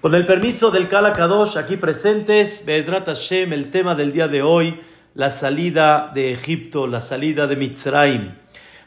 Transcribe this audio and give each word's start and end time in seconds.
Con 0.00 0.14
el 0.14 0.24
permiso 0.24 0.70
del 0.70 0.88
Kala 0.88 1.12
Kadosh, 1.12 1.58
aquí 1.58 1.76
presentes, 1.76 2.64
Be'ezrat 2.64 3.04
Hashem, 3.04 3.52
el 3.52 3.70
tema 3.70 3.94
del 3.94 4.12
día 4.12 4.28
de 4.28 4.40
hoy, 4.40 4.80
la 5.12 5.28
salida 5.28 6.10
de 6.14 6.32
Egipto, 6.32 6.86
la 6.86 7.02
salida 7.02 7.46
de 7.46 7.56
Mitzrayim. 7.56 8.32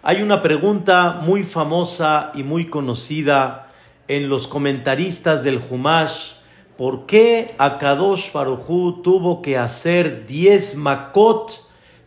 Hay 0.02 0.23
una 0.23 0.41
pregunta 0.41 1.20
muy 1.21 1.44
famosa 1.44 2.31
y 2.34 2.41
muy 2.41 2.65
conocida 2.65 3.68
en 4.07 4.28
los 4.28 4.47
comentaristas 4.47 5.44
del 5.44 5.62
Humash. 5.70 6.34
¿Por 6.79 7.05
qué 7.05 7.53
Akadosh 7.59 8.31
Farujú 8.31 9.03
tuvo 9.03 9.43
que 9.43 9.55
hacer 9.55 10.25
10 10.25 10.77
makot 10.77 11.63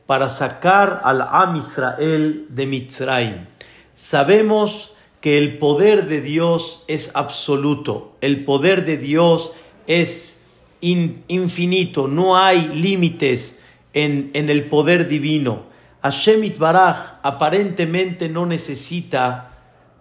para 0.06 0.28
sacar 0.28 1.02
al 1.04 1.22
Am 1.22 1.54
Israel 1.54 2.46
de 2.48 2.66
Mitzrayim? 2.66 3.46
Sabemos 3.94 4.95
que 5.26 5.38
el 5.38 5.58
poder 5.58 6.06
de 6.06 6.20
Dios 6.20 6.84
es 6.86 7.10
absoluto, 7.16 8.14
el 8.20 8.44
poder 8.44 8.84
de 8.84 8.96
Dios 8.96 9.50
es 9.88 10.42
infinito, 10.80 12.06
no 12.06 12.36
hay 12.36 12.68
límites 12.68 13.58
en, 13.92 14.30
en, 14.34 14.50
el 14.50 14.66
poder 14.66 15.08
divino. 15.08 15.64
Hashem 16.00 16.44
Itbaraj 16.44 17.14
aparentemente 17.24 18.28
no 18.28 18.46
necesita 18.46 19.50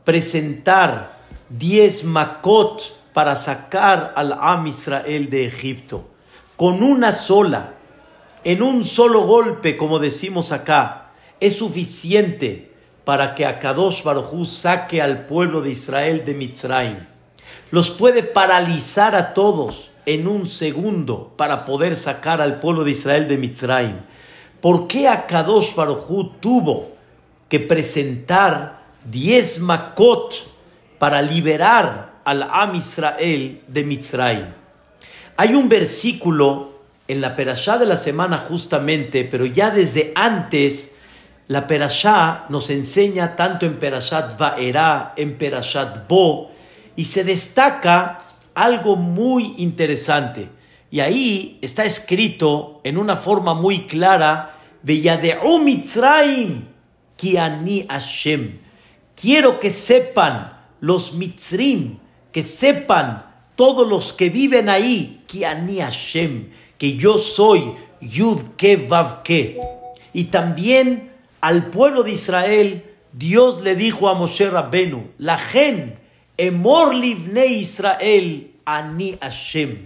presentar 0.03 1.23
diez 1.49 2.03
makot 2.03 2.95
para 3.11 3.35
sacar 3.35 4.13
al 4.15 4.31
Am 4.39 4.67
Israel 4.67 5.31
de 5.31 5.47
Egipto. 5.47 6.07
Con 6.55 6.83
una 6.83 7.11
sola, 7.11 7.73
en 8.43 8.61
un 8.61 8.85
solo 8.85 9.21
golpe, 9.21 9.75
como 9.75 9.97
decimos 9.97 10.51
acá, 10.51 11.13
es 11.39 11.57
suficiente 11.57 12.74
para 13.05 13.35
que 13.35 13.45
Akadosh 13.45 14.03
Barujú 14.03 14.45
saque 14.45 15.01
al 15.01 15.25
pueblo 15.27 15.61
de 15.61 15.69
Israel 15.69 16.25
de 16.25 16.33
Mitzrayim. 16.33 16.97
Los 17.71 17.91
puede 17.91 18.23
paralizar 18.23 19.15
a 19.15 19.33
todos 19.33 19.91
en 20.05 20.27
un 20.27 20.47
segundo 20.47 21.33
para 21.37 21.65
poder 21.65 21.95
sacar 21.95 22.41
al 22.41 22.59
pueblo 22.59 22.83
de 22.83 22.91
Israel 22.91 23.27
de 23.27 23.37
Mitzrayim. 23.37 23.97
¿Por 24.59 24.87
qué 24.87 25.07
Akadosh 25.07 25.75
Barujú 25.75 26.31
tuvo 26.39 26.95
que 27.47 27.59
presentar 27.59 28.81
diez 29.05 29.59
makot 29.59 30.33
para 30.97 31.21
liberar 31.21 32.15
al 32.25 32.43
Am 32.49 32.73
Israel 32.73 33.61
de 33.67 33.83
Mitzrayim? 33.83 34.47
Hay 35.37 35.53
un 35.53 35.69
versículo 35.69 36.73
en 37.07 37.21
la 37.21 37.35
perashá 37.35 37.77
de 37.77 37.85
la 37.85 37.97
semana 37.97 38.37
justamente, 38.37 39.25
pero 39.25 39.45
ya 39.45 39.69
desde 39.69 40.11
antes 40.15 40.94
la 41.47 41.67
Perashá 41.67 42.45
nos 42.49 42.69
enseña 42.69 43.35
tanto 43.35 43.65
en 43.65 43.77
Perashat 43.77 44.37
Vaera, 44.37 45.13
en 45.15 45.37
Perashat 45.37 46.07
Bo, 46.07 46.51
y 46.95 47.05
se 47.05 47.23
destaca 47.23 48.19
algo 48.55 48.95
muy 48.95 49.53
interesante. 49.57 50.49
Y 50.89 51.01
ahí 51.01 51.59
está 51.61 51.83
escrito 51.83 52.81
en 52.83 52.97
una 52.97 53.15
forma 53.15 53.53
muy 53.53 53.85
clara, 53.85 54.53
Mitzrayim, 54.83 56.65
Kiani 57.17 57.85
Hashem. 57.89 58.59
Quiero 59.15 59.59
que 59.59 59.69
sepan 59.69 60.57
los 60.79 61.13
Mitzrim, 61.13 61.99
que 62.31 62.43
sepan 62.43 63.25
todos 63.55 63.87
los 63.87 64.13
que 64.13 64.29
viven 64.29 64.69
ahí, 64.69 65.23
Kiani 65.27 65.79
Hashem, 65.79 66.49
que 66.77 66.95
yo 66.95 67.17
soy 67.17 67.75
Yud 68.01 68.55
Ke. 68.57 69.59
Y 70.13 70.25
también 70.25 71.14
al 71.45 71.67
pueblo 71.67 72.01
de 72.01 72.09
Israel, 72.09 72.83
Dios 73.13 73.61
le 73.61 73.75
dijo 73.75 74.09
a 74.09 74.15
Moshe 74.15 74.49
Rabbenu, 74.49 75.11
la 75.19 75.37
gen, 75.37 75.99
emor 76.37 76.95
livne 76.95 77.45
Israel, 77.45 78.49
ani 78.65 79.15
Hashem. 79.21 79.85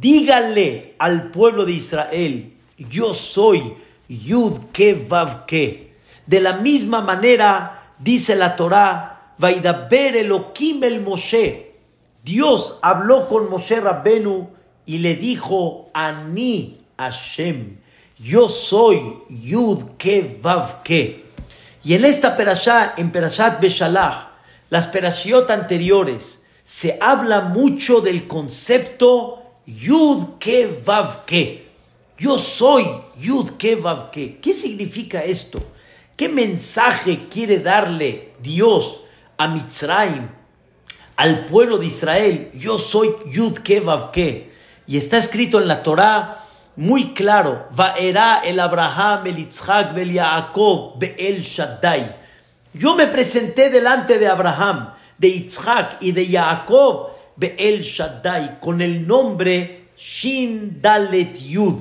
Díganle 0.00 0.94
al 0.98 1.32
pueblo 1.32 1.64
de 1.64 1.72
Israel, 1.72 2.52
yo 2.78 3.14
soy 3.14 3.74
Yud 4.08 4.70
Ke 4.70 4.96
Ke. 5.48 5.92
De 6.24 6.40
la 6.40 6.58
misma 6.58 7.00
manera, 7.00 7.94
dice 7.98 8.36
la 8.36 8.54
Torah, 8.54 9.34
Vaidaber 9.38 10.14
Elohim 10.14 10.84
el 10.84 11.00
Moshe. 11.00 11.72
Dios 12.22 12.78
habló 12.80 13.26
con 13.26 13.50
Moshe 13.50 13.80
Rabbenu 13.80 14.50
y 14.86 14.98
le 14.98 15.16
dijo, 15.16 15.90
Ani 15.94 16.78
Hashem. 16.96 17.81
Yo 18.22 18.48
soy 18.48 19.18
Yud 19.28 19.96
Ke 19.98 20.38
Vav. 20.40 20.84
Y 21.82 21.94
en 21.94 22.04
esta 22.04 22.36
perashá, 22.36 22.94
en 22.96 23.10
Perashat 23.10 23.60
Beshalach, 23.60 24.28
las 24.70 24.86
perashiot 24.86 25.50
anteriores, 25.50 26.42
se 26.62 26.98
habla 27.00 27.40
mucho 27.40 28.00
del 28.00 28.28
concepto 28.28 29.42
Yud 29.66 30.38
Ke 30.38 30.70
Vav. 30.86 31.24
Yo 32.16 32.38
soy 32.38 32.86
Yud 33.18 33.56
Ke 33.58 33.74
Vav. 33.74 34.12
¿Qué 34.12 34.52
significa 34.54 35.24
esto? 35.24 35.60
¿Qué 36.16 36.28
mensaje 36.28 37.26
quiere 37.28 37.58
darle 37.58 38.34
Dios 38.40 39.02
a 39.36 39.48
Mitzrayim, 39.48 40.28
al 41.16 41.46
pueblo 41.46 41.78
de 41.78 41.86
Israel? 41.86 42.52
Yo 42.54 42.78
soy 42.78 43.16
Yud 43.32 43.58
Ke 43.58 43.80
Vav. 43.80 44.12
Y 44.14 44.96
está 44.96 45.18
escrito 45.18 45.60
en 45.60 45.66
la 45.66 45.82
Torah 45.82 46.41
muy 46.76 47.12
claro, 47.12 47.66
Vaera 47.72 48.40
el 48.44 48.58
Abraham, 48.58 49.26
el 49.26 49.36
Yitzhak, 49.36 49.96
el 49.96 50.12
Yaakov, 50.12 50.98
el 51.18 51.42
Shaddai. 51.42 52.16
Yo 52.72 52.94
me 52.94 53.06
presenté 53.08 53.68
delante 53.68 54.18
de 54.18 54.26
Abraham, 54.26 54.94
de 55.18 55.32
Yitzhak 55.32 56.02
y 56.02 56.12
de 56.12 56.28
Yaakov, 56.28 57.10
el 57.40 57.82
Shaddai, 57.82 58.58
con 58.60 58.80
el 58.80 59.06
nombre 59.06 59.88
Shin 59.96 60.80
Dalet 60.80 61.38
Yud. 61.38 61.74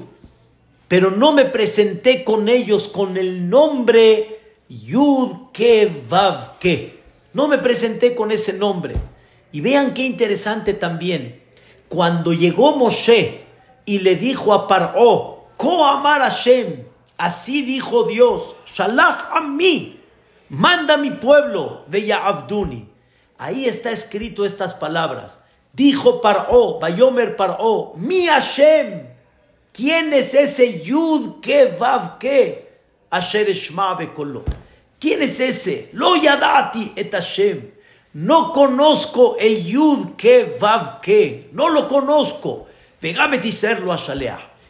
Pero 0.88 1.09
no 1.12 1.31
me 1.31 1.46
presenté 1.46 2.25
con 2.25 2.50
ellos 2.50 2.90
con 2.90 3.16
el 3.16 3.50
nombre 3.50 4.41
Yud 4.68 5.52
Kevav 5.53 6.59
Ke. 6.59 7.00
No 7.34 7.47
me 7.47 7.58
presenté 7.59 8.13
con 8.13 8.31
ese 8.31 8.52
nombre. 8.52 8.96
Y 9.53 9.62
vean 9.62 9.94
qué 9.94 10.03
interesante 10.03 10.73
también. 10.73 11.41
Cuando 11.88 12.34
llegó 12.34 12.75
Moshe, 12.75 13.46
y 13.86 14.00
le 14.00 14.16
dijo 14.16 14.53
a 14.53 14.68
Paró, 14.68 15.46
Ko 15.58 15.86
amar 15.86 16.22
Hashem, 16.22 16.86
así 17.18 17.62
dijo 17.62 18.03
Dios, 18.03 18.56
Shalach 18.66 19.30
a 19.31 19.42
mí, 19.42 20.00
manda 20.50 20.96
a 20.96 20.97
mi 20.97 21.12
pueblo, 21.12 21.84
de 21.88 22.12
Abduni. 22.14 22.90
Ahí 23.38 23.66
está 23.66 23.91
escrito 23.91 24.46
estas 24.46 24.74
palabras. 24.74 25.44
Dijo 25.74 26.22
Paró, 26.22 26.80
Bayomer 26.80 27.36
Paró, 27.36 27.94
mi 27.96 28.25
Hashem, 28.28 29.08
¿quién 29.72 30.14
es 30.14 30.34
ese 30.34 30.81
Yud 30.81 31.40
que 31.41 31.66
Vav 31.66 32.18
que? 32.18 32.72
Asher 33.09 33.47
¿Quién 35.00 35.22
es 35.22 35.40
ese? 35.40 35.90
Lo 35.94 36.16
Yadati 36.16 36.94
et 36.96 37.12
Hashem. 37.12 37.72
No 38.14 38.53
conozco 38.53 39.36
el 39.38 39.66
Yud 39.66 40.16
que 40.16 40.58
Vav 40.59 41.02
que. 41.02 41.50
No 41.52 41.70
lo 41.70 41.88
conozco 41.88 42.68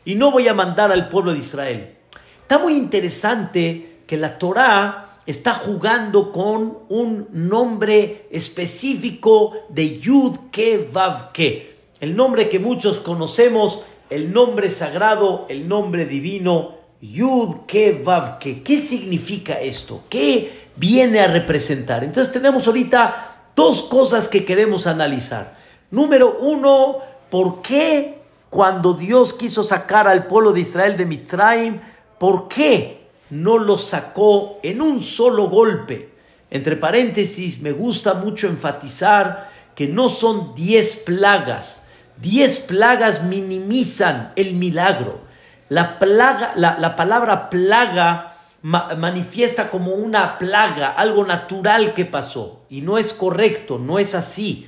y 0.06 0.16
no 0.16 0.32
voy 0.32 0.48
a 0.48 0.54
mandar 0.54 0.92
al 0.92 1.10
pueblo 1.10 1.34
de 1.34 1.40
Israel. 1.40 1.96
Está 2.42 2.60
muy 2.60 2.76
interesante 2.76 4.00
que 4.08 4.18
la 4.18 4.38
Torá 4.38 5.18
está 5.26 5.54
jugando 5.54 6.32
con 6.32 6.80
un 6.90 7.28
nombre 7.32 8.28
específico 8.32 9.54
de 9.70 10.00
Yud 10.00 10.50
Ke 10.52 10.90
Vav 10.92 11.32
Ke. 11.32 11.76
El 12.00 12.16
nombre 12.16 12.50
que 12.50 12.60
muchos 12.60 12.98
conocemos, 12.98 13.82
el 14.10 14.34
nombre 14.34 14.70
sagrado, 14.70 15.46
el 15.50 15.68
nombre 15.68 16.06
divino, 16.06 16.76
Yud 17.02 17.66
Ke 17.68 18.02
Vav 18.04 18.40
Ke. 18.40 18.64
¿Qué 18.64 18.78
significa 18.78 19.60
esto? 19.60 20.04
¿Qué 20.10 20.70
viene 20.76 21.20
a 21.20 21.28
representar? 21.28 22.04
Entonces 22.04 22.34
tenemos 22.34 22.66
ahorita 22.66 23.50
dos 23.56 23.84
cosas 23.84 24.28
que 24.28 24.46
queremos 24.46 24.88
analizar. 24.88 25.58
Número 25.92 26.38
uno, 26.40 26.98
¿por 27.30 27.62
qué 27.62 28.21
cuando 28.52 28.94
Dios 28.94 29.34
quiso 29.34 29.64
sacar 29.64 30.10
al 30.10 30.28
pueblo 30.28 30.52
de 30.52 30.60
Israel 30.60 30.98
de 30.98 31.06
Mitzrayim, 31.06 31.80
¿por 32.20 32.50
qué 32.50 33.08
no 33.30 33.58
lo 33.58 33.78
sacó 33.78 34.60
en 34.62 34.82
un 34.82 35.00
solo 35.00 35.48
golpe? 35.48 36.14
Entre 36.50 36.76
paréntesis, 36.76 37.62
me 37.62 37.72
gusta 37.72 38.14
mucho 38.14 38.48
enfatizar 38.48 39.50
que 39.74 39.88
no 39.88 40.10
son 40.10 40.54
diez 40.54 40.98
plagas. 40.98 41.86
Diez 42.18 42.60
plagas 42.60 43.24
minimizan 43.24 44.34
el 44.36 44.56
milagro. 44.56 45.22
La, 45.70 45.98
plaga, 45.98 46.52
la, 46.58 46.96
palabra 46.98 47.50
plaga 47.50 48.36
manifiesta 48.64 49.70
como 49.70 49.94
una 49.94 50.38
plaga, 50.38 50.90
algo 50.90 51.26
natural 51.26 51.94
que 51.94 52.04
pasó. 52.04 52.64
Y 52.70 52.82
no 52.82 52.98
es 52.98 53.14
correcto, 53.14 53.80
no 53.80 53.98
es 53.98 54.14
así. 54.14 54.68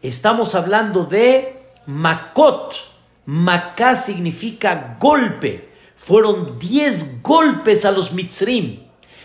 Estamos 0.00 0.54
hablando 0.54 1.04
de 1.04 1.68
Makot, 1.84 2.97
Macá 3.30 3.94
significa 3.94 4.96
golpe. 4.98 5.68
Fueron 5.96 6.58
diez 6.58 7.20
golpes 7.22 7.84
a 7.84 7.92
los 7.92 8.14
Mitzrim. 8.14 8.84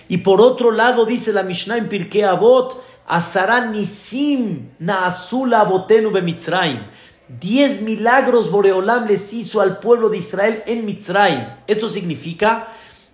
Y 0.09 0.17
por 0.17 0.41
otro 0.41 0.71
lado 0.71 1.05
dice 1.05 1.31
la 1.31 1.43
Mishnah 1.43 1.77
en 1.77 1.87
Pirkei 1.87 2.23
Avot, 2.23 2.83
Azarán 3.07 3.71
Nisim 3.71 4.71
Naasula 4.77 5.61
Abotenu 5.61 6.11
Mitzrayim. 6.21 6.81
Diez 7.29 7.79
milagros 7.79 8.51
Boreolam 8.51 9.07
les 9.07 9.31
hizo 9.31 9.61
al 9.61 9.79
pueblo 9.79 10.09
de 10.09 10.17
Israel 10.17 10.63
en 10.65 10.85
Mitzrayim. 10.85 11.47
Esto 11.67 11.87
significa 11.87 12.67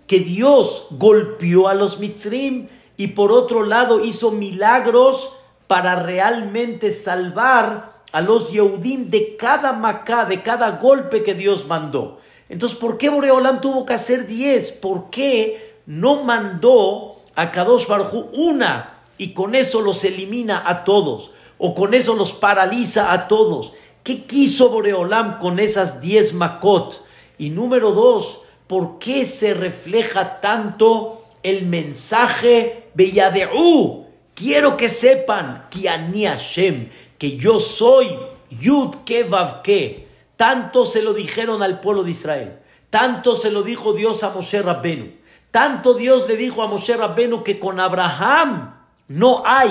que 0.08 0.18
Dios 0.18 0.88
golpeó 0.90 1.68
a 1.68 1.74
los 1.74 2.00
Mitzrim 2.00 2.66
y 2.96 3.06
por 3.06 3.30
otro 3.30 3.64
lado 3.64 4.04
hizo 4.04 4.32
milagros 4.32 5.34
para 5.68 5.94
realmente 5.94 6.90
salvar 6.90 7.99
a 8.12 8.20
los 8.20 8.50
Yehudim 8.50 9.10
de 9.10 9.36
cada 9.36 9.72
macá, 9.72 10.24
de 10.24 10.42
cada 10.42 10.72
golpe 10.72 11.22
que 11.22 11.34
Dios 11.34 11.66
mandó. 11.66 12.18
Entonces, 12.48 12.78
¿por 12.78 12.98
qué 12.98 13.08
Boreolam 13.08 13.60
tuvo 13.60 13.86
que 13.86 13.94
hacer 13.94 14.26
diez? 14.26 14.72
¿Por 14.72 15.10
qué 15.10 15.76
no 15.86 16.24
mandó 16.24 17.20
a 17.36 17.52
Kadosh 17.52 17.86
Barhu 17.86 18.28
una 18.32 18.98
y 19.18 19.32
con 19.32 19.54
eso 19.54 19.80
los 19.80 20.04
elimina 20.04 20.62
a 20.66 20.84
todos? 20.84 21.30
¿O 21.58 21.74
con 21.74 21.94
eso 21.94 22.14
los 22.14 22.32
paraliza 22.32 23.12
a 23.12 23.28
todos? 23.28 23.72
¿Qué 24.02 24.24
quiso 24.24 24.70
Boreolam 24.70 25.38
con 25.38 25.60
esas 25.60 26.00
diez 26.00 26.32
makot? 26.32 27.04
Y 27.38 27.50
número 27.50 27.92
dos, 27.92 28.40
¿por 28.66 28.98
qué 28.98 29.24
se 29.24 29.54
refleja 29.54 30.40
tanto 30.40 31.22
el 31.42 31.66
mensaje 31.66 32.88
Beyadeu? 32.94 34.06
Quiero 34.34 34.76
que 34.76 34.88
sepan 34.88 35.66
que 35.70 35.88
Ani 35.88 36.24
Hashem, 36.24 36.88
que 37.20 37.36
yo 37.36 37.60
soy 37.60 38.18
Yud 38.48 39.04
Kevav 39.04 39.60
Ke. 39.60 40.08
Tanto 40.38 40.86
se 40.86 41.02
lo 41.02 41.12
dijeron 41.12 41.62
al 41.62 41.80
pueblo 41.80 42.02
de 42.02 42.12
Israel. 42.12 42.58
Tanto 42.88 43.34
se 43.34 43.50
lo 43.50 43.62
dijo 43.62 43.92
Dios 43.92 44.24
a 44.24 44.30
Moshe 44.30 44.62
Rabbenu. 44.62 45.12
Tanto 45.50 45.92
Dios 45.92 46.26
le 46.26 46.36
dijo 46.36 46.62
a 46.62 46.66
Moshe 46.66 46.96
Rabbenu 46.96 47.44
que 47.44 47.60
con 47.60 47.78
Abraham 47.78 48.74
no 49.08 49.42
hay, 49.44 49.70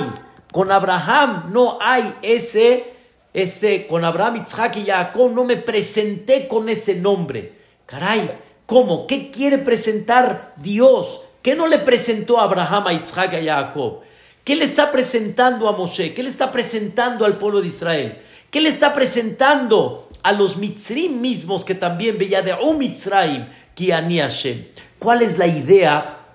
con 0.52 0.72
Abraham 0.72 1.50
no 1.52 1.80
hay 1.82 2.14
ese, 2.22 2.94
ese, 3.34 3.88
con 3.88 4.06
Abraham, 4.06 4.44
Isaac 4.46 4.76
y 4.78 4.86
Jacob 4.86 5.32
no 5.32 5.44
me 5.44 5.58
presenté 5.58 6.48
con 6.48 6.70
ese 6.70 6.98
nombre. 6.98 7.54
Caray, 7.88 8.30
¿cómo? 8.68 9.08
¿Qué 9.08 9.32
quiere 9.32 9.58
presentar 9.58 10.54
Dios? 10.58 11.24
¿Qué 11.42 11.56
no 11.56 11.66
le 11.66 11.80
presentó 11.80 12.40
Abraham, 12.40 12.86
a 12.86 12.94
Isaac 12.94 13.34
y 13.42 13.50
a 13.50 13.56
Jacob? 13.56 14.02
¿Qué 14.50 14.56
le 14.56 14.66
está 14.66 14.90
presentando 14.90 15.70
a 15.70 15.74
Moshe? 15.74 16.16
¿Qué 16.16 16.24
le 16.24 16.30
está 16.30 16.52
presentando 16.52 17.24
al 17.24 17.38
pueblo 17.38 17.62
de 17.62 17.68
Israel? 17.68 18.18
¿Qué 18.50 18.60
le 18.60 18.70
está 18.70 18.94
presentando 18.94 20.10
a 20.24 20.32
los 20.32 20.58
Mitzrim 20.58 21.22
mismos 21.22 21.64
que 21.64 21.76
también 21.76 22.18
veía 22.18 22.42
de 22.42 22.56
un 22.56 22.80
Mitzrayim 22.80 23.46
Hashem? 23.78 24.66
¿Cuál 24.98 25.22
es 25.22 25.38
la 25.38 25.46
idea 25.46 26.26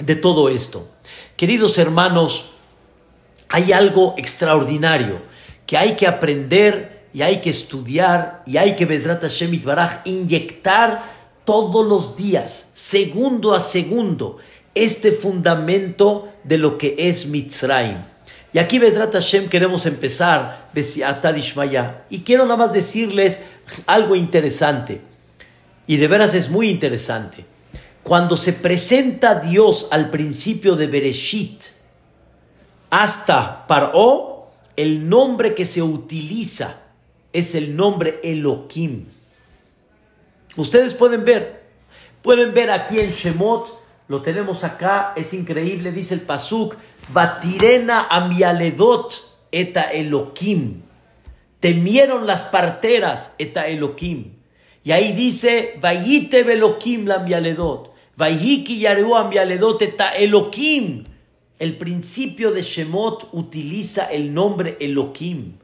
de 0.00 0.16
todo 0.16 0.48
esto? 0.48 0.88
Queridos 1.36 1.78
hermanos, 1.78 2.46
hay 3.48 3.70
algo 3.70 4.16
extraordinario 4.16 5.22
que 5.64 5.76
hay 5.76 5.94
que 5.94 6.08
aprender 6.08 7.06
y 7.14 7.22
hay 7.22 7.40
que 7.40 7.50
estudiar 7.50 8.42
y 8.44 8.56
hay 8.56 8.74
que 8.74 8.86
Bezrat 8.86 9.22
Hashem 9.22 9.62
Baraj 9.62 10.00
inyectar 10.04 11.00
todos 11.44 11.86
los 11.86 12.16
días, 12.16 12.70
segundo 12.72 13.54
a 13.54 13.60
segundo, 13.60 14.38
este 14.74 15.12
fundamento 15.12 16.32
de 16.44 16.58
lo 16.58 16.78
que 16.78 16.94
es 16.98 17.26
Mitzrayim. 17.26 17.98
Y 18.52 18.58
aquí, 18.58 18.78
Vedrat 18.78 19.12
Hashem, 19.12 19.48
queremos 19.48 19.86
empezar 19.86 20.70
Y 22.10 22.20
quiero 22.20 22.44
nada 22.44 22.56
más 22.56 22.72
decirles 22.72 23.40
algo 23.86 24.14
interesante. 24.14 25.00
Y 25.86 25.96
de 25.96 26.08
veras 26.08 26.34
es 26.34 26.50
muy 26.50 26.68
interesante. 26.68 27.46
Cuando 28.02 28.36
se 28.36 28.52
presenta 28.52 29.36
Dios 29.36 29.88
al 29.90 30.10
principio 30.10 30.76
de 30.76 30.86
Bereshit 30.86 31.62
hasta 32.90 33.66
Paró, 33.66 34.50
el 34.76 35.08
nombre 35.08 35.54
que 35.54 35.64
se 35.64 35.80
utiliza 35.80 36.80
es 37.32 37.54
el 37.54 37.74
nombre 37.74 38.20
Elohim. 38.22 39.06
Ustedes 40.56 40.92
pueden 40.92 41.24
ver, 41.24 41.62
pueden 42.20 42.52
ver 42.52 42.70
aquí 42.70 42.98
en 42.98 43.12
Shemot 43.12 43.81
lo 44.12 44.20
tenemos 44.20 44.62
acá, 44.62 45.14
es 45.16 45.32
increíble, 45.32 45.90
dice 45.90 46.12
el 46.12 46.20
Pasuk, 46.20 46.76
Batirena 47.14 48.08
amialedot 48.10 49.14
eta 49.50 49.90
Elohim. 49.90 50.82
Temieron 51.60 52.26
las 52.26 52.44
parteras 52.44 53.34
eta 53.38 53.68
Elohim. 53.68 54.34
Y 54.84 54.92
ahí 54.92 55.12
dice, 55.12 55.78
Vayite 55.80 56.40
Elohim 56.40 57.06
la 57.06 57.14
amialedot. 57.14 57.90
Vayiki 58.14 58.80
yareu 58.80 59.16
amialedot 59.16 59.80
eta 59.80 60.10
Elohim. 60.10 61.04
El 61.58 61.78
principio 61.78 62.50
de 62.50 62.60
Shemot 62.60 63.30
utiliza 63.32 64.04
el 64.04 64.34
nombre 64.34 64.76
Elohim. 64.78 65.54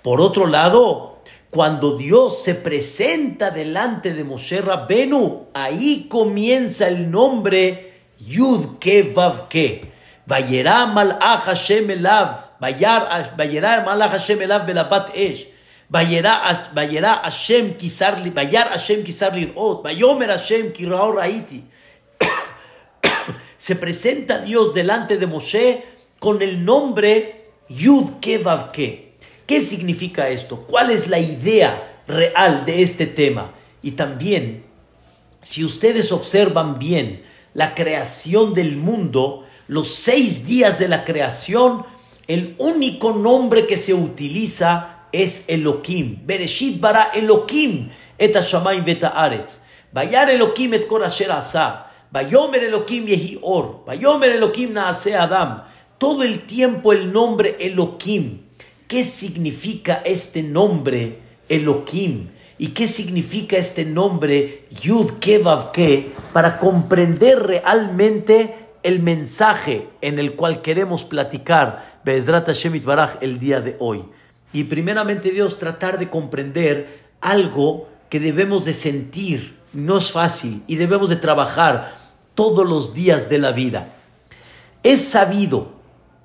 Por 0.00 0.22
otro 0.22 0.46
lado, 0.46 1.18
cuando 1.50 1.98
Dios 1.98 2.42
se 2.42 2.54
presenta 2.54 3.50
delante 3.50 4.14
de 4.14 4.24
Moshe 4.24 4.62
Rabbenu, 4.62 5.48
ahí 5.52 6.06
comienza 6.08 6.88
el 6.88 7.10
nombre 7.10 7.89
Yud 8.20 8.80
ke 8.80 9.14
vav 9.14 9.48
ke. 9.48 9.82
Vayera 10.28 10.86
malach 10.86 11.44
Hashem 11.44 11.88
elav. 11.88 12.48
Vayera 12.60 13.84
malach 13.84 14.10
Hashem 14.10 14.38
elav 14.40 14.66
belabat 14.66 15.10
esh. 15.14 15.46
Vayera 15.90 17.22
Hashem 17.22 17.74
kisar. 17.74 18.20
Vayar 18.32 18.68
Hashem 18.70 19.02
kisar 19.04 19.32
lirot. 19.32 19.82
Vayomer 19.82 20.28
Hashem 20.28 20.72
kirao 20.72 21.12
raiti. 21.16 21.64
Se 23.58 23.76
presenta 23.76 24.38
Dios 24.38 24.72
delante 24.72 25.16
de 25.18 25.26
Moshe 25.26 25.84
con 26.18 26.40
el 26.42 26.64
nombre 26.64 27.44
Yud 27.68 28.20
ke 28.20 28.38
vav 28.38 28.72
ke. 28.72 29.14
¿Qué 29.46 29.60
significa 29.60 30.28
esto? 30.28 30.64
¿Cuál 30.68 30.90
es 30.90 31.08
la 31.08 31.18
idea 31.18 32.02
real 32.06 32.64
de 32.64 32.82
este 32.82 33.06
tema? 33.06 33.52
Y 33.82 33.92
también, 33.92 34.64
si 35.42 35.64
ustedes 35.64 36.12
observan 36.12 36.78
bien, 36.78 37.24
la 37.54 37.74
creación 37.74 38.54
del 38.54 38.76
mundo, 38.76 39.46
los 39.68 39.88
seis 39.88 40.46
días 40.46 40.78
de 40.78 40.88
la 40.88 41.04
creación, 41.04 41.84
el 42.26 42.54
único 42.58 43.12
nombre 43.12 43.66
que 43.66 43.76
se 43.76 43.94
utiliza 43.94 45.06
es 45.12 45.44
Elohim. 45.48 46.18
Bereshit 46.24 46.80
bara 46.80 47.10
Elohim 47.14 47.88
et 48.18 48.34
hashamayim 48.34 48.84
vet. 48.84 49.02
Vayar 49.92 50.30
Elohim 50.30 50.74
et 50.74 50.86
kol 50.86 51.02
asher 51.02 51.30
asa. 51.32 51.86
Vayomer 52.12 52.64
Elohim 52.64 53.06
yehi 53.06 53.38
or. 53.42 53.84
Vayomer 53.86 54.30
Elohim 54.30 54.72
naase 54.72 55.14
Adam. 55.14 55.64
Todo 55.98 56.22
el 56.22 56.46
tiempo 56.46 56.92
el 56.92 57.12
nombre 57.12 57.56
Elohim. 57.58 58.42
¿Qué 58.88 59.04
significa 59.04 60.02
este 60.04 60.42
nombre 60.42 61.20
Elohim? 61.48 62.28
¿Y 62.60 62.68
qué 62.72 62.86
significa 62.86 63.56
este 63.56 63.86
nombre 63.86 64.66
Yud 64.82 65.12
Kevav 65.12 65.72
Ke 65.72 66.12
para 66.34 66.58
comprender 66.58 67.42
realmente 67.42 68.54
el 68.82 69.00
mensaje 69.00 69.88
en 70.02 70.18
el 70.18 70.36
cual 70.36 70.60
queremos 70.60 71.06
platicar 71.06 72.00
Bezrat 72.04 72.48
Hashem 72.48 72.78
Baraj 72.84 73.16
el 73.22 73.38
día 73.38 73.62
de 73.62 73.76
hoy? 73.78 74.04
Y 74.52 74.64
primeramente 74.64 75.30
Dios 75.30 75.58
tratar 75.58 75.98
de 75.98 76.10
comprender 76.10 77.00
algo 77.22 77.88
que 78.10 78.20
debemos 78.20 78.66
de 78.66 78.74
sentir, 78.74 79.56
no 79.72 79.96
es 79.96 80.12
fácil 80.12 80.62
y 80.66 80.76
debemos 80.76 81.08
de 81.08 81.16
trabajar 81.16 81.96
todos 82.34 82.68
los 82.68 82.92
días 82.92 83.30
de 83.30 83.38
la 83.38 83.52
vida. 83.52 83.94
Es 84.82 85.02
sabido 85.02 85.72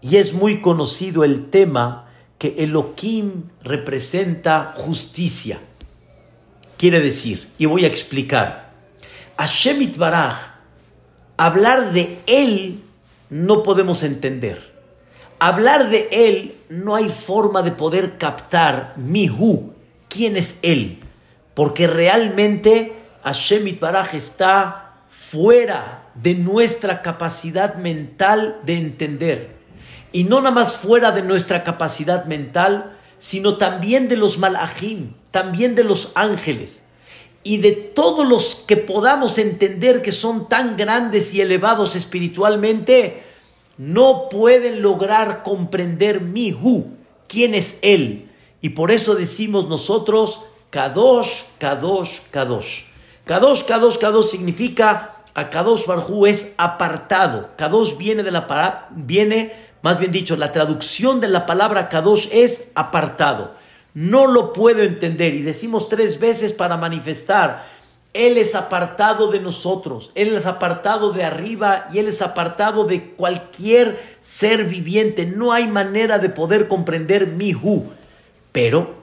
y 0.01 0.17
es 0.17 0.33
muy 0.33 0.59
conocido 0.59 1.23
el 1.23 1.49
tema 1.49 2.09
que 2.37 2.55
Elohim 2.57 3.43
representa 3.63 4.73
justicia. 4.75 5.61
Quiere 6.77 6.99
decir, 6.99 7.49
y 7.57 7.65
voy 7.65 7.85
a 7.85 7.87
explicar, 7.87 8.73
Hashem 9.37 9.93
Baraj, 9.97 10.37
hablar 11.37 11.93
de 11.93 12.19
Él 12.27 12.81
no 13.29 13.63
podemos 13.63 14.03
entender. 14.03 14.73
Hablar 15.39 15.89
de 15.89 16.07
Él 16.11 16.55
no 16.69 16.95
hay 16.95 17.09
forma 17.09 17.61
de 17.61 17.71
poder 17.71 18.17
captar 18.17 18.93
Mihu, 18.97 19.73
quién 20.09 20.35
es 20.35 20.59
Él, 20.63 20.99
porque 21.53 21.87
realmente 21.87 22.93
Hashem 23.23 23.77
Baraj 23.79 24.13
está 24.13 24.95
fuera 25.09 26.09
de 26.13 26.35
nuestra 26.35 27.01
capacidad 27.01 27.75
mental 27.75 28.59
de 28.65 28.77
entender. 28.77 29.55
Y 30.11 30.25
no 30.25 30.41
nada 30.41 30.51
más 30.51 30.75
fuera 30.75 31.11
de 31.11 31.21
nuestra 31.21 31.63
capacidad 31.63 32.25
mental, 32.25 32.97
sino 33.17 33.57
también 33.57 34.07
de 34.09 34.17
los 34.17 34.37
malachim 34.37 35.13
también 35.35 35.75
de 35.75 35.83
los 35.83 36.13
ángeles 36.15 36.83
y 37.43 37.57
de 37.57 37.73
todos 37.73 38.25
los 38.25 38.55
que 38.55 38.77
podamos 38.77 39.37
entender 39.37 40.01
que 40.01 40.13
son 40.13 40.47
tan 40.47 40.77
grandes 40.77 41.33
y 41.33 41.41
elevados 41.41 41.97
espiritualmente, 41.97 43.21
no 43.77 44.29
pueden 44.29 44.81
lograr 44.81 45.43
comprender 45.43 46.21
mi 46.21 46.53
hu, 46.53 46.95
quién 47.27 47.53
es 47.53 47.79
él. 47.81 48.31
Y 48.61 48.69
por 48.69 48.91
eso 48.91 49.13
decimos 49.13 49.67
nosotros, 49.67 50.39
Kadosh, 50.69 51.41
Kadosh, 51.57 52.19
Kadosh. 52.31 52.83
Kadosh, 53.25 53.65
Kadosh, 53.65 53.97
Kadosh 53.97 54.29
significa, 54.29 55.15
a 55.33 55.49
Kadosh 55.49 55.85
Barhu 55.85 56.27
es 56.27 56.53
apartado. 56.57 57.49
Kadosh 57.57 57.97
viene 57.97 58.23
de 58.23 58.31
la 58.31 58.87
viene, 58.91 59.51
más 59.81 59.99
bien 59.99 60.13
dicho, 60.13 60.37
la 60.37 60.53
traducción 60.53 61.19
de 61.19 61.27
la 61.27 61.45
palabra 61.45 61.89
Kadosh 61.89 62.29
es 62.31 62.71
apartado. 62.73 63.64
No 63.95 64.27
lo 64.27 64.53
puedo 64.53 64.83
entender. 64.83 65.33
Y 65.33 65.41
decimos 65.41 65.89
tres 65.89 66.19
veces 66.19 66.53
para 66.53 66.77
manifestar. 66.77 67.65
Él 68.13 68.37
es 68.37 68.55
apartado 68.55 69.29
de 69.29 69.41
nosotros, 69.41 70.13
Él 70.15 70.37
es 70.37 70.45
apartado 70.45 71.11
de 71.11 71.25
arriba 71.25 71.89
y 71.91 71.99
Él 71.99 72.07
es 72.07 72.21
apartado 72.21 72.85
de 72.85 73.11
cualquier 73.11 73.99
ser 74.21 74.65
viviente. 74.65 75.25
No 75.25 75.51
hay 75.51 75.67
manera 75.67 76.17
de 76.19 76.29
poder 76.29 76.69
comprender 76.69 77.27
mi 77.27 77.53
hu. 77.53 77.91
Pero 78.53 78.95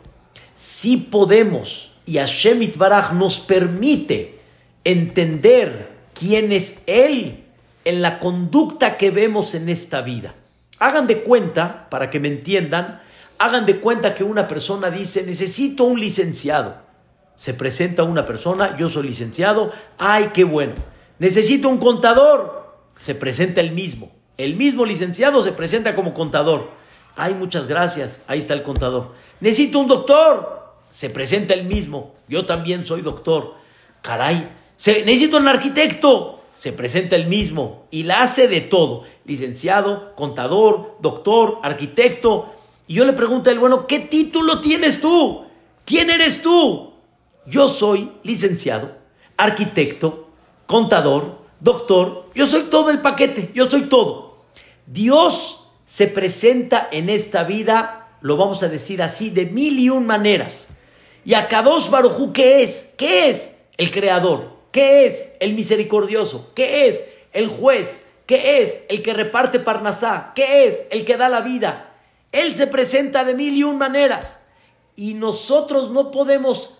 si 0.57 0.97
podemos, 0.97 1.93
y 2.07 2.17
Hashem 2.17 2.63
Itbaraj 2.63 3.13
nos 3.13 3.39
permite 3.39 4.39
entender 4.85 5.91
quién 6.15 6.51
es 6.53 6.83
Él 6.87 7.45
en 7.85 8.01
la 8.01 8.19
conducta 8.19 8.97
que 8.97 9.11
vemos 9.11 9.55
en 9.55 9.69
esta 9.69 10.01
vida. 10.01 10.35
Hagan 10.79 11.07
de 11.07 11.23
cuenta, 11.23 11.91
para 11.91 12.09
que 12.09 12.19
me 12.19 12.29
entiendan, 12.29 13.03
hagan 13.45 13.67
de 13.67 13.81
cuenta 13.81 14.15
que 14.15 14.25
una 14.25 14.47
persona 14.47 14.91
dice, 14.91 15.25
necesito 15.25 15.85
un 15.85 15.99
licenciado. 15.99 16.77
Se 17.37 17.55
presenta 17.55 18.05
una 18.05 18.25
persona, 18.25 18.77
yo 18.77 18.89
soy 18.89 19.09
licenciado, 19.09 19.73
ay, 19.99 20.31
qué 20.33 20.45
bueno. 20.45 20.75
Necesito 21.19 21.69
un 21.69 21.79
contador, 21.79 22.77
se 22.97 23.15
presenta 23.15 23.61
el 23.61 23.73
mismo. 23.73 24.13
El 24.39 24.55
mismo 24.55 24.85
licenciado 24.85 25.43
se 25.43 25.53
presenta 25.53 25.95
como 25.95 26.15
contador. 26.15 26.71
Ay, 27.17 27.35
muchas 27.35 27.67
gracias, 27.67 28.23
ahí 28.27 28.39
está 28.39 28.55
el 28.55 28.63
contador. 28.63 29.13
Necesito 29.41 29.79
un 29.81 29.89
doctor, 29.89 30.75
se 30.91 31.11
presenta 31.11 31.55
el 31.55 31.65
mismo. 31.65 32.15
Yo 32.29 32.47
también 32.47 32.85
soy 32.85 33.01
doctor. 33.03 33.55
Caray, 34.03 34.51
se, 34.77 35.05
necesito 35.05 35.37
un 35.37 35.49
arquitecto, 35.49 36.41
se 36.53 36.73
presenta 36.73 37.17
el 37.17 37.27
mismo 37.27 37.87
y 37.91 38.05
la 38.05 38.23
hace 38.23 38.47
de 38.47 38.61
todo. 38.61 39.05
Licenciado, 39.25 40.15
contador, 40.15 40.97
doctor, 41.01 41.59
arquitecto. 41.63 42.55
Y 42.87 42.95
yo 42.95 43.05
le 43.05 43.13
pregunto 43.13 43.49
a 43.49 43.53
él, 43.53 43.59
bueno, 43.59 43.87
¿qué 43.87 44.01
título 44.01 44.61
tienes 44.61 45.01
tú? 45.01 45.45
¿Quién 45.85 46.11
eres 46.11 46.43
tú? 46.43 46.93
Yo 47.47 47.69
soy 47.69 48.13
licenciado, 48.23 48.97
arquitecto, 49.37 50.29
contador, 50.67 51.39
doctor. 51.61 52.31
Yo 52.35 52.47
soy 52.47 52.63
todo 52.65 52.91
el 52.91 53.01
paquete, 53.01 53.51
yo 53.55 53.69
soy 53.69 53.83
todo. 53.83 54.45
Dios 54.87 55.67
se 55.87 56.07
presenta 56.07 56.89
en 56.91 57.11
esta 57.11 57.45
vida, 57.45 58.17
lo 58.21 58.37
vamos 58.37 58.63
a 58.63 58.69
decir 58.69 59.03
así, 59.03 59.31
de 59.31 59.47
mil 59.47 59.79
y 59.79 59.91
un 59.91 60.07
maneras. 60.07 60.69
Y 61.25 61.35
a 61.35 61.49
Kadosh 61.49 61.89
Barujú, 61.89 62.33
¿qué 62.33 62.63
es? 62.63 62.95
¿Qué 62.97 63.31
es? 63.31 63.57
El 63.77 63.91
creador. 63.91 64.57
¿Qué 64.73 65.07
es? 65.07 65.37
El 65.41 65.55
misericordioso. 65.55 66.51
¿Qué 66.55 66.89
es? 66.89 67.05
El 67.33 67.49
juez. 67.49 68.05
¿Qué 68.27 68.63
es? 68.63 68.81
El 68.89 69.03
que 69.03 69.13
reparte 69.13 69.61
Parnasá. 69.61 70.33
¿Qué 70.35 70.67
es? 70.67 70.87
El 70.91 71.05
que 71.05 71.17
da 71.17 71.29
la 71.29 71.43
vida. 71.43 71.92
Él 72.33 72.57
se 72.57 72.67
presenta 72.67 73.25
de 73.25 73.35
mil 73.35 73.55
y 73.55 73.63
un 73.63 73.79
maneras 73.79 74.41
y 74.97 75.15
nosotros 75.15 75.91
no 75.91 76.11
podemos 76.11 76.79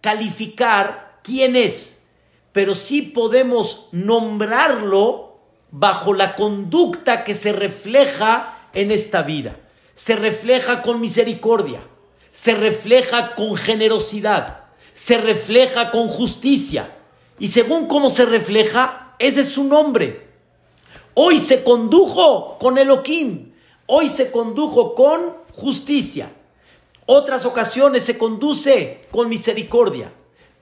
calificar 0.00 1.18
quién 1.22 1.56
es, 1.56 2.04
pero 2.52 2.74
sí 2.74 3.02
podemos 3.02 3.88
nombrarlo 3.92 5.38
bajo 5.70 6.14
la 6.14 6.34
conducta 6.34 7.24
que 7.24 7.34
se 7.34 7.52
refleja 7.52 8.68
en 8.72 8.90
esta 8.90 9.22
vida. 9.22 9.56
Se 9.94 10.16
refleja 10.16 10.82
con 10.82 11.00
misericordia, 11.00 11.82
se 12.32 12.54
refleja 12.54 13.34
con 13.34 13.56
generosidad, 13.56 14.64
se 14.94 15.18
refleja 15.18 15.90
con 15.90 16.08
justicia. 16.08 16.96
Y 17.38 17.48
según 17.48 17.86
cómo 17.86 18.10
se 18.10 18.24
refleja, 18.24 19.14
ese 19.18 19.40
es 19.40 19.48
su 19.48 19.64
nombre. 19.64 20.26
Hoy 21.14 21.38
se 21.38 21.64
condujo 21.64 22.58
con 22.58 22.78
Elohim, 22.78 23.52
Hoy 23.86 24.08
se 24.08 24.30
condujo 24.30 24.94
con 24.94 25.36
justicia. 25.52 26.30
Otras 27.06 27.44
ocasiones 27.44 28.02
se 28.02 28.18
conduce 28.18 29.06
con 29.10 29.28
misericordia. 29.28 30.12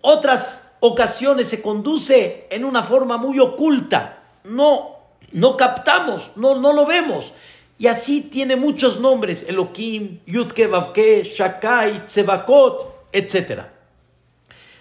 Otras 0.02 0.73
ocasiones 0.81 1.49
se 1.49 1.62
conduce 1.62 2.47
en 2.50 2.64
una 2.64 2.83
forma 2.83 3.16
muy 3.16 3.40
oculta. 3.40 4.23
No, 4.45 4.99
no 5.33 5.57
captamos, 5.57 6.33
no, 6.37 6.54
no 6.54 6.75
lo 6.75 6.85
vemos. 6.85 7.33
Y 7.78 7.87
así 7.87 8.21
tiene 8.21 8.57
muchos 8.57 9.00
nombres, 9.00 9.47
Elohim, 9.49 10.21
Yudke, 10.26 10.66
Vavke, 10.66 11.25
Shakai, 11.25 12.04
Tsevakot, 12.04 13.09
etc. 13.12 13.62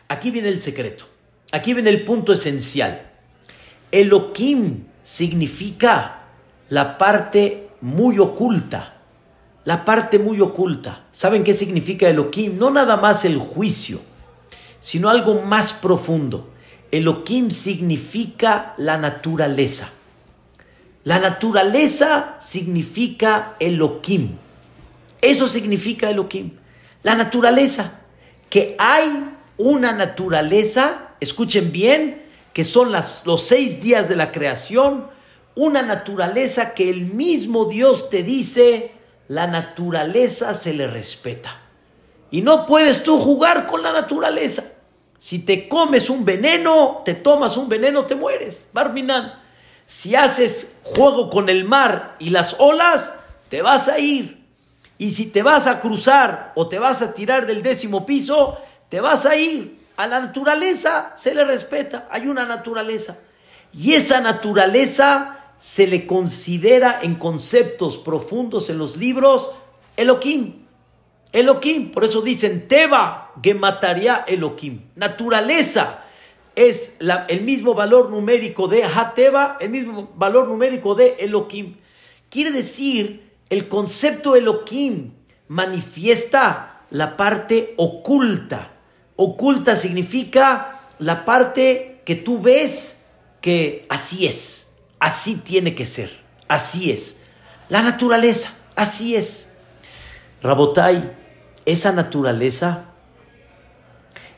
Aquí 0.10 0.30
viene 0.30 0.50
el 0.50 0.62
secreto, 0.62 1.06
aquí 1.52 1.74
viene 1.74 1.90
el 1.90 2.04
punto 2.04 2.34
esencial. 2.34 3.10
Elohim 3.92 4.86
significa 5.02 6.26
la 6.70 6.98
parte 6.98 7.63
muy 7.84 8.18
oculta, 8.18 8.94
la 9.66 9.84
parte 9.84 10.18
muy 10.18 10.40
oculta. 10.40 11.04
¿Saben 11.12 11.44
qué 11.44 11.54
significa 11.54 12.08
Elohim? 12.08 12.58
No 12.58 12.70
nada 12.70 12.96
más 12.96 13.26
el 13.26 13.38
juicio, 13.38 14.00
sino 14.80 15.10
algo 15.10 15.42
más 15.42 15.74
profundo. 15.74 16.50
Elohim 16.92 17.52
significa 17.52 18.74
la 18.78 18.98
naturaleza. 18.98 19.90
La 21.04 21.20
naturaleza 21.20 22.36
significa 22.40 23.58
Elohim. 23.60 24.38
Eso 25.20 25.50
significa 25.50 26.10
Elohim. 26.10 26.52
La 27.04 27.16
naturaleza. 27.16 28.00
Que 28.50 28.78
hay 28.80 29.30
una 29.58 29.92
naturaleza, 29.92 31.10
escuchen 31.20 31.74
bien, 31.74 32.24
que 32.54 32.64
son 32.64 32.94
las, 32.94 33.26
los 33.26 33.44
seis 33.44 33.82
días 33.82 34.08
de 34.08 34.16
la 34.16 34.32
creación, 34.32 35.12
una 35.56 35.82
naturaleza 35.82 36.74
que 36.74 36.90
el 36.90 37.06
mismo 37.06 37.66
Dios 37.66 38.10
te 38.10 38.24
dice, 38.24 38.92
la 39.28 39.48
naturaleza 39.48 40.54
se 40.54 40.74
le 40.74 40.88
respeta. 40.88 41.60
Y 42.32 42.42
no 42.42 42.66
puedes 42.66 43.04
tú 43.04 43.20
jugar 43.20 43.68
con 43.68 43.84
la 43.84 43.92
naturaleza. 43.92 44.64
Si 45.18 45.40
te 45.40 45.70
comes 45.70 46.10
un 46.10 46.26
veneno, 46.26 47.02
te 47.06 47.14
tomas 47.14 47.56
un 47.58 47.70
veneno, 47.70 48.06
te 48.06 48.16
mueres. 48.16 48.70
Barminan. 48.74 49.40
Si 49.86 50.16
haces 50.16 50.78
juego 50.84 51.30
con 51.30 51.50
el 51.50 51.64
mar 51.64 52.16
y 52.20 52.30
las 52.30 52.56
olas, 52.58 53.14
te 53.50 53.62
vas 53.62 53.88
a 53.88 54.00
ir. 54.00 54.44
Y 54.98 55.12
si 55.12 55.28
te 55.28 55.44
vas 55.44 55.68
a 55.68 55.80
cruzar 55.80 56.54
o 56.56 56.68
te 56.68 56.80
vas 56.80 57.02
a 57.02 57.14
tirar 57.14 57.46
del 57.46 57.62
décimo 57.62 58.06
piso, 58.06 58.58
te 58.90 59.00
vas 59.00 59.26
a 59.26 59.36
ir. 59.36 59.84
A 59.96 60.08
la 60.08 60.20
naturaleza 60.20 61.14
se 61.16 61.36
le 61.36 61.46
respeta. 61.46 62.08
Hay 62.10 62.28
una 62.28 62.46
naturaleza. 62.46 63.18
Y 63.72 63.94
esa 63.94 64.22
naturaleza 64.22 65.33
se 65.58 65.88
le 65.88 66.06
considera 66.08 67.00
en 67.02 67.16
conceptos 67.16 67.98
profundos 67.98 68.70
en 68.70 68.78
los 68.78 68.98
libros 68.98 69.52
Elohim. 69.96 70.66
Elohim, 71.32 71.92
por 71.92 72.04
eso 72.04 72.22
dicen 72.22 72.68
Teba, 72.68 73.32
Gemataria 73.42 74.24
Elohim. 74.28 74.82
Naturaleza 74.96 76.04
es 76.56 76.98
el 77.28 77.42
mismo 77.42 77.74
valor 77.74 78.10
numérico 78.10 78.68
de 78.68 78.84
Hateba, 78.84 79.58
el 79.60 79.70
mismo 79.70 80.12
valor 80.16 80.48
numérico 80.48 80.96
de 80.96 81.16
Elohim. 81.20 81.78
Quiere 82.30 82.52
decir, 82.52 83.32
el 83.50 83.68
concepto 83.68 84.36
Elohim 84.36 85.14
manifiesta 85.48 86.82
la 86.90 87.18
parte 87.18 87.74
oculta. 87.78 88.74
Oculta 89.16 89.76
significa 89.76 90.82
la 91.00 91.26
parte 91.26 92.02
que 92.06 92.16
tú 92.16 92.40
ves 92.42 93.06
que 93.42 93.86
así 93.90 94.28
es 94.28 94.63
Así 95.04 95.36
tiene 95.36 95.76
que 95.76 95.86
ser. 95.86 96.18
Así 96.48 96.90
es. 96.90 97.18
La 97.68 97.82
naturaleza. 97.82 98.54
Así 98.74 99.18
es. 99.18 99.50
Rabotai, 100.42 101.12
esa 101.66 101.92
naturaleza, 101.92 102.86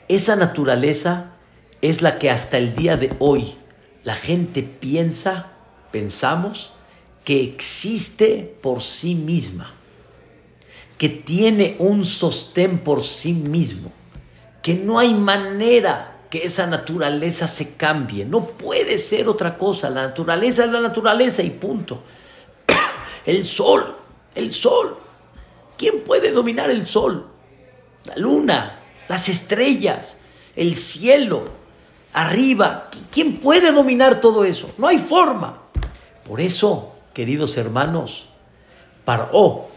esa 0.08 0.36
naturaleza 0.36 1.34
es 1.84 2.02
la 2.02 2.18
que 2.18 2.32
hasta 2.32 2.58
el 2.58 2.74
día 2.74 2.98
de 2.98 3.16
hoy 3.20 3.56
la 4.04 4.16
gente 4.16 4.64
piensa, 4.64 5.52
pensamos, 5.92 6.72
que 7.24 7.44
existe 7.44 8.58
por 8.64 8.82
sí 8.82 9.14
misma, 9.14 9.72
que 10.98 11.10
tiene 11.10 11.76
un 11.78 12.04
sostén 12.06 12.80
por 12.80 13.04
sí 13.04 13.34
mismo, 13.34 13.92
que 14.64 14.74
no 14.74 14.98
hay 14.98 15.14
manera 15.14 16.15
que 16.30 16.44
esa 16.44 16.68
naturaleza 16.68 17.48
se 17.48 17.76
cambie. 17.76 18.26
No 18.26 18.46
puede 18.46 18.98
ser 18.98 19.28
otra 19.28 19.58
cosa. 19.58 19.90
La 19.90 20.08
naturaleza 20.08 20.66
es 20.66 20.72
la 20.72 20.82
naturaleza 20.82 21.44
y 21.44 21.52
punto. 21.52 22.04
El 23.26 23.46
sol, 23.46 23.96
el 24.36 24.54
sol. 24.54 24.98
¿Quién 25.78 26.02
puede 26.02 26.32
dominar 26.32 26.70
el 26.70 26.86
sol? 26.86 27.28
La 28.06 28.16
luna, 28.18 28.80
las 29.08 29.30
estrellas, 29.30 30.18
el 30.56 30.76
cielo, 30.76 31.50
arriba. 32.14 32.90
¿Quién 33.12 33.38
puede 33.38 33.72
dominar 33.72 34.22
todo 34.22 34.46
eso? 34.46 34.72
No 34.78 34.88
hay 34.88 35.00
forma. 35.00 35.64
Por 36.28 36.40
eso, 36.40 36.94
queridos 37.14 37.58
hermanos, 37.58 38.28
Paró, 39.06 39.68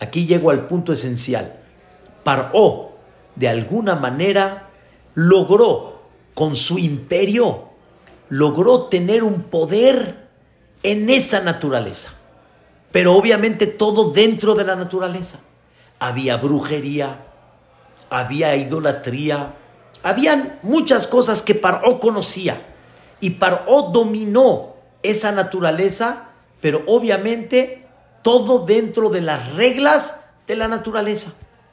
aquí 0.00 0.26
llego 0.26 0.50
al 0.50 0.66
punto 0.66 0.92
esencial. 0.92 1.54
Paró, 2.24 2.96
de 3.36 3.48
alguna 3.48 3.94
manera, 3.94 4.63
logró 5.14 6.02
con 6.34 6.56
su 6.56 6.78
imperio, 6.78 7.68
logró 8.28 8.84
tener 8.84 9.22
un 9.22 9.42
poder 9.44 10.28
en 10.82 11.10
esa 11.10 11.40
naturaleza. 11.40 12.12
Pero 12.92 13.14
obviamente 13.14 13.66
todo 13.66 14.10
dentro 14.10 14.54
de 14.54 14.64
la 14.64 14.76
naturaleza. 14.76 15.40
Había 15.98 16.36
brujería, 16.36 17.24
había 18.10 18.54
idolatría, 18.56 19.54
habían 20.02 20.58
muchas 20.62 21.06
cosas 21.06 21.42
que 21.42 21.54
Paró 21.54 21.98
conocía 21.98 22.60
y 23.20 23.30
Paró 23.30 23.90
dominó 23.92 24.74
esa 25.02 25.32
naturaleza, 25.32 26.28
pero 26.60 26.82
obviamente 26.86 27.86
todo 28.22 28.64
dentro 28.64 29.10
de 29.10 29.20
las 29.20 29.54
reglas 29.54 30.20
de 30.46 30.56
la 30.56 30.68
naturaleza. 30.68 31.32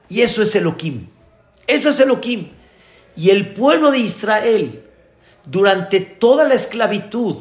Y 0.09 0.21
eso 0.21 0.41
es 0.41 0.55
Elohim. 0.55 1.07
Eso 1.67 1.89
es 1.89 1.99
Elohim. 1.99 2.51
Y 3.15 3.29
el 3.29 3.53
pueblo 3.53 3.91
de 3.91 3.99
Israel, 3.99 4.83
durante 5.45 5.99
toda 5.99 6.47
la 6.47 6.53
esclavitud, 6.53 7.37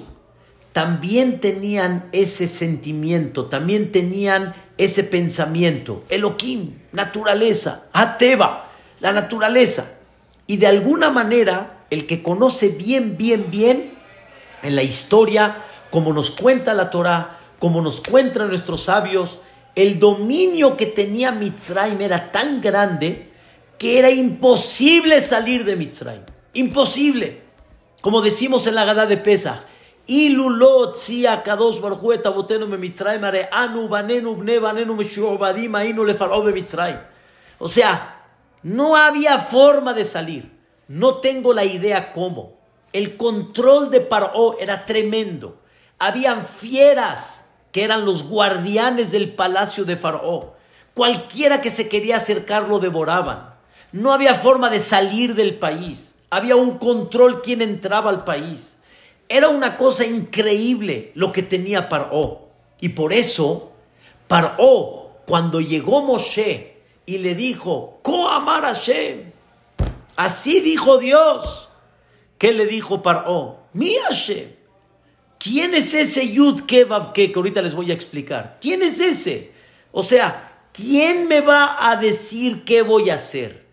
también 0.72 1.40
tenían 1.40 2.08
ese 2.12 2.46
sentimiento, 2.46 3.46
también 3.46 3.92
tenían 3.92 4.54
ese 4.78 5.04
pensamiento. 5.04 6.04
Elohim, 6.08 6.78
naturaleza, 6.92 7.88
Ateba, 7.92 8.70
la 9.00 9.12
naturaleza. 9.12 9.98
Y 10.46 10.58
de 10.58 10.66
alguna 10.66 11.10
manera, 11.10 11.84
el 11.90 12.06
que 12.06 12.22
conoce 12.22 12.68
bien, 12.68 13.16
bien, 13.16 13.50
bien 13.50 13.94
en 14.62 14.76
la 14.76 14.82
historia, 14.82 15.64
como 15.90 16.12
nos 16.12 16.30
cuenta 16.30 16.74
la 16.74 16.90
Torah, 16.90 17.38
como 17.58 17.82
nos 17.82 18.00
cuentan 18.00 18.48
nuestros 18.48 18.84
sabios, 18.84 19.38
el 19.74 19.98
dominio 19.98 20.76
que 20.76 20.86
tenía 20.86 21.32
Mitzrayim 21.32 22.00
era 22.00 22.32
tan 22.32 22.60
grande 22.60 23.29
que 23.80 23.98
era 23.98 24.10
imposible 24.10 25.22
salir 25.22 25.64
de 25.64 25.74
Mitzrayim. 25.74 26.22
Imposible. 26.52 27.42
Como 28.02 28.20
decimos 28.20 28.66
en 28.66 28.74
la 28.74 28.84
Gada 28.84 29.06
de 29.06 29.16
Pesach, 29.16 29.62
o 37.58 37.68
sea, 37.68 38.22
no 38.62 38.96
había 38.96 39.38
forma 39.38 39.94
de 39.94 40.04
salir. 40.04 40.58
No 40.86 41.14
tengo 41.14 41.54
la 41.54 41.64
idea 41.64 42.12
cómo. 42.12 42.58
El 42.92 43.16
control 43.16 43.90
de 43.90 44.02
Paró 44.02 44.58
era 44.58 44.84
tremendo. 44.84 45.58
Habían 45.98 46.44
fieras 46.44 47.48
que 47.72 47.82
eran 47.82 48.04
los 48.04 48.24
guardianes 48.24 49.10
del 49.10 49.32
palacio 49.32 49.86
de 49.86 49.96
Faraón. 49.96 50.50
Cualquiera 50.92 51.62
que 51.62 51.70
se 51.70 51.88
quería 51.88 52.18
acercar 52.18 52.68
lo 52.68 52.78
devoraban. 52.78 53.49
No 53.92 54.12
había 54.12 54.34
forma 54.34 54.70
de 54.70 54.80
salir 54.80 55.34
del 55.34 55.58
país. 55.58 56.14
Había 56.30 56.56
un 56.56 56.78
control 56.78 57.42
quien 57.42 57.60
entraba 57.62 58.10
al 58.10 58.24
país. 58.24 58.76
Era 59.28 59.48
una 59.48 59.76
cosa 59.76 60.04
increíble 60.04 61.12
lo 61.14 61.32
que 61.32 61.42
tenía 61.42 61.88
Paró. 61.88 62.48
Y 62.80 62.90
por 62.90 63.12
eso, 63.12 63.72
Paró, 64.28 65.22
cuando 65.26 65.60
llegó 65.60 66.02
Moshe 66.02 66.76
y 67.06 67.18
le 67.18 67.34
dijo, 67.34 68.00
Koamar 68.02 68.62
Hashem, 68.62 69.32
así 70.16 70.60
dijo 70.60 70.98
Dios. 70.98 71.68
¿Qué 72.38 72.52
le 72.52 72.66
dijo 72.66 73.02
Paró? 73.02 73.60
Mi 73.72 73.94
Hashem. 73.96 74.52
¿Quién 75.38 75.74
es 75.74 75.94
ese 75.94 76.30
Yud 76.30 76.62
Kevav 76.62 77.12
que, 77.12 77.32
que 77.32 77.38
ahorita 77.38 77.62
les 77.62 77.74
voy 77.74 77.90
a 77.90 77.94
explicar? 77.94 78.58
¿Quién 78.60 78.82
es 78.82 79.00
ese? 79.00 79.52
O 79.90 80.02
sea, 80.02 80.66
¿quién 80.72 81.28
me 81.28 81.40
va 81.40 81.88
a 81.90 81.96
decir 81.96 82.64
qué 82.64 82.82
voy 82.82 83.10
a 83.10 83.14
hacer? 83.14 83.69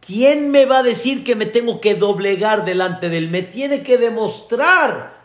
¿Quién 0.00 0.50
me 0.50 0.64
va 0.64 0.78
a 0.78 0.82
decir 0.82 1.24
que 1.24 1.34
me 1.34 1.46
tengo 1.46 1.80
que 1.80 1.94
doblegar 1.94 2.64
delante 2.64 3.08
de 3.08 3.18
él? 3.18 3.30
Me 3.30 3.42
tiene 3.42 3.82
que 3.82 3.98
demostrar 3.98 5.18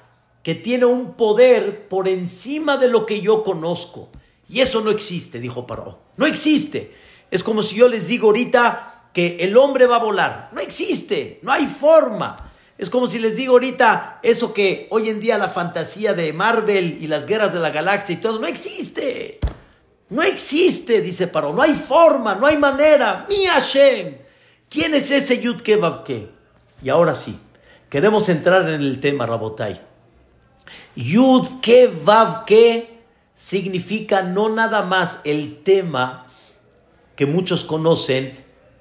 que 0.44 0.56
tiene 0.56 0.86
un 0.86 1.13
poder 1.13 1.88
por 1.88 2.08
encima 2.08 2.77
de 2.77 2.89
lo 2.89 3.06
que 3.06 3.22
yo 3.22 3.44
conozco. 3.44 4.10
Y 4.50 4.62
eso 4.62 4.82
no 4.82 4.92
existe, 4.92 5.39
dijo 5.39 5.65
Paró. 5.65 6.00
No 6.18 6.25
existe. 6.25 6.94
Es 7.32 7.44
como 7.44 7.63
si 7.63 7.75
yo 7.75 7.88
les 7.88 8.08
digo 8.08 8.27
ahorita 8.27 9.10
que 9.13 9.38
el 9.39 9.58
hombre 9.58 9.88
va 9.88 9.96
a 9.96 10.03
volar. 10.03 10.50
No 10.53 10.60
existe, 10.60 11.39
no 11.42 11.51
hay 11.51 11.65
forma. 11.65 12.51
Es 12.77 12.89
como 12.89 13.08
si 13.08 13.20
les 13.20 13.38
digo 13.38 13.53
ahorita 13.53 14.20
eso 14.24 14.53
que 14.53 14.88
hoy 14.90 15.09
en 15.09 15.20
día 15.20 15.38
la 15.38 15.48
fantasía 15.48 16.14
de 16.14 16.33
Marvel 16.33 16.98
y 17.00 17.07
las 17.07 17.25
guerras 17.25 17.53
de 17.53 17.59
la 17.59 17.70
galaxia 17.70 18.14
y 18.14 18.18
todo, 18.18 18.40
no 18.40 18.48
existe. 18.48 19.40
No 20.09 20.22
existe, 20.22 21.01
dice 21.01 21.27
Paro. 21.27 21.53
No 21.53 21.62
hay 21.62 21.74
forma, 21.74 22.36
no 22.36 22.46
hay 22.46 22.57
manera. 22.57 23.25
Mi 23.29 23.46
Hashem. 23.46 24.23
¿Quién 24.74 24.96
es 24.96 25.12
ese 25.12 25.40
Yud 25.40 25.62
Kevavke? 25.62 26.29
Y 26.81 26.90
ahora 26.90 27.14
sí, 27.14 27.38
queremos 27.92 28.27
entrar 28.27 28.68
en 28.68 28.81
el 28.81 29.00
tema, 29.00 29.27
Rabotai. 29.27 29.79
Yud 30.96 31.62
Kevavke 31.62 32.90
significa 33.36 34.24
no 34.24 34.50
nada 34.50 34.81
más 34.81 35.20
el 35.25 35.62
tema 35.62 36.25
que 37.16 37.27
muchos 37.27 37.64
conocen, 37.64 38.33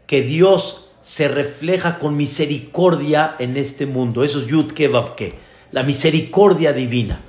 que 0.07 0.22
Dios 0.22 0.88
se 1.02 1.28
refleja 1.28 1.98
con 1.98 2.16
misericordia 2.16 3.37
en 3.38 3.59
este 3.59 3.85
mundo. 3.85 4.24
Eso 4.24 4.38
es 4.38 4.46
Yud 4.46 4.72
Kevavke, 4.72 5.35
la 5.72 5.83
misericordia 5.83 6.72
divina. 6.72 7.20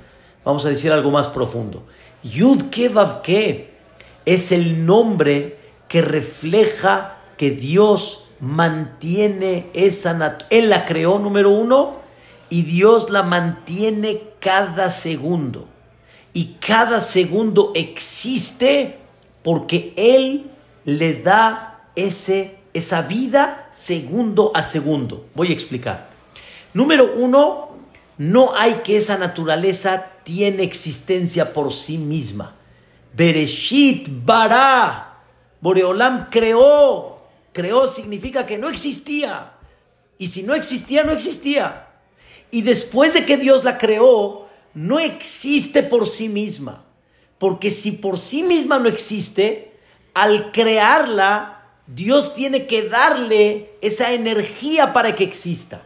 Vamos 0.42 0.64
a 0.64 0.70
decir 0.70 0.90
algo 0.90 1.10
más 1.10 1.28
profundo. 1.28 1.84
Yud 2.22 2.70
Kevavke 2.70 3.74
es 4.24 4.52
el 4.52 4.86
nombre 4.86 5.58
que 5.86 6.00
refleja 6.00 7.18
que 7.36 7.50
Dios 7.50 8.23
mantiene 8.44 9.70
esa 9.74 10.38
Él 10.50 10.70
la 10.70 10.84
creó, 10.84 11.18
número 11.18 11.50
uno, 11.50 11.96
y 12.48 12.62
Dios 12.62 13.10
la 13.10 13.22
mantiene 13.22 14.22
cada 14.40 14.90
segundo. 14.90 15.68
Y 16.32 16.56
cada 16.60 17.00
segundo 17.00 17.72
existe 17.74 18.98
porque 19.42 19.92
Él 19.96 20.50
le 20.84 21.22
da 21.22 21.88
ese 21.96 22.58
esa 22.74 23.02
vida 23.02 23.70
segundo 23.72 24.50
a 24.54 24.62
segundo. 24.62 25.26
Voy 25.34 25.48
a 25.48 25.52
explicar. 25.52 26.10
Número 26.74 27.14
uno, 27.14 27.68
no 28.18 28.54
hay 28.56 28.74
que 28.84 28.96
esa 28.96 29.16
naturaleza 29.16 30.10
tiene 30.24 30.64
existencia 30.64 31.52
por 31.52 31.72
sí 31.72 31.98
misma. 31.98 32.54
Bereshit 33.14 34.08
bara. 34.24 35.20
Boreolam 35.60 36.28
creó. 36.30 37.13
Creó 37.54 37.86
significa 37.86 38.44
que 38.44 38.58
no 38.58 38.68
existía. 38.68 39.54
Y 40.18 40.26
si 40.26 40.42
no 40.42 40.54
existía, 40.54 41.04
no 41.04 41.12
existía. 41.12 41.88
Y 42.50 42.60
después 42.60 43.14
de 43.14 43.24
que 43.24 43.38
Dios 43.38 43.64
la 43.64 43.78
creó, 43.78 44.48
no 44.74 44.98
existe 44.98 45.82
por 45.82 46.06
sí 46.06 46.28
misma. 46.28 46.84
Porque 47.38 47.70
si 47.70 47.92
por 47.92 48.18
sí 48.18 48.42
misma 48.42 48.78
no 48.78 48.88
existe, 48.88 49.72
al 50.14 50.52
crearla, 50.52 51.62
Dios 51.86 52.34
tiene 52.34 52.66
que 52.66 52.88
darle 52.88 53.70
esa 53.80 54.12
energía 54.12 54.92
para 54.92 55.14
que 55.14 55.24
exista. 55.24 55.82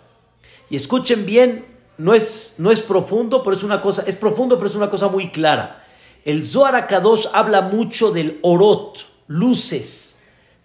Y 0.71 0.77
escuchen 0.77 1.27
bien, 1.27 1.67
no 1.99 2.15
es, 2.15 2.55
no 2.59 2.71
es 2.71 2.81
profundo, 2.81 3.43
pero 3.43 3.55
es 3.55 3.63
una 3.63 3.83
cosa, 3.83 4.05
es 4.07 4.17
profundo, 4.17 4.57
pero 4.57 4.71
es 4.71 4.75
una 4.75 4.91
cosa 4.91 5.09
muy 5.09 5.31
clara. 5.31 5.85
El 6.25 6.49
Zohar 6.49 6.75
Akadosh 6.77 7.27
habla 7.33 7.61
mucho 7.61 8.11
del 8.11 8.39
orot, 8.43 9.07
luces. 9.27 10.18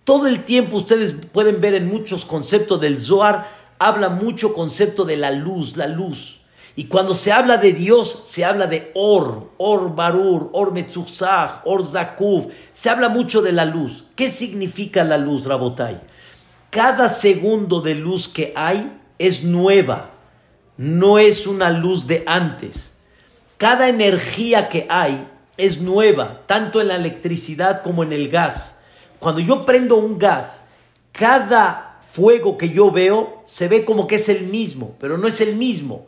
Todo 0.03 0.27
el 0.27 0.43
tiempo 0.43 0.77
ustedes 0.77 1.13
pueden 1.13 1.61
ver 1.61 1.75
en 1.75 1.87
muchos 1.87 2.25
conceptos 2.25 2.81
del 2.81 2.97
Zohar, 2.97 3.49
habla 3.79 4.09
mucho 4.09 4.53
concepto 4.53 5.05
de 5.05 5.17
la 5.17 5.31
luz, 5.31 5.77
la 5.77 5.87
luz. 5.87 6.41
Y 6.75 6.85
cuando 6.85 7.13
se 7.13 7.31
habla 7.31 7.57
de 7.57 7.71
Dios, 7.71 8.23
se 8.25 8.43
habla 8.43 8.67
de 8.67 8.91
Or, 8.95 9.51
Or 9.57 9.95
Barur, 9.95 10.49
Or 10.53 10.73
Metzuzah, 10.73 11.61
Or 11.65 11.85
Zakuv. 11.85 12.49
Se 12.73 12.89
habla 12.89 13.09
mucho 13.09 13.41
de 13.41 13.51
la 13.51 13.65
luz. 13.65 14.05
¿Qué 14.15 14.31
significa 14.31 15.03
la 15.03 15.17
luz, 15.17 15.45
Rabotai? 15.45 16.01
Cada 16.71 17.09
segundo 17.09 17.81
de 17.81 17.93
luz 17.93 18.27
que 18.27 18.53
hay 18.55 18.91
es 19.19 19.43
nueva, 19.43 20.09
no 20.75 21.19
es 21.19 21.45
una 21.45 21.69
luz 21.69 22.07
de 22.07 22.23
antes. 22.25 22.95
Cada 23.57 23.87
energía 23.87 24.69
que 24.69 24.87
hay 24.89 25.27
es 25.57 25.79
nueva, 25.79 26.41
tanto 26.47 26.81
en 26.81 26.87
la 26.87 26.95
electricidad 26.95 27.83
como 27.83 28.01
en 28.01 28.11
el 28.11 28.29
gas. 28.29 28.81
Cuando 29.23 29.41
yo 29.41 29.65
prendo 29.65 29.95
un 29.95 30.19
gas, 30.19 30.67
cada 31.11 31.97
fuego 32.01 32.59
que 32.59 32.69
yo 32.69 32.91
veo 32.91 33.41
se 33.43 33.67
ve 33.67 33.85
como 33.85 34.05
que 34.05 34.15
es 34.15 34.29
el 34.29 34.43
mismo, 34.43 34.95
pero 34.99 35.17
no 35.17 35.27
es 35.27 35.41
el 35.41 35.55
mismo 35.55 36.05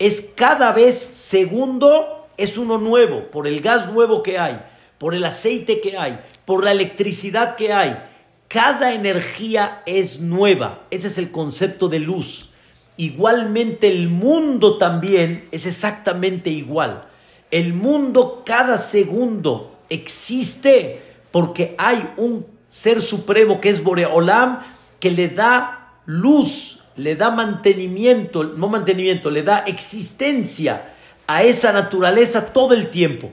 es 0.00 0.30
cada 0.34 0.72
vez 0.72 0.96
segundo, 0.96 2.26
es 2.38 2.56
uno 2.56 2.78
nuevo, 2.78 3.30
por 3.30 3.46
el 3.46 3.60
gas 3.60 3.92
nuevo 3.92 4.22
que 4.22 4.38
hay, 4.38 4.58
por 4.96 5.14
el 5.14 5.22
aceite 5.24 5.82
que 5.82 5.98
hay, 5.98 6.18
por 6.46 6.64
la 6.64 6.72
electricidad 6.72 7.54
que 7.54 7.74
hay. 7.74 8.02
Cada 8.48 8.94
energía 8.94 9.82
es 9.84 10.20
nueva. 10.20 10.86
Ese 10.90 11.08
es 11.08 11.18
el 11.18 11.30
concepto 11.30 11.88
de 11.90 12.00
luz. 12.00 12.48
Igualmente 12.96 13.88
el 13.88 14.08
mundo 14.08 14.78
también 14.78 15.46
es 15.52 15.66
exactamente 15.66 16.48
igual. 16.48 17.06
El 17.50 17.74
mundo 17.74 18.42
cada 18.46 18.78
segundo 18.78 19.80
existe 19.90 21.09
porque 21.30 21.74
hay 21.78 22.12
un 22.16 22.46
ser 22.68 23.02
supremo 23.02 23.60
que 23.60 23.70
es 23.70 23.82
Boreolam 23.82 24.60
que 24.98 25.10
le 25.10 25.28
da 25.28 25.94
luz 26.06 26.80
le 27.00 27.16
da 27.16 27.30
mantenimiento, 27.30 28.44
no 28.44 28.68
mantenimiento, 28.68 29.30
le 29.30 29.42
da 29.42 29.60
existencia 29.60 30.94
a 31.26 31.42
esa 31.42 31.72
naturaleza 31.72 32.52
todo 32.52 32.74
el 32.74 32.90
tiempo. 32.90 33.30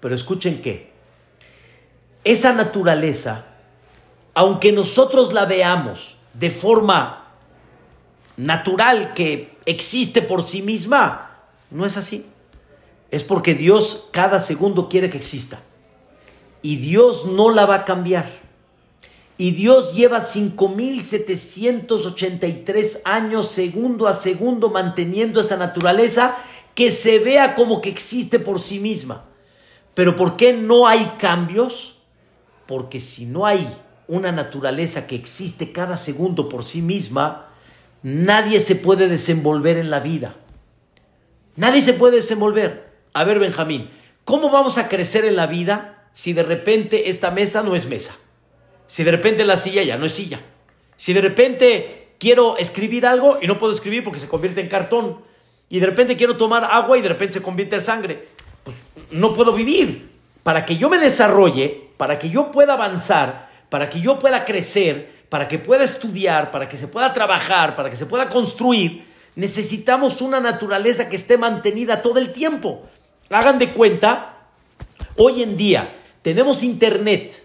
Pero 0.00 0.14
escuchen 0.14 0.60
que 0.60 0.90
esa 2.24 2.52
naturaleza, 2.52 3.44
aunque 4.34 4.72
nosotros 4.72 5.32
la 5.32 5.44
veamos, 5.44 6.16
de 6.32 6.50
forma 6.50 7.28
natural 8.36 9.14
que 9.14 9.56
existe 9.64 10.20
por 10.20 10.42
sí 10.42 10.62
misma. 10.62 11.38
No 11.70 11.86
es 11.86 11.96
así. 11.96 12.26
Es 13.12 13.22
porque 13.22 13.54
Dios 13.54 14.08
cada 14.10 14.40
segundo 14.40 14.88
quiere 14.88 15.08
que 15.08 15.18
exista. 15.18 15.60
Y 16.64 16.76
Dios 16.76 17.26
no 17.26 17.50
la 17.50 17.66
va 17.66 17.74
a 17.74 17.84
cambiar. 17.84 18.26
Y 19.36 19.50
Dios 19.50 19.94
lleva 19.94 20.24
5.783 20.24 23.02
años 23.04 23.50
segundo 23.50 24.08
a 24.08 24.14
segundo 24.14 24.70
manteniendo 24.70 25.40
esa 25.40 25.58
naturaleza 25.58 26.38
que 26.74 26.90
se 26.90 27.18
vea 27.18 27.54
como 27.54 27.82
que 27.82 27.90
existe 27.90 28.38
por 28.38 28.60
sí 28.60 28.80
misma. 28.80 29.26
Pero 29.92 30.16
¿por 30.16 30.36
qué 30.36 30.54
no 30.54 30.88
hay 30.88 31.04
cambios? 31.18 31.98
Porque 32.64 32.98
si 32.98 33.26
no 33.26 33.44
hay 33.44 33.68
una 34.08 34.32
naturaleza 34.32 35.06
que 35.06 35.16
existe 35.16 35.70
cada 35.70 35.98
segundo 35.98 36.48
por 36.48 36.64
sí 36.64 36.80
misma, 36.80 37.50
nadie 38.02 38.58
se 38.58 38.74
puede 38.74 39.08
desenvolver 39.08 39.76
en 39.76 39.90
la 39.90 40.00
vida. 40.00 40.34
Nadie 41.56 41.82
se 41.82 41.92
puede 41.92 42.16
desenvolver. 42.16 42.90
A 43.12 43.24
ver, 43.24 43.38
Benjamín, 43.38 43.90
¿cómo 44.24 44.48
vamos 44.48 44.78
a 44.78 44.88
crecer 44.88 45.26
en 45.26 45.36
la 45.36 45.46
vida 45.46 45.93
si 46.14 46.32
de 46.32 46.44
repente 46.44 47.10
esta 47.10 47.32
mesa 47.32 47.64
no 47.64 47.74
es 47.74 47.86
mesa? 47.86 48.14
Si 48.86 49.02
de 49.02 49.10
repente 49.10 49.44
la 49.44 49.56
silla 49.56 49.82
ya 49.82 49.98
no 49.98 50.06
es 50.06 50.14
silla. 50.14 50.40
Si 50.96 51.12
de 51.12 51.20
repente 51.20 52.14
quiero 52.20 52.56
escribir 52.56 53.04
algo 53.04 53.38
y 53.42 53.48
no 53.48 53.58
puedo 53.58 53.72
escribir 53.72 54.04
porque 54.04 54.20
se 54.20 54.28
convierte 54.28 54.60
en 54.60 54.68
cartón. 54.68 55.22
Y 55.68 55.80
de 55.80 55.86
repente 55.86 56.16
quiero 56.16 56.36
tomar 56.36 56.64
agua 56.64 56.96
y 56.96 57.02
de 57.02 57.08
repente 57.08 57.34
se 57.34 57.42
convierte 57.42 57.74
en 57.74 57.82
sangre. 57.82 58.28
Pues 58.62 58.76
no 59.10 59.32
puedo 59.32 59.54
vivir. 59.54 60.12
Para 60.44 60.64
que 60.64 60.76
yo 60.76 60.88
me 60.88 60.98
desarrolle, 60.98 61.88
para 61.96 62.16
que 62.20 62.30
yo 62.30 62.52
pueda 62.52 62.74
avanzar, 62.74 63.50
para 63.68 63.90
que 63.90 64.00
yo 64.00 64.20
pueda 64.20 64.44
crecer, 64.44 65.24
para 65.28 65.48
que 65.48 65.58
pueda 65.58 65.82
estudiar, 65.82 66.52
para 66.52 66.68
que 66.68 66.76
se 66.76 66.86
pueda 66.86 67.12
trabajar, 67.12 67.74
para 67.74 67.90
que 67.90 67.96
se 67.96 68.06
pueda 68.06 68.28
construir, 68.28 69.04
necesitamos 69.34 70.22
una 70.22 70.38
naturaleza 70.38 71.08
que 71.08 71.16
esté 71.16 71.38
mantenida 71.38 72.02
todo 72.02 72.20
el 72.20 72.32
tiempo. 72.32 72.84
Hagan 73.30 73.58
de 73.58 73.72
cuenta, 73.72 74.46
hoy 75.16 75.42
en 75.42 75.56
día 75.56 76.02
tenemos 76.24 76.62
internet, 76.62 77.44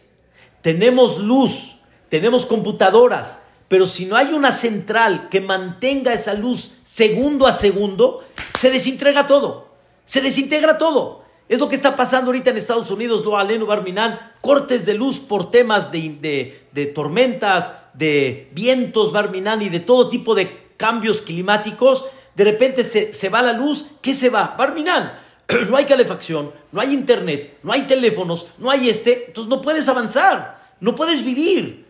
tenemos 0.61 1.19
luz, 1.19 1.75
tenemos 2.07 2.45
computadoras, 2.45 3.39
pero 3.67 3.85
si 3.85 4.05
no 4.05 4.15
hay 4.15 4.31
una 4.31 4.53
central 4.53 5.27
que 5.27 5.41
mantenga 5.41 6.13
esa 6.13 6.33
luz 6.33 6.77
segundo 6.83 7.45
a 7.45 7.51
segundo, 7.51 8.23
se 8.57 8.71
desintegra 8.71 9.27
todo, 9.27 9.67
se 10.05 10.21
desintegra 10.21 10.77
todo. 10.77 11.25
Es 11.49 11.59
lo 11.59 11.67
que 11.67 11.75
está 11.75 11.97
pasando 11.97 12.27
ahorita 12.27 12.51
en 12.51 12.57
Estados 12.57 12.89
Unidos, 12.89 13.25
lo 13.25 13.37
Alenu 13.37 13.65
Barminan, 13.65 14.17
cortes 14.39 14.85
de 14.85 14.93
luz 14.93 15.19
por 15.19 15.51
temas 15.51 15.91
de, 15.91 16.63
de, 16.71 16.85
tormentas, 16.85 17.73
de 17.95 18.49
vientos 18.53 19.11
Barminan 19.11 19.61
y 19.61 19.67
de 19.67 19.81
todo 19.81 20.07
tipo 20.07 20.35
de 20.35 20.69
cambios 20.77 21.21
climáticos. 21.21 22.05
De 22.33 22.45
repente 22.45 22.85
se, 22.85 23.13
se 23.13 23.27
va 23.27 23.41
la 23.41 23.51
luz, 23.51 23.87
¿qué 24.01 24.13
se 24.13 24.29
va? 24.29 24.55
Barminan. 24.57 25.19
No 25.69 25.75
hay 25.75 25.85
calefacción, 25.85 26.51
no 26.71 26.79
hay 26.79 26.93
internet, 26.93 27.57
no 27.63 27.71
hay 27.71 27.81
teléfonos, 27.81 28.47
no 28.57 28.69
hay 28.69 28.89
este, 28.89 29.25
entonces 29.27 29.49
no 29.49 29.61
puedes 29.61 29.87
avanzar, 29.89 30.73
no 30.79 30.95
puedes 30.95 31.25
vivir. 31.25 31.85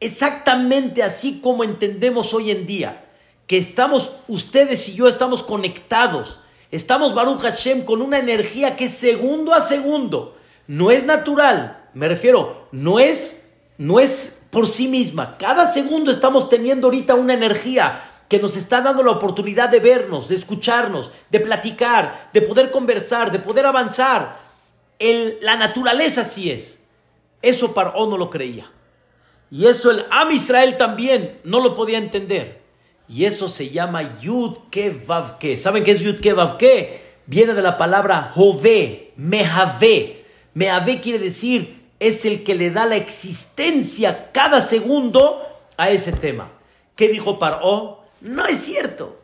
Exactamente 0.00 1.02
así 1.02 1.40
como 1.40 1.64
entendemos 1.64 2.32
hoy 2.32 2.50
en 2.50 2.64
día, 2.64 3.04
que 3.46 3.58
estamos, 3.58 4.12
ustedes 4.28 4.88
y 4.88 4.94
yo 4.94 5.08
estamos 5.08 5.42
conectados 5.42 6.38
Estamos, 6.72 7.14
Baruch 7.14 7.42
Hashem, 7.42 7.84
con 7.84 8.00
una 8.00 8.18
energía 8.18 8.76
que 8.76 8.88
segundo 8.88 9.52
a 9.52 9.60
segundo 9.60 10.36
no 10.66 10.90
es 10.90 11.04
natural. 11.04 11.86
Me 11.92 12.08
refiero, 12.08 12.66
no 12.72 12.98
es, 12.98 13.44
no 13.76 14.00
es 14.00 14.38
por 14.48 14.66
sí 14.66 14.88
misma. 14.88 15.36
Cada 15.36 15.70
segundo 15.70 16.10
estamos 16.10 16.48
teniendo 16.48 16.86
ahorita 16.86 17.14
una 17.14 17.34
energía 17.34 18.11
que 18.28 18.38
nos 18.38 18.56
está 18.56 18.80
dando 18.80 19.02
la 19.02 19.12
oportunidad 19.12 19.68
de 19.68 19.80
vernos, 19.80 20.28
de 20.28 20.34
escucharnos, 20.34 21.10
de 21.30 21.40
platicar, 21.40 22.30
de 22.32 22.42
poder 22.42 22.70
conversar, 22.70 23.30
de 23.30 23.38
poder 23.38 23.66
avanzar. 23.66 24.40
El, 24.98 25.38
la 25.42 25.56
naturaleza 25.56 26.24
sí 26.24 26.50
es. 26.50 26.78
Eso 27.42 27.74
Paró 27.74 28.06
no 28.06 28.16
lo 28.16 28.30
creía. 28.30 28.70
Y 29.50 29.66
eso 29.66 29.90
el 29.90 30.06
Am 30.10 30.30
Israel 30.30 30.76
también 30.76 31.40
no 31.44 31.60
lo 31.60 31.74
podía 31.74 31.98
entender. 31.98 32.62
Y 33.08 33.26
eso 33.26 33.48
se 33.48 33.68
llama 33.68 34.18
Yud 34.20 34.56
Ke 34.70 35.58
¿Saben 35.58 35.84
qué 35.84 35.90
es 35.90 36.00
Yud 36.00 36.20
Ke 36.20 37.02
Viene 37.26 37.52
de 37.52 37.62
la 37.62 37.76
palabra 37.76 38.32
Jove, 38.34 39.12
Mehave. 39.16 40.24
Mehave 40.54 41.00
quiere 41.00 41.18
decir 41.18 41.82
es 42.02 42.24
el 42.24 42.42
que 42.42 42.56
le 42.56 42.70
da 42.72 42.84
la 42.84 42.96
existencia 42.96 44.32
cada 44.32 44.60
segundo 44.60 45.40
a 45.76 45.90
ese 45.90 46.12
tema. 46.12 46.50
¿Qué 46.96 47.08
dijo 47.08 47.38
Paró? 47.38 48.01
No 48.22 48.46
es 48.46 48.64
cierto. 48.64 49.20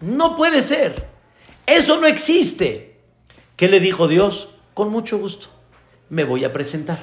No 0.00 0.36
puede 0.36 0.62
ser. 0.62 1.08
Eso 1.64 2.00
no 2.00 2.06
existe. 2.08 2.96
¿Qué 3.56 3.68
le 3.68 3.78
dijo 3.78 4.08
Dios? 4.08 4.50
Con 4.74 4.90
mucho 4.90 5.18
gusto. 5.18 5.46
Me 6.08 6.24
voy 6.24 6.44
a 6.44 6.52
presentar. 6.52 6.98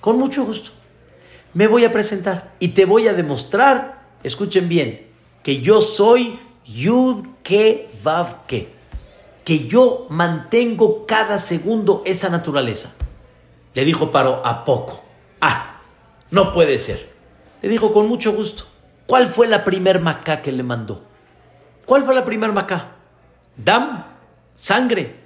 Con 0.00 0.18
mucho 0.18 0.44
gusto. 0.44 0.70
Me 1.54 1.68
voy 1.68 1.84
a 1.84 1.92
presentar 1.92 2.54
y 2.58 2.68
te 2.68 2.84
voy 2.84 3.08
a 3.08 3.14
demostrar, 3.14 4.02
escuchen 4.22 4.68
bien, 4.68 5.06
que 5.42 5.60
yo 5.60 5.80
soy 5.80 6.38
Yud 6.64 7.26
Ke 7.42 7.88
que 9.44 9.66
yo 9.66 10.06
mantengo 10.10 11.06
cada 11.06 11.38
segundo 11.38 12.02
esa 12.04 12.28
naturaleza. 12.28 12.94
Le 13.72 13.84
dijo 13.84 14.10
Paro, 14.10 14.42
¿a 14.44 14.64
poco? 14.64 15.02
Ah, 15.40 15.80
no 16.30 16.52
puede 16.52 16.78
ser. 16.78 17.08
Le 17.62 17.68
dijo 17.70 17.92
con 17.92 18.08
mucho 18.08 18.32
gusto. 18.32 18.64
¿Cuál 19.08 19.26
fue 19.26 19.48
la 19.48 19.64
primer 19.64 19.98
macá 19.98 20.40
que 20.40 20.52
le 20.52 20.62
mandó? 20.62 21.02
¿Cuál 21.84 22.04
fue 22.04 22.14
la 22.14 22.24
primer 22.24 22.52
macá? 22.52 22.92
Dam, 23.56 24.04
sangre. 24.54 25.16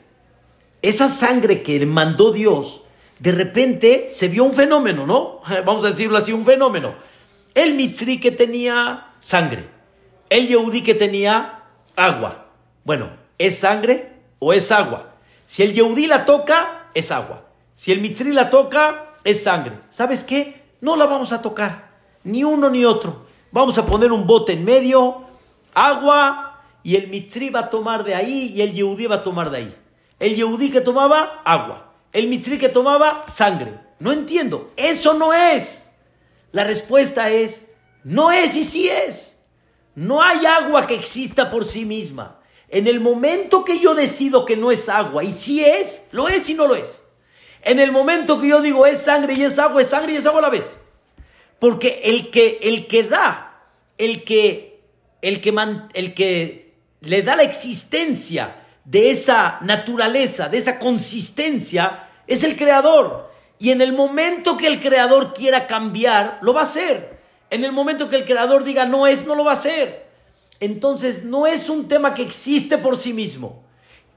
Esa 0.80 1.10
sangre 1.10 1.62
que 1.62 1.78
le 1.78 1.84
mandó 1.84 2.32
Dios, 2.32 2.80
de 3.18 3.32
repente 3.32 4.06
se 4.08 4.28
vio 4.28 4.44
un 4.44 4.54
fenómeno, 4.54 5.06
¿no? 5.06 5.40
Vamos 5.66 5.84
a 5.84 5.90
decirlo 5.90 6.16
así, 6.16 6.32
un 6.32 6.46
fenómeno. 6.46 6.94
El 7.54 7.74
mitzri 7.74 8.18
que 8.18 8.30
tenía 8.30 9.08
sangre 9.18 9.68
el 10.32 10.48
Yehudi 10.48 10.82
que 10.82 10.94
tenía 10.94 11.64
agua. 11.94 12.46
Bueno, 12.84 13.10
¿es 13.36 13.58
sangre 13.58 14.14
o 14.38 14.54
es 14.54 14.72
agua? 14.72 15.16
Si 15.46 15.62
el 15.62 15.74
Yehudi 15.74 16.06
la 16.06 16.24
toca, 16.24 16.88
es 16.94 17.12
agua. 17.12 17.44
Si 17.74 17.92
el 17.92 18.00
Mitzri 18.00 18.32
la 18.32 18.48
toca, 18.48 19.16
es 19.24 19.42
sangre. 19.42 19.78
¿Sabes 19.90 20.24
qué? 20.24 20.62
No 20.80 20.96
la 20.96 21.04
vamos 21.04 21.32
a 21.32 21.42
tocar. 21.42 21.90
Ni 22.24 22.44
uno 22.44 22.70
ni 22.70 22.86
otro. 22.86 23.26
Vamos 23.52 23.76
a 23.76 23.84
poner 23.84 24.12
un 24.12 24.26
bote 24.26 24.54
en 24.54 24.64
medio, 24.64 25.24
agua, 25.74 26.62
y 26.82 26.96
el 26.96 27.08
Mitzri 27.08 27.50
va 27.50 27.60
a 27.60 27.70
tomar 27.70 28.02
de 28.02 28.14
ahí 28.14 28.50
y 28.54 28.62
el 28.62 28.72
Yehudi 28.72 29.06
va 29.06 29.16
a 29.16 29.22
tomar 29.22 29.50
de 29.50 29.58
ahí. 29.58 29.76
El 30.18 30.34
Yehudi 30.34 30.70
que 30.70 30.80
tomaba 30.80 31.42
agua. 31.44 31.92
El 32.12 32.28
Mitzri 32.28 32.58
que 32.58 32.70
tomaba 32.70 33.24
sangre. 33.28 33.78
No 33.98 34.10
entiendo. 34.10 34.72
Eso 34.76 35.14
no 35.14 35.34
es. 35.34 35.90
La 36.50 36.64
respuesta 36.64 37.30
es, 37.30 37.68
no 38.04 38.32
es 38.32 38.56
y 38.56 38.64
sí 38.64 38.88
es. 38.88 39.44
No 39.94 40.22
hay 40.22 40.44
agua 40.46 40.86
que 40.86 40.94
exista 40.94 41.50
por 41.50 41.64
sí 41.64 41.84
misma. 41.84 42.40
En 42.68 42.86
el 42.86 43.00
momento 43.00 43.64
que 43.64 43.78
yo 43.78 43.94
decido 43.94 44.46
que 44.46 44.56
no 44.56 44.70
es 44.70 44.88
agua, 44.88 45.24
y 45.24 45.30
si 45.30 45.62
es, 45.62 46.04
lo 46.10 46.28
es 46.28 46.48
y 46.48 46.54
no 46.54 46.66
lo 46.66 46.74
es. 46.74 47.02
En 47.62 47.78
el 47.78 47.92
momento 47.92 48.40
que 48.40 48.48
yo 48.48 48.62
digo 48.62 48.86
es 48.86 49.00
sangre 49.00 49.34
y 49.36 49.42
es 49.42 49.58
agua, 49.58 49.82
es 49.82 49.88
sangre 49.88 50.14
y 50.14 50.16
es 50.16 50.26
agua 50.26 50.40
a 50.40 50.42
la 50.42 50.50
vez. 50.50 50.80
Porque 51.62 52.00
el 52.06 52.32
que, 52.32 52.58
el 52.60 52.88
que 52.88 53.04
da, 53.04 53.62
el 53.96 54.24
que, 54.24 54.80
el 55.22 55.40
que, 55.40 55.54
el 55.94 56.12
que 56.12 56.74
le 57.02 57.22
da 57.22 57.36
la 57.36 57.44
existencia 57.44 58.64
de 58.84 59.12
esa 59.12 59.58
naturaleza, 59.60 60.48
de 60.48 60.58
esa 60.58 60.80
consistencia, 60.80 62.08
es 62.26 62.42
el 62.42 62.56
creador. 62.56 63.30
Y 63.60 63.70
en 63.70 63.80
el 63.80 63.92
momento 63.92 64.56
que 64.56 64.66
el 64.66 64.80
creador 64.80 65.34
quiera 65.34 65.68
cambiar, 65.68 66.40
lo 66.42 66.52
va 66.52 66.62
a 66.62 66.64
hacer. 66.64 67.20
En 67.48 67.62
el 67.62 67.70
momento 67.70 68.08
que 68.08 68.16
el 68.16 68.24
creador 68.24 68.64
diga 68.64 68.84
no 68.84 69.06
es, 69.06 69.24
no 69.24 69.36
lo 69.36 69.44
va 69.44 69.52
a 69.52 69.54
hacer. 69.54 70.08
Entonces 70.58 71.22
no 71.22 71.46
es 71.46 71.68
un 71.68 71.86
tema 71.86 72.12
que 72.12 72.22
existe 72.22 72.76
por 72.76 72.96
sí 72.96 73.12
mismo. 73.12 73.62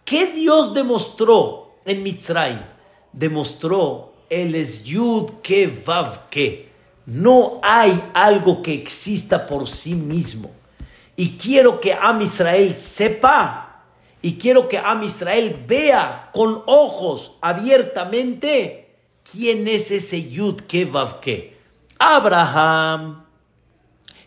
¿Qué 0.04 0.26
Dios 0.26 0.74
demostró 0.74 1.76
en 1.86 2.02
Mitzrayim? 2.02 2.64
Demostró 3.14 4.14
el 4.32 4.56
es 4.56 4.84
Yud 4.84 5.30
que 5.44 5.72
Vav 5.86 6.28
que. 6.32 6.74
No 7.06 7.60
hay 7.62 8.02
algo 8.14 8.62
que 8.62 8.74
exista 8.74 9.46
por 9.46 9.68
sí 9.68 9.94
mismo. 9.94 10.52
Y 11.16 11.38
quiero 11.38 11.80
que 11.80 11.94
Am 11.94 12.22
Israel 12.22 12.76
sepa 12.76 13.84
y 14.22 14.38
quiero 14.38 14.68
que 14.68 14.80
Am 14.80 15.04
Israel 15.04 15.64
vea 15.68 16.30
con 16.34 16.64
ojos 16.66 17.34
abiertamente 17.42 18.98
quién 19.30 19.68
es 19.68 19.92
ese 19.92 20.30
Yud 20.30 20.62
que. 20.62 21.56
Abraham, 22.00 23.24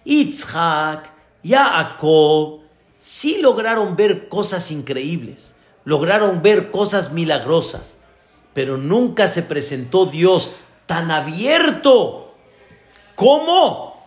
Yitzhak, 0.05 1.11
Jacob, 1.45 2.61
sí 3.01 3.39
lograron 3.43 3.97
ver 3.97 4.29
cosas 4.29 4.71
increíbles, 4.71 5.55
lograron 5.85 6.43
ver 6.43 6.71
cosas 6.71 7.13
milagrosas, 7.13 7.99
pero 8.55 8.79
nunca 8.79 9.29
se 9.29 9.43
presentó 9.43 10.07
Dios 10.07 10.53
tan 10.87 11.11
abierto 11.11 12.28
como 13.19 14.07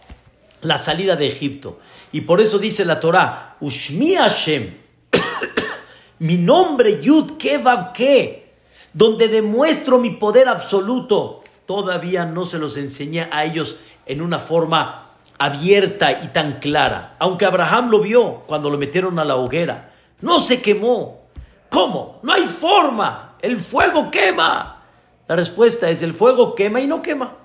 la 0.62 0.78
salida 0.78 1.18
de 1.18 1.28
Egipto. 1.28 1.80
Y 2.14 2.22
por 2.22 2.40
eso 2.40 2.60
dice 2.60 2.86
la 2.86 3.02
Torah, 3.02 3.58
Ushmi 3.60 4.16
Hashem, 4.16 4.74
mi 6.20 6.38
nombre 6.38 7.02
Yud 7.02 7.34
Kevav 7.38 7.92
Ke, 7.92 8.54
donde 8.94 9.28
demuestro 9.28 9.98
mi 9.98 10.12
poder 10.12 10.48
absoluto. 10.48 11.44
Todavía 11.66 12.24
no 12.24 12.46
se 12.46 12.58
los 12.58 12.78
enseñé 12.78 13.28
a 13.30 13.44
ellos 13.44 13.76
en 14.06 14.22
una 14.22 14.40
forma 14.40 15.10
abierta 15.38 16.14
y 16.24 16.28
tan 16.28 16.60
clara. 16.60 17.18
Aunque 17.20 17.44
Abraham 17.44 17.90
lo 17.90 18.00
vio 18.00 18.44
cuando 18.48 18.70
lo 18.70 18.78
metieron 18.78 19.20
a 19.20 19.26
la 19.26 19.36
hoguera. 19.36 19.92
No 20.22 20.40
se 20.40 20.62
quemó. 20.62 21.24
¿Cómo? 21.70 22.22
No 22.24 22.32
hay 22.32 22.48
forma. 22.48 23.36
El 23.42 23.58
fuego 23.58 24.10
quema. 24.10 24.84
La 25.28 25.36
respuesta 25.36 25.90
es 25.90 26.02
el 26.02 26.14
fuego 26.14 26.56
quema 26.56 26.80
y 26.80 26.88
no 26.88 27.02
quema. 27.02 27.41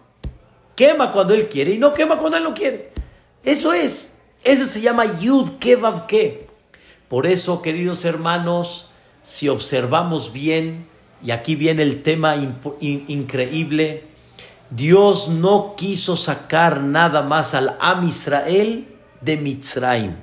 Quema 0.76 1.10
cuando 1.10 1.34
él 1.34 1.48
quiere 1.48 1.72
y 1.72 1.78
no 1.78 1.92
quema 1.92 2.18
cuando 2.18 2.36
él 2.38 2.44
no 2.44 2.54
quiere. 2.54 2.92
Eso 3.42 3.72
es. 3.72 4.18
Eso 4.44 4.66
se 4.66 4.80
llama 4.80 5.18
Yud 5.18 5.58
Kevav 5.58 6.06
Ke. 6.06 6.46
Por 7.08 7.26
eso, 7.26 7.62
queridos 7.62 8.04
hermanos, 8.04 8.90
si 9.22 9.48
observamos 9.48 10.32
bien, 10.32 10.86
y 11.22 11.30
aquí 11.30 11.54
viene 11.54 11.82
el 11.82 12.02
tema 12.02 12.36
increíble, 12.80 14.04
Dios 14.70 15.28
no 15.28 15.74
quiso 15.76 16.16
sacar 16.16 16.80
nada 16.80 17.22
más 17.22 17.54
al 17.54 17.76
Am 17.80 18.06
Israel 18.06 18.86
de 19.20 19.36
Mitzrayim, 19.36 20.14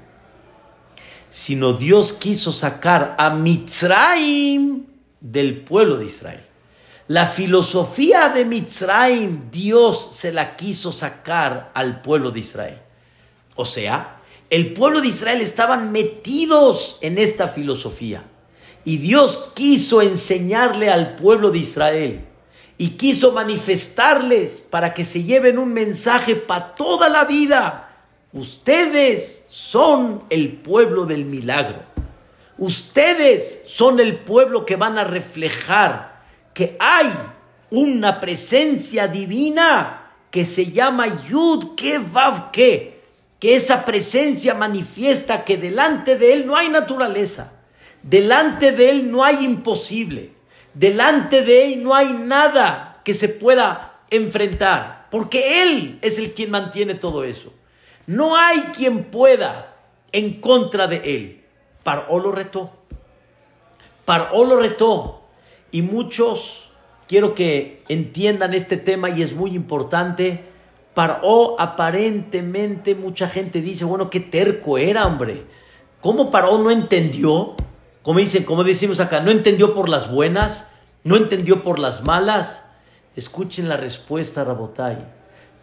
sino 1.29 1.73
Dios 1.73 2.13
quiso 2.13 2.51
sacar 2.51 3.15
a 3.17 3.29
Mitzrayim 3.31 4.85
del 5.19 5.61
pueblo 5.61 5.97
de 5.97 6.05
Israel. 6.05 6.43
La 7.13 7.27
filosofía 7.27 8.29
de 8.29 8.43
Mitzrayim, 8.43 9.51
Dios 9.51 10.09
se 10.13 10.31
la 10.31 10.55
quiso 10.55 10.91
sacar 10.91 11.69
al 11.75 12.01
pueblo 12.01 12.31
de 12.31 12.39
Israel. 12.39 12.81
O 13.53 13.67
sea, 13.67 14.19
el 14.49 14.73
pueblo 14.73 14.99
de 14.99 15.09
Israel 15.09 15.39
estaban 15.39 15.91
metidos 15.91 16.97
en 17.01 17.19
esta 17.19 17.49
filosofía. 17.49 18.23
Y 18.83 18.97
Dios 18.97 19.51
quiso 19.53 20.01
enseñarle 20.01 20.89
al 20.89 21.15
pueblo 21.15 21.51
de 21.51 21.59
Israel 21.59 22.25
y 22.79 22.97
quiso 22.97 23.31
manifestarles 23.31 24.61
para 24.67 24.95
que 24.95 25.05
se 25.05 25.23
lleven 25.23 25.59
un 25.59 25.71
mensaje 25.71 26.35
para 26.35 26.73
toda 26.73 27.09
la 27.09 27.25
vida. 27.25 27.95
Ustedes 28.31 29.45
son 29.49 30.23
el 30.31 30.53
pueblo 30.53 31.05
del 31.05 31.25
milagro. 31.25 31.83
Ustedes 32.57 33.61
son 33.67 33.99
el 33.99 34.17
pueblo 34.17 34.65
que 34.65 34.77
van 34.77 34.97
a 34.97 35.03
reflejar 35.03 36.12
que 36.53 36.75
hay 36.79 37.11
una 37.69 38.19
presencia 38.19 39.07
divina 39.07 40.11
que 40.29 40.45
se 40.45 40.71
llama 40.71 41.23
Yud 41.27 41.75
Kevav 41.75 42.51
Ke, 42.51 43.01
que 43.39 43.55
esa 43.55 43.85
presencia 43.85 44.53
manifiesta 44.53 45.43
que 45.43 45.57
delante 45.57 46.17
de 46.17 46.33
él 46.33 46.47
no 46.47 46.55
hay 46.55 46.69
naturaleza, 46.69 47.53
delante 48.01 48.71
de 48.71 48.89
él 48.89 49.11
no 49.11 49.23
hay 49.23 49.43
imposible. 49.43 50.33
Delante 50.73 51.43
de 51.43 51.65
Él 51.65 51.83
no 51.83 51.93
hay 51.93 52.11
nada 52.13 53.01
que 53.03 53.13
se 53.13 53.29
pueda 53.29 53.99
enfrentar, 54.09 55.07
porque 55.11 55.63
Él 55.63 55.99
es 56.01 56.17
el 56.17 56.33
quien 56.33 56.51
mantiene 56.51 56.95
todo 56.95 57.23
eso. 57.23 57.53
No 58.07 58.35
hay 58.35 58.59
quien 58.75 59.05
pueda 59.05 59.75
en 60.11 60.41
contra 60.41 60.87
de 60.87 61.15
Él. 61.15 61.43
Paró 61.83 62.19
lo 62.19 62.31
retó. 62.31 62.71
Paró 64.05 64.45
lo 64.45 64.57
retó. 64.57 65.22
Y 65.73 65.81
muchos, 65.81 66.69
quiero 67.07 67.33
que 67.33 67.83
entiendan 67.89 68.53
este 68.53 68.77
tema 68.77 69.09
y 69.09 69.23
es 69.23 69.33
muy 69.33 69.55
importante. 69.55 70.45
Paró 70.93 71.59
aparentemente, 71.59 72.93
mucha 72.93 73.27
gente 73.27 73.59
dice, 73.59 73.83
bueno, 73.83 74.11
qué 74.11 74.19
terco 74.19 74.77
era, 74.77 75.07
hombre. 75.07 75.43
¿Cómo 75.99 76.29
Paró 76.29 76.59
no 76.59 76.69
entendió? 76.69 77.55
como 78.03 78.19
dicen, 78.19 78.43
como 78.43 78.63
decimos 78.63 78.99
acá, 78.99 79.21
no 79.21 79.31
entendió 79.31 79.73
por 79.73 79.89
las 79.89 80.11
buenas, 80.11 80.67
no 81.03 81.15
entendió 81.15 81.63
por 81.63 81.79
las 81.79 82.03
malas. 82.03 82.65
Escuchen 83.15 83.67
la 83.67 83.77
respuesta, 83.77 84.43
Rabotai. 84.43 84.99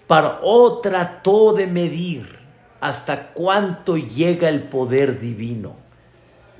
Paró 0.09 0.79
trató 0.79 1.53
de 1.53 1.69
medir 1.69 2.41
hasta 2.81 3.33
cuánto 3.33 3.97
llega 3.97 4.49
el 4.49 4.65
poder 4.65 5.21
divino. 5.21 5.77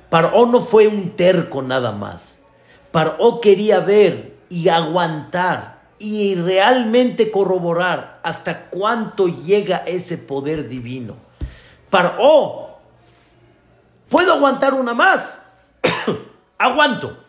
Paró 0.09 0.45
no 0.45 0.61
fue 0.61 0.87
un 0.87 1.17
terco 1.17 1.61
nada 1.61 1.91
más. 1.91 2.40
Paró 2.91 3.39
quería 3.39 3.79
ver 3.79 4.37
y 4.49 4.67
aguantar 4.69 5.81
y 5.97 6.35
realmente 6.35 7.31
corroborar 7.31 8.19
hasta 8.23 8.69
cuánto 8.69 9.27
llega 9.27 9.77
ese 9.77 10.17
poder 10.17 10.67
divino. 10.67 11.15
Paró, 11.89 12.79
puedo 14.09 14.33
aguantar 14.33 14.73
una 14.73 14.93
más, 14.93 15.45
aguanto. 16.57 17.23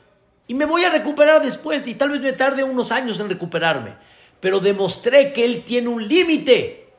Y 0.48 0.54
me 0.54 0.64
voy 0.64 0.84
a 0.84 0.90
recuperar 0.90 1.42
después 1.42 1.86
y 1.86 1.94
tal 1.94 2.10
vez 2.10 2.20
me 2.20 2.32
tarde 2.32 2.64
unos 2.64 2.90
años 2.90 3.20
en 3.20 3.28
recuperarme. 3.28 3.94
Pero 4.40 4.58
demostré 4.58 5.32
que 5.32 5.44
Él 5.44 5.62
tiene 5.64 5.88
un 5.88 6.06
límite. 6.08 6.92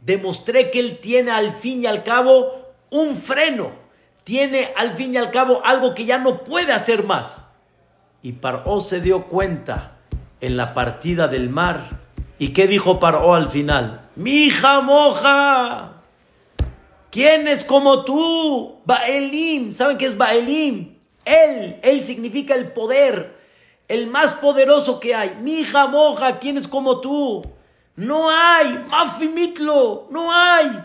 Demostré 0.00 0.70
que 0.70 0.78
Él 0.78 0.98
tiene 1.00 1.32
al 1.32 1.52
fin 1.52 1.82
y 1.82 1.86
al 1.86 2.04
cabo 2.04 2.74
un 2.90 3.16
freno. 3.16 3.72
Tiene 4.22 4.72
al 4.76 4.92
fin 4.92 5.14
y 5.14 5.16
al 5.16 5.30
cabo 5.30 5.60
algo 5.64 5.94
que 5.94 6.04
ya 6.04 6.18
no 6.18 6.44
puede 6.44 6.72
hacer 6.72 7.02
más. 7.02 7.47
Y 8.22 8.32
Paró 8.32 8.80
se 8.80 9.00
dio 9.00 9.26
cuenta 9.26 9.96
en 10.40 10.56
la 10.56 10.74
partida 10.74 11.28
del 11.28 11.48
mar. 11.48 12.00
¿Y 12.38 12.48
qué 12.48 12.66
dijo 12.66 13.00
Paró 13.00 13.34
al 13.34 13.48
final? 13.48 14.08
Mi 14.16 14.46
hija 14.46 14.80
moja. 14.80 16.02
¿Quién 17.10 17.48
es 17.48 17.64
como 17.64 18.04
tú? 18.04 18.80
Baelim. 18.84 19.72
¿Saben 19.72 19.98
qué 19.98 20.06
es 20.06 20.16
Baelim? 20.16 20.98
Él, 21.24 21.78
Él 21.82 22.04
significa 22.04 22.54
el 22.54 22.72
poder, 22.72 23.36
el 23.86 24.06
más 24.06 24.34
poderoso 24.34 24.98
que 24.98 25.14
hay. 25.14 25.36
Mi 25.40 25.60
hija 25.60 25.86
moja, 25.86 26.38
¿quién 26.38 26.56
es 26.56 26.66
como 26.66 27.00
tú? 27.00 27.42
No 27.96 28.30
hay, 28.30 28.84
mafimitlo, 28.88 30.06
no 30.10 30.32
hay. 30.32 30.84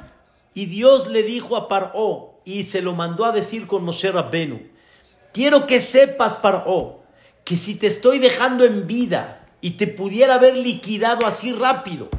Y 0.53 0.65
Dios 0.65 1.07
le 1.07 1.23
dijo 1.23 1.55
a 1.55 1.67
Paró 1.67 2.41
y 2.43 2.63
se 2.63 2.81
lo 2.81 2.93
mandó 2.93 3.25
a 3.25 3.31
decir 3.31 3.67
con 3.67 3.85
Moshe 3.85 4.11
Rabbenu. 4.11 4.61
Quiero 5.31 5.65
que 5.65 5.79
sepas, 5.79 6.35
Paró, 6.35 7.02
que 7.43 7.57
si 7.57 7.75
te 7.75 7.87
estoy 7.87 8.19
dejando 8.19 8.65
en 8.65 8.87
vida 8.87 9.47
y 9.61 9.71
te 9.71 9.87
pudiera 9.87 10.35
haber 10.35 10.57
liquidado 10.57 11.25
así 11.25 11.53
rápido, 11.53 12.09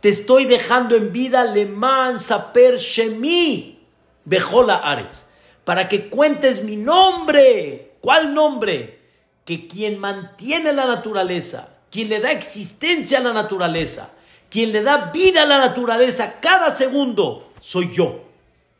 te 0.00 0.08
estoy 0.08 0.44
dejando 0.46 0.96
en 0.96 1.12
vida 1.12 1.52
man 1.68 2.20
Saper 2.20 2.78
Shemi 2.78 3.80
Bejola 4.24 4.76
Aretz, 4.76 5.24
para 5.64 5.88
que 5.88 6.08
cuentes 6.08 6.64
mi 6.64 6.76
nombre. 6.76 7.96
¿Cuál 8.00 8.32
nombre? 8.34 9.00
Que 9.44 9.66
quien 9.66 9.98
mantiene 9.98 10.72
la 10.72 10.86
naturaleza, 10.86 11.68
quien 11.90 12.08
le 12.08 12.20
da 12.20 12.32
existencia 12.32 13.18
a 13.18 13.22
la 13.22 13.32
naturaleza, 13.32 14.12
quien 14.48 14.72
le 14.72 14.82
da 14.82 15.10
vida 15.12 15.42
a 15.42 15.46
la 15.46 15.58
naturaleza 15.58 16.40
cada 16.40 16.70
segundo, 16.70 17.52
soy 17.60 17.92
yo. 17.92 18.24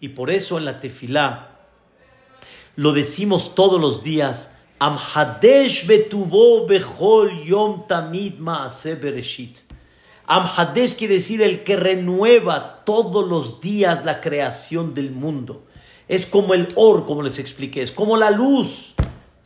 Y 0.01 0.11
por 0.11 0.31
eso 0.31 0.57
en 0.57 0.65
la 0.65 0.81
tefilá 0.81 1.51
lo 2.77 2.93
decimos 2.93 3.55
todos 3.55 3.81
los 3.81 4.03
días. 4.03 4.53
Amhadesh 4.81 5.87
betubo 5.87 6.67
bechol 6.67 7.45
yom 7.45 7.87
tamid 7.87 8.39
maase 8.39 8.95
bereshit. 8.97 9.61
Amhadesh 10.27 10.97
quiere 10.97 11.15
decir 11.17 11.43
el 11.43 11.65
que 11.65 11.77
renueva 11.77 12.83
todos 12.87 13.29
los 13.29 13.61
días 13.61 14.07
la 14.07 14.23
creación 14.23 14.95
del 14.95 15.11
mundo. 15.11 15.67
Es 16.09 16.25
como 16.25 16.55
el 16.55 16.69
or, 16.77 17.05
como 17.05 17.21
les 17.21 17.39
expliqué, 17.39 17.83
es 17.83 17.93
como 17.93 18.17
la 18.17 18.31
luz. 18.31 18.95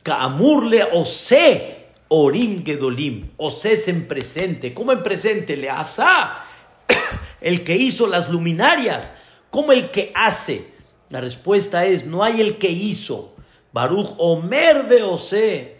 Kaamurle 0.04 0.84
ose 0.92 1.88
orim 2.06 2.64
gedolim. 2.64 3.30
Ose 3.36 3.72
es 3.72 3.88
en 3.88 4.06
presente. 4.06 4.72
¿Cómo 4.72 4.92
en 4.92 5.02
presente? 5.02 5.56
Le 5.56 5.68
asa. 5.68 6.44
El 7.40 7.64
que 7.64 7.74
hizo 7.74 8.06
las 8.06 8.30
luminarias. 8.30 9.14
como 9.50 9.72
el 9.72 9.90
que 9.90 10.12
hace? 10.14 10.72
La 11.10 11.20
respuesta 11.20 11.86
es, 11.86 12.06
no 12.06 12.22
hay 12.22 12.40
el 12.40 12.56
que 12.58 12.70
hizo. 12.70 13.33
Baruch 13.74 14.12
Omer 14.18 14.86
de 14.86 15.02
Ose. 15.02 15.74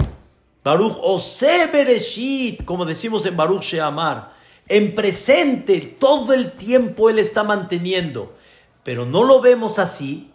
Baruch 0.64 0.96
Ose 1.00 1.68
Bereshit, 1.72 2.64
como 2.64 2.84
decimos 2.84 3.24
en 3.24 3.36
Baruch 3.36 3.62
Sheamar 3.62 4.32
en 4.66 4.96
presente, 4.96 5.78
todo 5.80 6.32
el 6.32 6.50
tiempo 6.50 7.08
Él 7.08 7.20
está 7.20 7.44
manteniendo. 7.44 8.34
Pero 8.82 9.06
no 9.06 9.22
lo 9.22 9.40
vemos 9.40 9.78
así 9.78 10.32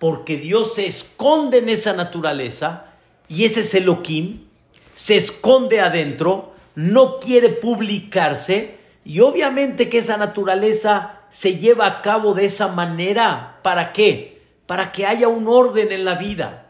porque 0.00 0.36
Dios 0.36 0.74
se 0.74 0.86
esconde 0.86 1.58
en 1.58 1.68
esa 1.68 1.92
naturaleza 1.92 2.86
y 3.28 3.44
ese 3.44 3.60
es 3.60 3.72
Elohim, 3.74 4.48
se 4.96 5.16
esconde 5.16 5.80
adentro, 5.80 6.54
no 6.74 7.20
quiere 7.20 7.50
publicarse 7.50 8.78
y 9.04 9.20
obviamente 9.20 9.88
que 9.88 9.98
esa 9.98 10.16
naturaleza 10.16 11.20
se 11.28 11.56
lleva 11.56 11.86
a 11.86 12.02
cabo 12.02 12.34
de 12.34 12.46
esa 12.46 12.66
manera. 12.66 13.60
¿Para 13.62 13.92
qué? 13.92 14.42
Para 14.66 14.90
que 14.90 15.06
haya 15.06 15.28
un 15.28 15.46
orden 15.46 15.92
en 15.92 16.04
la 16.04 16.16
vida. 16.16 16.65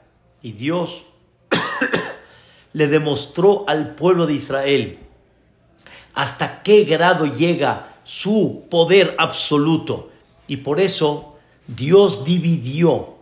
Y 0.47 0.53
Dios 0.53 1.03
le 2.73 2.87
demostró 2.87 3.65
al 3.67 3.97
pueblo 3.97 4.29
de 4.29 4.35
Israel 4.35 5.01
hasta 6.15 6.63
qué 6.63 6.85
grado 6.85 7.27
llega 7.27 7.97
su 8.05 8.67
poder 8.71 9.17
absoluto. 9.19 10.09
Y 10.47 10.59
por 10.59 10.79
eso 10.79 11.35
Dios 11.67 12.25
dividió 12.25 13.17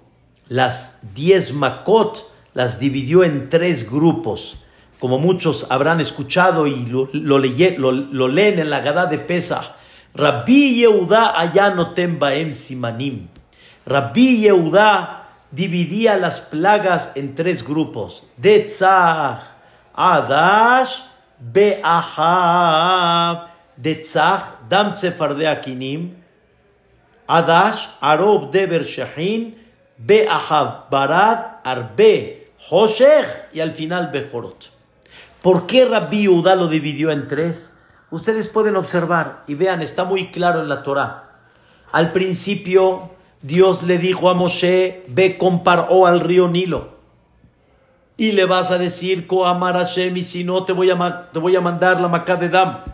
las 0.50 1.14
diez 1.14 1.54
makot, 1.54 2.30
las 2.52 2.78
dividió 2.78 3.24
en 3.24 3.48
tres 3.48 3.90
grupos. 3.90 4.58
Como 4.98 5.18
muchos 5.18 5.68
habrán 5.70 6.02
escuchado 6.02 6.66
y 6.66 6.84
lo, 6.84 7.08
lo, 7.14 8.28
leen 8.28 8.58
en 8.58 8.68
la 8.68 8.80
Gada 8.80 9.06
de 9.06 9.16
Pesach. 9.16 9.70
Rabbi 10.12 10.74
Yehuda 10.74 11.40
allá 11.40 11.70
no 11.70 11.94
baem 12.18 12.52
simanim. 12.52 13.28
Rabbi 13.86 14.42
Yehuda 14.42 15.23
dividía 15.54 16.16
las 16.16 16.40
plagas 16.40 17.12
en 17.14 17.34
tres 17.34 17.62
grupos. 17.64 18.24
Detzach, 18.36 19.42
Adash, 19.94 21.00
Be'ahab. 21.38 22.88
Detzach, 23.76 24.68
Dam 24.68 24.94
Tzefardea 24.94 25.60
Kinim. 25.60 26.16
Adash, 27.26 27.88
Arob 28.00 28.50
Deber 28.50 28.84
Shehin. 28.84 29.62
Be'ahab, 29.96 30.90
Barad, 30.90 31.60
Arbe, 31.64 32.52
Hoshech 32.68 33.48
y 33.52 33.60
al 33.60 33.72
final 33.72 34.10
Bejorot. 34.10 34.70
¿Por 35.40 35.66
qué 35.66 35.84
Rabbi 35.84 36.22
Yehuda 36.22 36.56
lo 36.56 36.68
dividió 36.68 37.10
en 37.10 37.28
tres? 37.28 37.76
Ustedes 38.10 38.48
pueden 38.48 38.76
observar 38.76 39.44
y 39.46 39.54
vean, 39.54 39.82
está 39.82 40.04
muy 40.04 40.30
claro 40.30 40.60
en 40.60 40.68
la 40.68 40.82
Torah. 40.82 41.30
Al 41.92 42.12
principio, 42.12 43.13
Dios 43.44 43.82
le 43.82 43.98
dijo 43.98 44.30
a 44.30 44.34
Moshe, 44.34 45.02
ve 45.06 45.36
con 45.36 45.64
Paró 45.64 46.06
al 46.06 46.20
río 46.20 46.48
Nilo. 46.48 46.94
Y 48.16 48.32
le 48.32 48.46
vas 48.46 48.70
a 48.70 48.78
decir, 48.78 49.26
Koamar 49.26 49.74
Hashem, 49.74 50.16
y 50.16 50.22
si 50.22 50.44
no, 50.44 50.64
te 50.64 50.72
voy 50.72 50.88
a, 50.90 51.30
te 51.30 51.38
voy 51.38 51.54
a 51.54 51.60
mandar 51.60 52.00
la 52.00 52.08
Macá 52.08 52.36
de 52.36 52.48
Dam. 52.48 52.84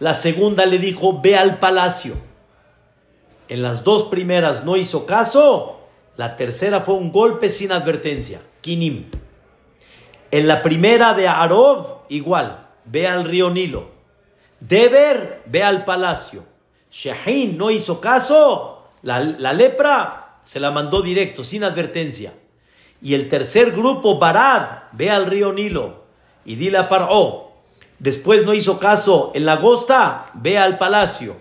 La 0.00 0.14
segunda 0.14 0.64
le 0.64 0.78
dijo, 0.78 1.20
ve 1.20 1.36
al 1.36 1.58
palacio. 1.58 2.14
En 3.48 3.60
las 3.60 3.84
dos 3.84 4.04
primeras 4.04 4.64
no 4.64 4.74
hizo 4.78 5.04
caso. 5.04 5.80
La 6.16 6.38
tercera 6.38 6.80
fue 6.80 6.94
un 6.94 7.12
golpe 7.12 7.50
sin 7.50 7.72
advertencia. 7.72 8.40
Kinim. 8.62 9.10
En 10.30 10.48
la 10.48 10.62
primera 10.62 11.12
de 11.12 11.28
Arob, 11.28 12.04
igual, 12.08 12.68
ve 12.86 13.06
al 13.06 13.24
río 13.24 13.50
Nilo. 13.50 13.90
Deber, 14.60 15.42
ve 15.44 15.62
al 15.62 15.84
palacio. 15.84 16.42
Shehin 16.90 17.58
no 17.58 17.70
hizo 17.70 18.00
caso, 18.00 18.75
la, 19.06 19.52
lepra 19.52 20.40
se 20.42 20.60
la 20.60 20.70
mandó 20.70 21.00
directo, 21.00 21.44
sin 21.44 21.64
advertencia. 21.64 22.34
Y 23.00 23.14
el 23.14 23.28
tercer 23.28 23.72
grupo, 23.72 24.18
Barad, 24.18 24.84
ve 24.92 25.10
al 25.10 25.26
río 25.26 25.52
Nilo 25.52 26.04
y 26.44 26.56
dile 26.56 26.78
a 26.78 26.88
Paró. 26.88 27.52
Después 27.98 28.44
no 28.44 28.52
hizo 28.52 28.78
caso, 28.78 29.32
en 29.34 29.46
la 29.46 29.54
agosta, 29.54 30.30
ve 30.34 30.58
al 30.58 30.76
palacio. 30.76 31.36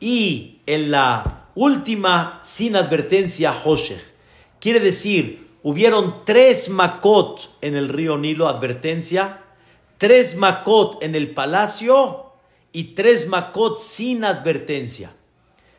Y 0.00 0.58
en 0.66 0.90
la 0.90 1.46
última, 1.54 2.40
sin 2.42 2.76
advertencia, 2.76 3.54
Hoshech. 3.64 4.02
Quiere 4.60 4.80
decir, 4.80 5.48
hubieron 5.62 6.24
tres 6.24 6.68
makot 6.68 7.56
en 7.60 7.76
el 7.76 7.88
río 7.88 8.18
Nilo, 8.18 8.48
advertencia, 8.48 9.42
tres 9.96 10.36
makot 10.36 11.02
en 11.02 11.14
el 11.14 11.32
palacio 11.32 12.26
y 12.76 12.92
tres 12.94 13.26
Makot 13.26 13.78
sin 13.78 14.22
advertencia. 14.22 15.15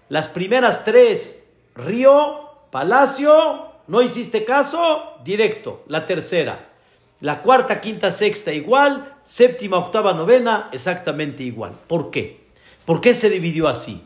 Las 0.09 0.29
primeras 0.29 0.85
tres, 0.85 1.45
río, 1.75 2.49
palacio, 2.71 3.67
no 3.87 4.01
hiciste 4.01 4.45
caso, 4.45 5.13
directo. 5.23 5.83
La 5.87 6.05
tercera. 6.05 6.69
La 7.19 7.41
cuarta, 7.41 7.81
quinta, 7.81 8.11
sexta 8.11 8.53
igual. 8.53 9.15
Séptima, 9.23 9.77
octava, 9.77 10.13
novena, 10.13 10.69
exactamente 10.71 11.43
igual. 11.43 11.73
¿Por 11.87 12.11
qué? 12.11 12.47
¿Por 12.85 13.01
qué 13.01 13.13
se 13.13 13.29
dividió 13.29 13.67
así? 13.67 14.03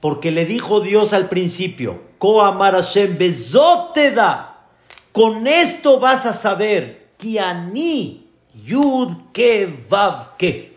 Porque 0.00 0.30
le 0.30 0.44
dijo 0.44 0.80
Dios 0.80 1.12
al 1.12 1.28
principio, 1.28 2.02
Koamar 2.18 2.74
Hashem 2.74 3.16
da. 4.14 4.66
Con 5.12 5.46
esto 5.46 6.00
vas 6.00 6.26
a 6.26 6.32
saber, 6.32 7.10
Kiani 7.16 8.28
Yud 8.64 9.30
Ke 9.32 9.72
Vav 9.88 10.36
Ke. 10.36 10.76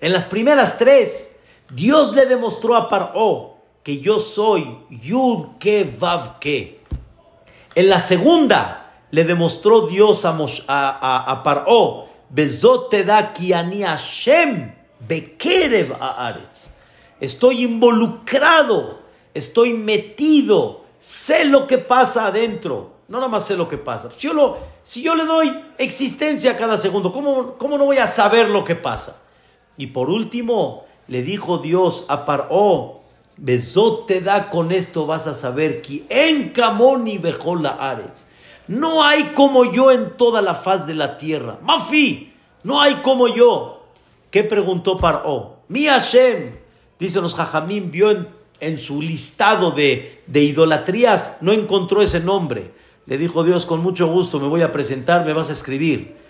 En 0.00 0.12
las 0.12 0.24
primeras 0.24 0.78
tres, 0.78 1.33
Dios 1.70 2.14
le 2.14 2.26
demostró 2.26 2.76
a 2.76 2.88
Paró 2.88 3.54
que 3.82 4.00
yo 4.00 4.18
soy 4.18 4.78
Yud 4.90 5.58
Ke 5.58 5.84
Vav. 5.98 6.38
En 6.42 7.88
la 7.88 8.00
segunda, 8.00 8.92
le 9.10 9.24
demostró 9.24 9.86
Dios 9.86 10.24
a, 10.24 10.36
a, 10.68 11.30
a, 11.30 11.42
Paró, 11.42 12.06
da. 12.30 13.32
Estoy 17.20 17.62
involucrado, 17.62 18.98
estoy 19.32 19.72
metido, 19.72 20.84
sé 20.98 21.44
lo 21.44 21.66
que 21.66 21.78
pasa 21.78 22.26
adentro. 22.26 22.94
No 23.06 23.18
nada 23.18 23.28
más 23.28 23.46
sé 23.46 23.56
lo 23.56 23.68
que 23.68 23.76
pasa. 23.76 24.08
Si 24.82 25.02
yo, 25.02 25.14
le 25.14 25.24
doy 25.26 25.64
existencia 25.78 26.52
a 26.52 26.56
cada 26.56 26.78
segundo, 26.78 27.12
¿cómo, 27.12 27.54
¿cómo 27.58 27.76
no 27.76 27.84
voy 27.84 27.98
a 27.98 28.06
saber 28.06 28.48
lo 28.48 28.64
que 28.64 28.74
pasa? 28.74 29.20
Y 29.76 29.88
por 29.88 30.08
último, 30.08 30.86
le 31.08 31.22
dijo 31.22 31.58
Dios 31.58 32.06
a 32.08 32.24
Paró, 32.24 33.00
Besot 33.36 34.06
te 34.06 34.20
da 34.20 34.48
con 34.48 34.72
esto 34.72 35.06
vas 35.06 35.26
a 35.26 35.34
saber 35.34 35.82
que 35.82 36.04
en 36.08 36.50
Camoni 36.50 37.20
la 37.60 37.70
Ares. 37.70 38.28
No 38.68 39.02
hay 39.02 39.32
como 39.34 39.70
yo 39.72 39.90
en 39.90 40.16
toda 40.16 40.40
la 40.40 40.54
faz 40.54 40.86
de 40.86 40.94
la 40.94 41.18
tierra. 41.18 41.58
Mafi, 41.62 42.32
no 42.62 42.80
hay 42.80 42.94
como 42.96 43.28
yo. 43.28 43.86
¿Qué 44.30 44.44
preguntó 44.44 44.96
Paró? 44.96 45.56
Mi 45.68 45.86
Hashem, 45.86 46.56
dice 46.98 47.20
los 47.20 47.34
Jajamín, 47.34 47.90
vio 47.90 48.10
en, 48.10 48.28
en 48.60 48.78
su 48.78 49.02
listado 49.02 49.72
de, 49.72 50.22
de 50.26 50.42
idolatrías, 50.42 51.36
no 51.40 51.52
encontró 51.52 52.02
ese 52.02 52.20
nombre. 52.20 52.72
Le 53.06 53.18
dijo 53.18 53.44
Dios, 53.44 53.66
con 53.66 53.80
mucho 53.80 54.06
gusto 54.06 54.40
me 54.40 54.48
voy 54.48 54.62
a 54.62 54.72
presentar, 54.72 55.24
me 55.26 55.32
vas 55.32 55.50
a 55.50 55.52
escribir 55.52 56.24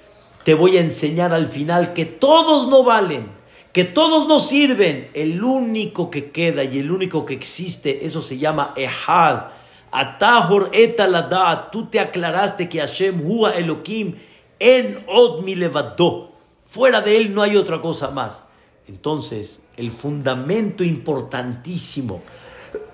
te 0.44 0.54
voy 0.54 0.76
a 0.76 0.80
enseñar 0.80 1.32
al 1.32 1.48
final 1.48 1.94
que 1.94 2.04
todos 2.04 2.68
no 2.68 2.84
valen, 2.84 3.28
que 3.74 3.84
todos 3.84 4.28
no 4.28 4.38
sirven. 4.38 5.10
El 5.12 5.42
único 5.42 6.08
que 6.08 6.30
queda 6.30 6.62
y 6.62 6.78
el 6.78 6.90
único 6.92 7.26
que 7.26 7.34
existe, 7.34 8.06
eso 8.06 8.22
se 8.22 8.38
llama 8.38 8.72
Ehad. 8.76 9.48
Atahor 9.90 10.70
etalada, 10.72 11.70
tú 11.70 11.86
te 11.86 12.00
aclaraste 12.00 12.68
que 12.68 12.78
Hashem 12.78 13.20
hua 13.22 13.50
Elohim 13.56 14.14
en 14.60 15.04
od 15.08 15.42
mi 15.42 15.56
levadó. 15.56 16.32
Fuera 16.64 17.00
de 17.00 17.16
él 17.16 17.34
no 17.34 17.42
hay 17.42 17.56
otra 17.56 17.80
cosa 17.80 18.10
más. 18.10 18.44
Entonces, 18.86 19.66
el 19.76 19.90
fundamento 19.90 20.84
importantísimo 20.84 22.22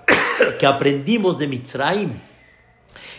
que 0.59 0.65
aprendimos 0.65 1.37
de 1.37 1.47
Mitzrayim, 1.47 2.19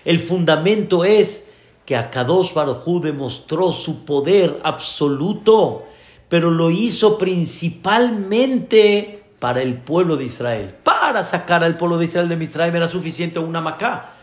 el 0.04 0.18
fundamento 0.18 1.04
es 1.04 1.48
que 1.86 1.94
Akadosh 1.94 2.54
Baruj 2.54 3.00
demostró 3.00 3.70
su 3.70 4.04
poder 4.04 4.60
absoluto, 4.64 5.86
pero 6.32 6.50
lo 6.50 6.70
hizo 6.70 7.18
principalmente 7.18 9.22
para 9.38 9.60
el 9.60 9.74
pueblo 9.74 10.16
de 10.16 10.24
Israel. 10.24 10.74
Para 10.82 11.24
sacar 11.24 11.62
al 11.62 11.76
pueblo 11.76 11.98
de 11.98 12.06
Israel 12.06 12.30
de 12.30 12.36
Mitzrayim 12.36 12.74
era 12.74 12.88
suficiente 12.88 13.38
una 13.38 13.60
macá. 13.60 14.14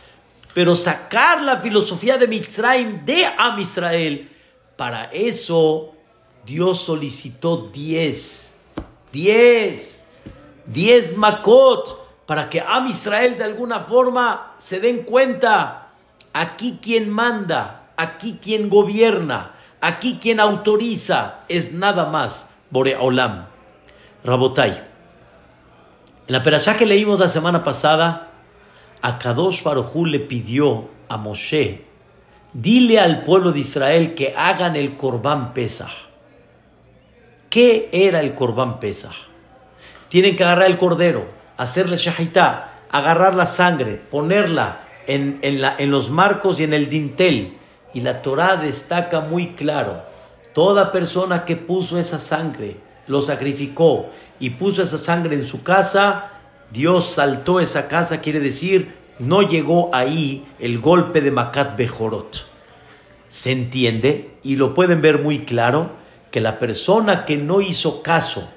Pero 0.55 0.75
sacar 0.75 1.43
la 1.43 1.57
filosofía 1.57 2.17
de 2.17 2.27
Mitzrayim 2.27 3.05
de 3.05 3.27
Am 3.37 3.59
Israel, 3.59 4.27
para 4.75 5.03
eso 5.11 5.93
Dios 6.47 6.79
solicitó 6.79 7.69
diez, 7.71 8.55
diez, 9.11 10.07
diez 10.65 11.15
makot, 11.15 12.25
para 12.25 12.49
que 12.49 12.59
Am 12.59 12.87
Israel 12.87 13.37
de 13.37 13.43
alguna 13.43 13.81
forma 13.81 14.55
se 14.57 14.79
den 14.79 15.03
cuenta 15.03 15.91
Aquí 16.33 16.79
quien 16.81 17.11
manda, 17.11 17.91
aquí 17.97 18.39
quien 18.41 18.67
gobierna, 18.67 19.58
aquí 19.81 20.19
quien 20.21 20.39
autoriza 20.39 21.41
es 21.47 21.73
nada 21.73 22.05
más 22.05 22.47
Boreolam. 22.69 23.47
Rabotai. 24.23 24.71
En 26.27 26.33
la 26.33 26.43
perashá 26.43 26.77
que 26.77 26.85
leímos 26.85 27.19
la 27.19 27.27
semana 27.27 27.63
pasada, 27.63 28.31
Akadosh 29.01 29.63
Barujú 29.63 30.05
le 30.05 30.19
pidió 30.19 30.89
a 31.07 31.17
Moshe, 31.17 31.85
dile 32.53 32.99
al 32.99 33.23
pueblo 33.23 33.51
de 33.51 33.59
Israel 33.59 34.13
que 34.13 34.33
hagan 34.37 34.75
el 34.75 34.97
Corbán 34.97 35.53
Pesach. 35.53 35.91
¿Qué 37.49 37.89
era 37.91 38.19
el 38.19 38.35
Corbán 38.35 38.79
Pesach? 38.79 39.15
Tienen 40.09 40.35
que 40.35 40.43
agarrar 40.43 40.67
el 40.67 40.77
cordero, 40.77 41.27
hacerle 41.57 41.97
shahitá, 41.97 42.79
agarrar 42.91 43.35
la 43.35 43.45
sangre, 43.45 43.95
ponerla 43.95 44.81
en, 45.07 45.91
los 45.91 46.09
marcos 46.09 46.59
y 46.59 46.63
en 46.63 46.73
el 46.73 46.89
dintel. 46.89 47.57
Y 47.93 48.01
la 48.01 48.21
Torah 48.21 48.57
destaca 48.57 49.21
muy 49.21 49.53
claro, 49.53 50.03
toda 50.53 50.91
persona 50.91 51.45
que 51.45 51.55
puso 51.55 51.97
esa 51.97 52.19
sangre, 52.19 52.77
lo 53.07 53.21
sacrificó 53.21 54.09
y 54.39 54.51
puso 54.51 54.83
esa 54.83 54.97
sangre 54.97 55.35
en 55.35 55.45
su 55.45 55.63
casa, 55.63 56.31
Dios 56.71 57.05
saltó 57.13 57.59
esa 57.59 57.87
casa, 57.87 58.21
quiere 58.21 58.39
decir, 58.39 58.93
no 59.17 59.41
llegó 59.41 59.89
ahí 59.93 60.45
el 60.59 60.79
golpe 60.79 61.21
de 61.21 61.31
Makat 61.31 61.77
Bejorot. 61.77 62.45
¿Se 63.29 63.51
entiende? 63.51 64.31
Y 64.43 64.55
lo 64.55 64.73
pueden 64.73 65.01
ver 65.01 65.19
muy 65.19 65.45
claro, 65.45 65.91
que 66.31 66.41
la 66.41 66.59
persona 66.59 67.25
que 67.25 67.37
no 67.37 67.61
hizo 67.61 68.03
caso 68.03 68.49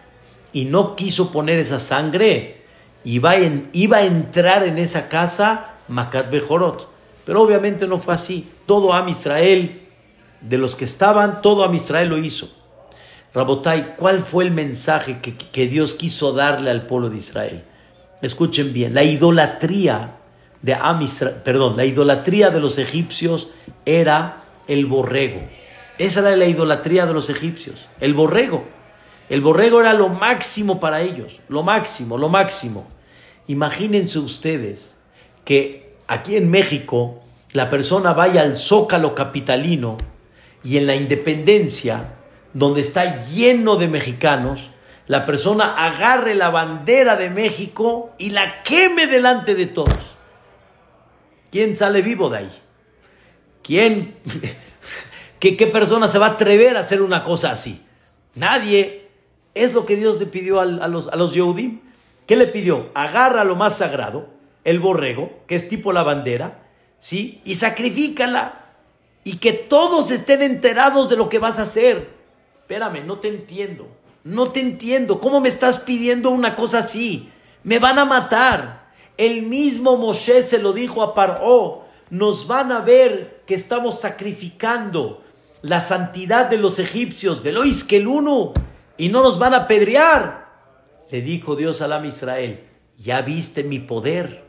y 0.52 0.66
no 0.66 0.94
quiso 0.94 1.32
poner 1.32 1.58
esa 1.58 1.78
sangre, 1.78 2.62
iba, 3.04 3.30
a 3.30 4.02
entrar 4.04 4.64
en 4.64 4.78
esa 4.78 5.08
casa 5.08 5.76
Macat 5.88 6.30
Bejorot. 6.30 6.91
Pero 7.24 7.42
obviamente 7.42 7.86
no 7.86 7.98
fue 7.98 8.14
así. 8.14 8.48
Todo 8.66 8.92
Am 8.92 9.08
Israel, 9.08 9.80
de 10.40 10.58
los 10.58 10.76
que 10.76 10.84
estaban, 10.84 11.42
todo 11.42 11.64
Am 11.64 11.74
Israel 11.74 12.08
lo 12.08 12.18
hizo. 12.18 12.48
Rabotai, 13.34 13.96
¿cuál 13.96 14.20
fue 14.20 14.44
el 14.44 14.50
mensaje 14.50 15.20
que, 15.20 15.66
Dios 15.66 15.94
quiso 15.94 16.32
darle 16.32 16.70
al 16.70 16.86
pueblo 16.86 17.08
de 17.08 17.16
Israel? 17.16 17.64
Escuchen 18.20 18.72
bien, 18.72 18.94
la 18.94 19.04
idolatría 19.04 20.16
de 20.60 20.74
Am 20.74 21.04
perdón, 21.42 21.76
la 21.76 21.84
idolatría 21.84 22.50
de 22.50 22.60
los 22.60 22.78
egipcios 22.78 23.48
era 23.86 24.44
el 24.68 24.86
borrego. 24.86 25.40
Esa 25.98 26.20
era 26.20 26.36
la 26.36 26.46
idolatría 26.46 27.06
de 27.06 27.14
los 27.14 27.30
egipcios, 27.30 27.88
el 28.00 28.14
borrego. 28.14 28.66
El 29.28 29.40
borrego 29.40 29.80
era 29.80 29.94
lo 29.94 30.08
máximo 30.08 30.78
para 30.78 31.00
ellos, 31.00 31.40
lo 31.48 31.62
máximo, 31.62 32.18
lo 32.18 32.28
máximo. 32.28 32.86
Imagínense 33.46 34.18
ustedes 34.18 34.98
que 35.44 35.91
aquí 36.12 36.36
en 36.36 36.50
México 36.50 37.22
la 37.52 37.68
persona 37.68 38.12
vaya 38.12 38.42
al 38.42 38.54
zócalo 38.54 39.14
capitalino 39.14 39.96
y 40.64 40.76
en 40.78 40.86
la 40.86 40.94
independencia, 40.94 42.14
donde 42.54 42.80
está 42.80 43.20
lleno 43.20 43.76
de 43.76 43.88
mexicanos, 43.88 44.70
la 45.06 45.26
persona 45.26 45.86
agarre 45.86 46.34
la 46.34 46.50
bandera 46.50 47.16
de 47.16 47.28
México 47.28 48.12
y 48.18 48.30
la 48.30 48.62
queme 48.62 49.06
delante 49.06 49.54
de 49.54 49.66
todos. 49.66 50.16
¿Quién 51.50 51.76
sale 51.76 52.00
vivo 52.00 52.30
de 52.30 52.38
ahí? 52.38 52.50
¿Quién? 53.62 54.16
¿Qué, 55.38 55.66
persona 55.66 56.08
se 56.08 56.18
va 56.18 56.26
a 56.26 56.30
atrever 56.30 56.76
a 56.76 56.80
hacer 56.80 57.02
una 57.02 57.24
cosa 57.24 57.50
así? 57.50 57.84
Nadie. 58.34 59.00
Es 59.54 59.74
lo 59.74 59.84
que 59.84 59.96
Dios 59.96 60.18
le 60.18 60.24
pidió 60.24 60.60
a, 60.60 60.64
los, 60.64 61.08
a 61.08 61.16
los. 61.16 61.34
¿Qué 62.26 62.36
le 62.36 62.46
pidió? 62.46 62.90
Agarra 62.94 63.44
lo 63.44 63.54
más 63.54 63.76
sagrado, 63.76 64.30
el 64.64 64.80
borrego, 64.80 65.30
que 65.46 65.56
es 65.56 65.68
tipo 65.68 65.92
la 65.92 66.02
bandera, 66.02 66.62
¿sí? 66.98 67.40
Y 67.44 67.54
sacrifícala. 67.54 68.58
Y 69.24 69.36
que 69.36 69.52
todos 69.52 70.10
estén 70.10 70.42
enterados 70.42 71.08
de 71.08 71.16
lo 71.16 71.28
que 71.28 71.38
vas 71.38 71.58
a 71.58 71.62
hacer. 71.62 72.10
Espérame, 72.60 73.06
no 73.06 73.18
te 73.18 73.28
entiendo. 73.28 73.86
No 74.24 74.50
te 74.50 74.60
entiendo. 74.60 75.20
¿Cómo 75.20 75.40
me 75.40 75.48
estás 75.48 75.78
pidiendo 75.78 76.30
una 76.30 76.54
cosa 76.54 76.78
así? 76.78 77.30
Me 77.62 77.78
van 77.78 77.98
a 77.98 78.04
matar. 78.04 78.90
El 79.16 79.42
mismo 79.42 79.96
Moshe 79.96 80.42
se 80.42 80.58
lo 80.58 80.72
dijo 80.72 81.02
a 81.02 81.14
Paró. 81.14 81.84
Nos 82.10 82.46
van 82.46 82.72
a 82.72 82.80
ver 82.80 83.42
que 83.46 83.54
estamos 83.54 84.00
sacrificando 84.00 85.22
la 85.62 85.80
santidad 85.80 86.46
de 86.46 86.58
los 86.58 86.78
egipcios, 86.78 87.42
de 87.42 87.52
Lois 87.52 87.86
uno 88.06 88.52
y 88.98 89.08
no 89.08 89.22
nos 89.22 89.38
van 89.38 89.54
a 89.54 89.66
pedrear. 89.66 90.42
Le 91.10 91.22
dijo 91.22 91.56
Dios 91.56 91.82
a 91.82 92.06
Israel, 92.06 92.64
ya 92.96 93.22
viste 93.22 93.64
mi 93.64 93.78
poder, 93.78 94.44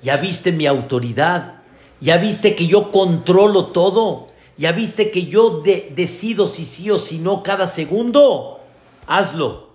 ya 0.00 0.16
viste 0.16 0.52
mi 0.52 0.66
autoridad, 0.66 1.62
ya 2.00 2.18
viste 2.18 2.54
que 2.54 2.66
yo 2.66 2.90
controlo 2.90 3.66
todo, 3.66 4.28
ya 4.56 4.72
viste 4.72 5.10
que 5.10 5.26
yo 5.26 5.62
decido 5.62 6.46
si 6.46 6.64
sí 6.64 6.90
o 6.90 6.98
si 6.98 7.18
no 7.18 7.42
cada 7.42 7.66
segundo, 7.66 8.60
hazlo. 9.06 9.68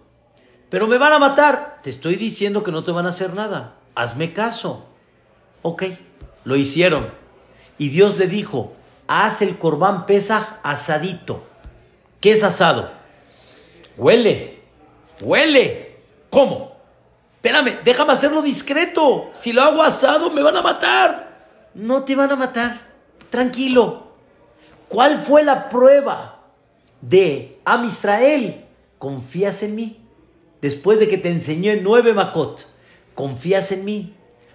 Pero 0.69 0.87
me 0.87 0.97
van 0.97 1.13
a 1.13 1.19
matar. 1.19 1.81
Te 1.83 1.89
estoy 1.89 2.15
diciendo 2.15 2.63
que 2.63 2.71
no 2.71 2.83
te 2.83 2.91
van 2.91 3.05
a 3.05 3.09
hacer 3.09 3.33
nada. 3.33 3.75
Hazme 3.93 4.33
caso. 4.33 4.85
Ok, 5.61 5.83
lo 6.45 6.55
hicieron. 6.55 7.11
Y 7.77 7.89
Dios 7.89 8.17
le 8.17 8.27
dijo, 8.27 8.73
haz 9.07 9.41
el 9.41 9.57
corbán 9.57 10.05
pesaj 10.05 10.59
asadito. 10.63 11.43
¿Qué 12.19 12.31
es 12.31 12.43
asado? 12.43 12.91
Huele, 13.97 14.61
huele. 15.21 15.97
¿Cómo? 16.29 16.72
Espérame, 17.43 17.79
déjame 17.83 18.13
hacerlo 18.13 18.41
discreto. 18.41 19.29
Si 19.33 19.51
lo 19.51 19.63
hago 19.63 19.83
asado, 19.83 20.29
me 20.31 20.41
van 20.41 20.55
a 20.55 20.61
matar. 20.61 21.49
No 21.73 22.03
te 22.03 22.15
van 22.15 22.31
a 22.31 22.37
matar. 22.37 22.87
Tranquilo. 23.29 24.13
¿Cuál 24.87 25.17
fue 25.17 25.43
la 25.43 25.67
prueba 25.67 26.39
de 27.01 27.59
Am 27.65 27.83
Israel? 27.83 28.63
¿Confías 28.97 29.61
en 29.61 29.75
mí? 29.75 29.99
Después 30.61 30.99
de 30.99 31.09
que 31.09 31.17
te 31.17 31.29
enseñé 31.29 31.81
nueve 31.81 32.13
Makot, 32.13 32.65
¿confías 33.13 33.73
en 33.73 33.83
mí? 33.83 34.13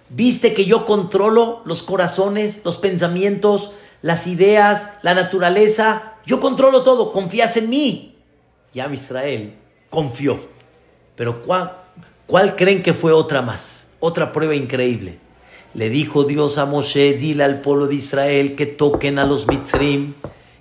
¿Viste 0.09 0.55
que 0.55 0.65
yo 0.65 0.87
controlo 0.87 1.61
los 1.65 1.83
corazones, 1.83 2.61
los 2.65 2.79
pensamientos, 2.79 3.71
las 4.01 4.25
ideas, 4.25 4.93
la 5.03 5.13
naturaleza? 5.13 6.15
Yo 6.25 6.39
controlo 6.39 6.81
todo, 6.81 7.11
confías 7.11 7.55
en 7.55 7.69
mí. 7.69 8.17
Y 8.73 8.79
Am 8.79 8.95
Israel 8.95 9.53
confió. 9.91 10.39
Pero 11.15 11.43
¿cuál, 11.43 11.79
¿cuál 12.29 12.55
creen 12.55 12.83
que 12.83 12.93
fue 12.93 13.11
otra 13.11 13.41
más? 13.41 13.89
Otra 13.99 14.31
prueba 14.31 14.55
increíble. 14.55 15.19
Le 15.73 15.89
dijo 15.89 16.23
Dios 16.23 16.57
a 16.57 16.65
Moshe, 16.65 17.13
dile 17.13 17.43
al 17.43 17.59
pueblo 17.59 17.87
de 17.87 17.95
Israel 17.95 18.55
que 18.55 18.67
toquen 18.67 19.19
a 19.19 19.25
los 19.25 19.47
mitzrim 19.47 20.13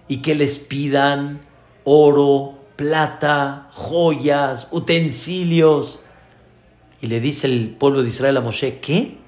y 0.08 0.18
que 0.18 0.34
les 0.34 0.58
pidan 0.58 1.42
oro, 1.84 2.54
plata, 2.76 3.68
joyas, 3.72 4.68
utensilios. 4.70 6.00
Y 7.00 7.06
le 7.06 7.20
dice 7.20 7.46
el 7.46 7.76
pueblo 7.78 8.02
de 8.02 8.08
Israel 8.08 8.38
a 8.38 8.40
Moshe, 8.40 8.80
¿qué? 8.80 9.18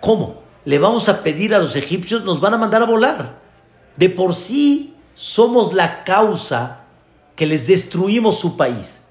¿Cómo? 0.00 0.42
¿Le 0.64 0.78
vamos 0.78 1.08
a 1.08 1.22
pedir 1.22 1.54
a 1.54 1.58
los 1.58 1.74
egipcios? 1.76 2.24
Nos 2.24 2.40
van 2.40 2.54
a 2.54 2.58
mandar 2.58 2.82
a 2.82 2.86
volar. 2.86 3.40
De 3.96 4.08
por 4.08 4.34
sí 4.34 4.94
somos 5.14 5.72
la 5.74 6.04
causa 6.04 6.84
que 7.34 7.46
les 7.46 7.66
destruimos 7.66 8.38
su 8.38 8.56
país. 8.56 9.02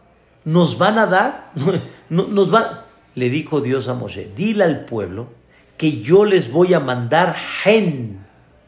¿Nos 0.46 0.78
van 0.78 0.98
a 0.98 1.08
dar? 1.08 1.52
Nos 2.10 2.52
van... 2.52 2.82
Le 3.16 3.30
dijo 3.30 3.62
Dios 3.62 3.88
a 3.88 3.96
Moshe, 3.96 4.32
dile 4.36 4.64
al 4.64 4.86
pueblo 4.86 5.28
que 5.78 6.02
yo 6.02 6.26
les 6.26 6.52
voy 6.52 6.74
a 6.74 6.80
mandar 6.80 7.36
gen. 7.64 8.26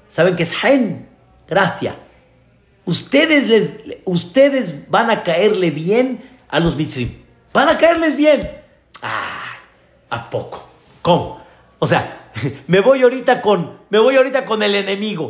¿Saben 0.08 0.36
qué 0.36 0.44
es 0.44 0.56
gen? 0.56 1.08
Gracia. 1.48 1.96
Ustedes, 2.86 3.48
les, 3.48 3.98
ustedes 4.06 4.90
van 4.90 5.12
a 5.12 5.24
caerle 5.24 5.70
bien 5.70 6.24
a 6.48 6.60
los 6.60 6.76
mitzrim. 6.76 7.12
Van 7.54 7.70
a 7.70 7.78
caerles 7.78 8.16
bien. 8.16 8.50
Ah, 9.02 9.58
¿a 10.10 10.30
poco? 10.30 10.68
¿Cómo? 11.02 11.44
O 11.78 11.88
sea, 11.88 12.32
me 12.68 12.80
voy 12.80 13.04
ahorita 13.04 13.42
con, 13.42 13.80
me 13.90 14.00
voy 14.00 14.16
ahorita 14.16 14.46
con 14.46 14.64
el 14.64 14.76
enemigo. 14.76 15.28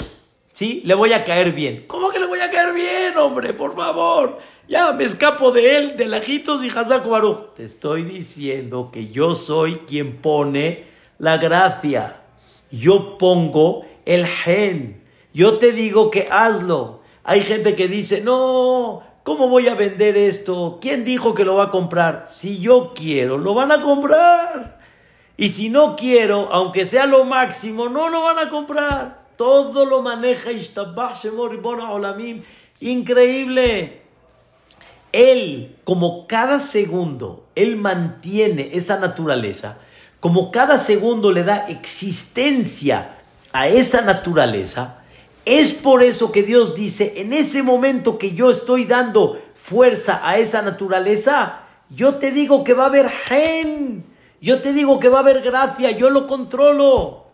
¿Sí? 0.51 0.81
Le 0.85 0.93
voy 0.95 1.13
a 1.13 1.23
caer 1.23 1.53
bien. 1.53 1.85
¿Cómo 1.87 2.09
que 2.09 2.19
le 2.19 2.25
voy 2.25 2.39
a 2.39 2.49
caer 2.49 2.73
bien, 2.73 3.17
hombre? 3.17 3.53
Por 3.53 3.75
favor. 3.75 4.39
Ya 4.69 4.93
me 4.93 5.03
escapo 5.03 5.51
de 5.51 5.77
él, 5.77 5.97
de 5.97 6.05
Lajitos 6.05 6.63
y 6.63 6.69
Hazak 6.69 7.03
Te 7.55 7.63
estoy 7.63 8.03
diciendo 8.03 8.91
que 8.93 9.07
yo 9.07 9.33
soy 9.33 9.77
quien 9.87 10.17
pone 10.17 10.85
la 11.17 11.37
gracia. 11.37 12.21
Yo 12.69 13.17
pongo 13.17 13.83
el 14.05 14.27
gen. 14.27 15.01
Yo 15.33 15.57
te 15.57 15.71
digo 15.71 16.11
que 16.11 16.27
hazlo. 16.29 17.01
Hay 17.23 17.41
gente 17.41 17.73
que 17.73 17.87
dice, 17.87 18.21
no, 18.21 19.01
¿cómo 19.23 19.49
voy 19.49 19.67
a 19.69 19.73
vender 19.73 20.15
esto? 20.15 20.77
¿Quién 20.79 21.03
dijo 21.03 21.33
que 21.33 21.45
lo 21.45 21.55
va 21.55 21.63
a 21.63 21.71
comprar? 21.71 22.25
Si 22.27 22.59
yo 22.59 22.93
quiero, 22.93 23.39
lo 23.39 23.55
van 23.55 23.71
a 23.71 23.81
comprar. 23.81 24.79
Y 25.35 25.49
si 25.49 25.69
no 25.69 25.95
quiero, 25.95 26.47
aunque 26.51 26.85
sea 26.85 27.07
lo 27.07 27.23
máximo, 27.23 27.89
no 27.89 28.07
lo 28.09 28.21
van 28.21 28.37
a 28.37 28.51
comprar. 28.51 29.29
Todo 29.35 29.87
lo 29.87 30.03
maneja 30.03 30.51
Olamim. 31.91 32.43
Increíble. 32.81 33.98
Él, 35.11 35.75
como 35.83 36.27
cada 36.27 36.59
segundo, 36.59 37.45
él 37.55 37.75
mantiene 37.75 38.69
esa 38.73 38.99
naturaleza 38.99 39.79
como 40.19 40.51
cada 40.51 40.79
segundo 40.79 41.31
le 41.31 41.43
da 41.43 41.69
existencia 41.69 43.17
a 43.53 43.67
esa 43.67 44.01
naturaleza, 44.01 45.01
es 45.45 45.73
por 45.73 46.03
eso 46.03 46.31
que 46.31 46.43
Dios 46.43 46.75
dice, 46.75 47.21
en 47.21 47.33
ese 47.33 47.63
momento 47.63 48.17
que 48.17 48.35
yo 48.35 48.51
estoy 48.51 48.85
dando 48.85 49.41
fuerza 49.55 50.19
a 50.27 50.37
esa 50.37 50.61
naturaleza, 50.61 51.61
yo 51.89 52.15
te 52.15 52.31
digo 52.31 52.63
que 52.63 52.73
va 52.73 52.83
a 52.83 52.87
haber 52.87 53.09
gen, 53.09 54.03
yo 54.41 54.61
te 54.61 54.73
digo 54.73 54.99
que 54.99 55.09
va 55.09 55.19
a 55.19 55.21
haber 55.21 55.41
gracia, 55.41 55.91
yo 55.91 56.09
lo 56.09 56.27
controlo. 56.27 57.25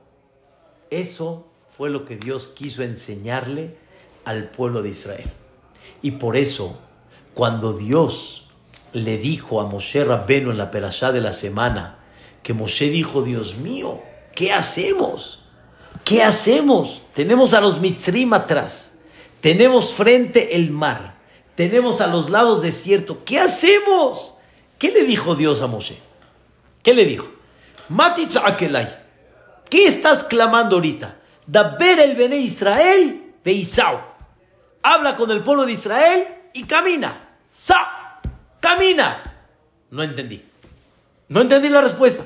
Eso 0.92 1.48
fue 1.76 1.90
lo 1.90 2.06
que 2.06 2.16
Dios 2.16 2.48
quiso 2.48 2.84
enseñarle 2.84 3.76
al 4.24 4.50
pueblo 4.50 4.84
de 4.84 4.90
Israel. 4.90 5.30
Y 6.02 6.12
por 6.12 6.38
eso, 6.38 6.80
cuando 7.36 7.74
Dios 7.74 8.48
le 8.94 9.18
dijo 9.18 9.62
a 9.62 9.68
Moshe 9.68 10.04
Rabbeno 10.04 10.52
en 10.52 10.58
la 10.58 10.72
perashá 10.72 11.12
de 11.12 11.22
la 11.22 11.34
semana, 11.34 12.00
que 12.42 12.54
Moshe 12.54 12.90
dijo, 12.90 13.22
Dios 13.22 13.58
mío, 13.58 14.02
¿qué 14.34 14.54
hacemos? 14.54 15.44
¿Qué 16.06 16.24
hacemos? 16.24 17.04
Tenemos 17.14 17.54
a 17.54 17.62
los 17.62 17.80
Mitzrim 17.80 18.34
atrás, 18.34 18.94
tenemos 19.42 19.94
frente 19.94 20.56
el 20.56 20.72
mar, 20.72 21.16
tenemos 21.56 22.00
a 22.00 22.08
los 22.08 22.30
lados 22.30 22.62
desierto. 22.62 23.26
¿Qué 23.26 23.40
hacemos? 23.40 24.36
¿Qué 24.80 24.92
le 24.92 25.04
dijo 25.04 25.36
Dios 25.36 25.62
a 25.62 25.68
Moshe? 25.68 25.98
¿Qué 26.84 26.94
le 26.94 27.06
dijo? 27.06 27.28
Akelay, 28.44 28.88
¿qué 29.70 29.88
estás 29.88 30.24
clamando 30.24 30.78
ahorita? 30.78 31.18
ver 31.48 32.00
el 32.00 32.16
Bene 32.16 32.38
Israel, 32.38 33.34
Beisau. 33.44 34.00
Habla 34.82 35.16
con 35.18 35.32
el 35.32 35.44
pueblo 35.44 35.66
de 35.66 35.74
Israel 35.74 36.28
y 36.54 36.64
camina. 36.64 37.25
Sa, 37.56 38.20
camina. 38.60 39.24
No 39.92 40.04
entendí. 40.04 40.44
No 41.30 41.42
entendí 41.42 41.70
la 41.70 41.82
respuesta. 41.82 42.24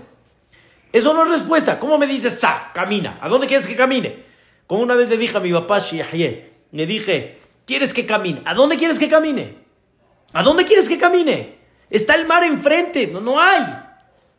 Eso 0.91 1.13
no 1.13 1.23
es 1.23 1.29
respuesta. 1.29 1.79
¿Cómo 1.79 1.97
me 1.97 2.07
dices, 2.07 2.39
sa, 2.39 2.71
camina? 2.73 3.19
¿A 3.21 3.29
dónde 3.29 3.47
quieres 3.47 3.67
que 3.67 3.75
camine? 3.75 4.23
Como 4.65 4.81
una 4.81 4.95
vez 4.95 5.09
le 5.09 5.17
dije 5.17 5.37
a 5.37 5.39
mi 5.39 5.51
papá, 5.51 5.83
le 5.91 6.85
dije, 6.85 7.39
¿quieres 7.65 7.93
que 7.93 8.05
camine? 8.05 8.41
¿A 8.45 8.53
dónde 8.53 8.77
quieres 8.77 8.97
que 8.97 9.07
camine? 9.07 9.55
¿A 10.33 10.43
dónde 10.43 10.63
quieres 10.63 10.89
que 10.89 10.97
camine? 10.97 11.57
Está 11.89 12.15
el 12.15 12.27
mar 12.27 12.43
enfrente, 12.43 13.07
no, 13.07 13.21
no 13.21 13.39
hay. 13.39 13.61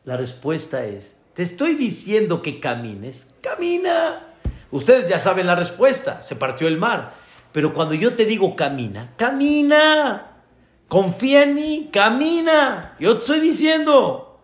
La 0.05 0.17
respuesta 0.17 0.85
es, 0.85 1.17
te 1.35 1.43
estoy 1.43 1.75
diciendo 1.75 2.43
que 2.43 2.61
camines, 2.61 3.29
camina. 3.41 4.27
Ustedes 4.71 5.09
ya 5.09 5.19
saben 5.19 5.47
la 5.47 5.57
respuesta, 5.57 6.23
se 6.23 6.37
partió 6.37 6.69
el 6.69 6.79
mar. 6.79 7.15
Pero 7.53 7.75
cuando 7.75 7.95
yo 7.95 8.15
te 8.15 8.25
digo 8.25 8.55
camina, 8.55 9.13
camina. 9.17 10.30
Confía 10.91 11.45
en 11.45 11.55
mí, 11.55 11.89
camina. 11.93 12.97
Yo 12.99 13.15
te 13.15 13.21
estoy 13.21 13.39
diciendo, 13.39 14.41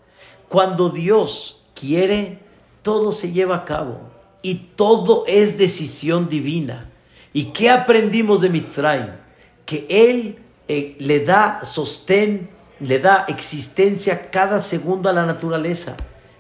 cuando 0.49 0.91
Dios 0.91 1.61
quiere, 1.75 2.39
todo 2.83 3.11
se 3.11 3.33
lleva 3.33 3.57
a 3.57 3.65
cabo 3.65 3.99
y 4.43 4.55
todo 4.77 5.25
es 5.27 5.59
decisión 5.59 6.29
divina. 6.29 6.89
¿Y 7.33 7.47
qué 7.47 7.69
aprendimos 7.69 8.43
de 8.43 8.51
Mitzrayim? 8.51 9.11
Que 9.65 9.89
Él 9.91 10.39
eh, 10.69 10.95
le 11.01 11.25
da 11.25 11.65
sostén, 11.65 12.49
le 12.79 13.01
da 13.01 13.25
existencia 13.27 14.31
cada 14.31 14.63
segundo 14.63 15.09
a 15.09 15.13
la 15.13 15.27
naturaleza. 15.27 15.97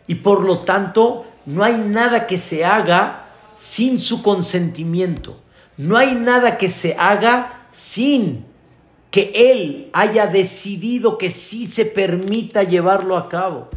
Y 0.06 0.14
por 0.14 0.44
lo 0.44 0.60
tanto, 0.60 1.26
no 1.46 1.64
hay 1.64 1.78
nada 1.78 2.28
que 2.28 2.38
se 2.38 2.64
haga 2.64 3.30
sin 3.56 3.98
su 3.98 4.22
consentimiento. 4.22 5.40
No 5.76 5.96
hay 5.96 6.14
nada 6.14 6.58
que 6.58 6.68
se 6.68 6.94
haga 6.94 7.66
sin 7.72 8.46
que 9.16 9.50
Él 9.50 9.88
haya 9.94 10.26
decidido 10.26 11.16
que 11.16 11.30
sí 11.30 11.66
se 11.68 11.86
permita 11.86 12.64
llevarlo 12.64 13.16
a 13.16 13.30
cabo. 13.30 13.70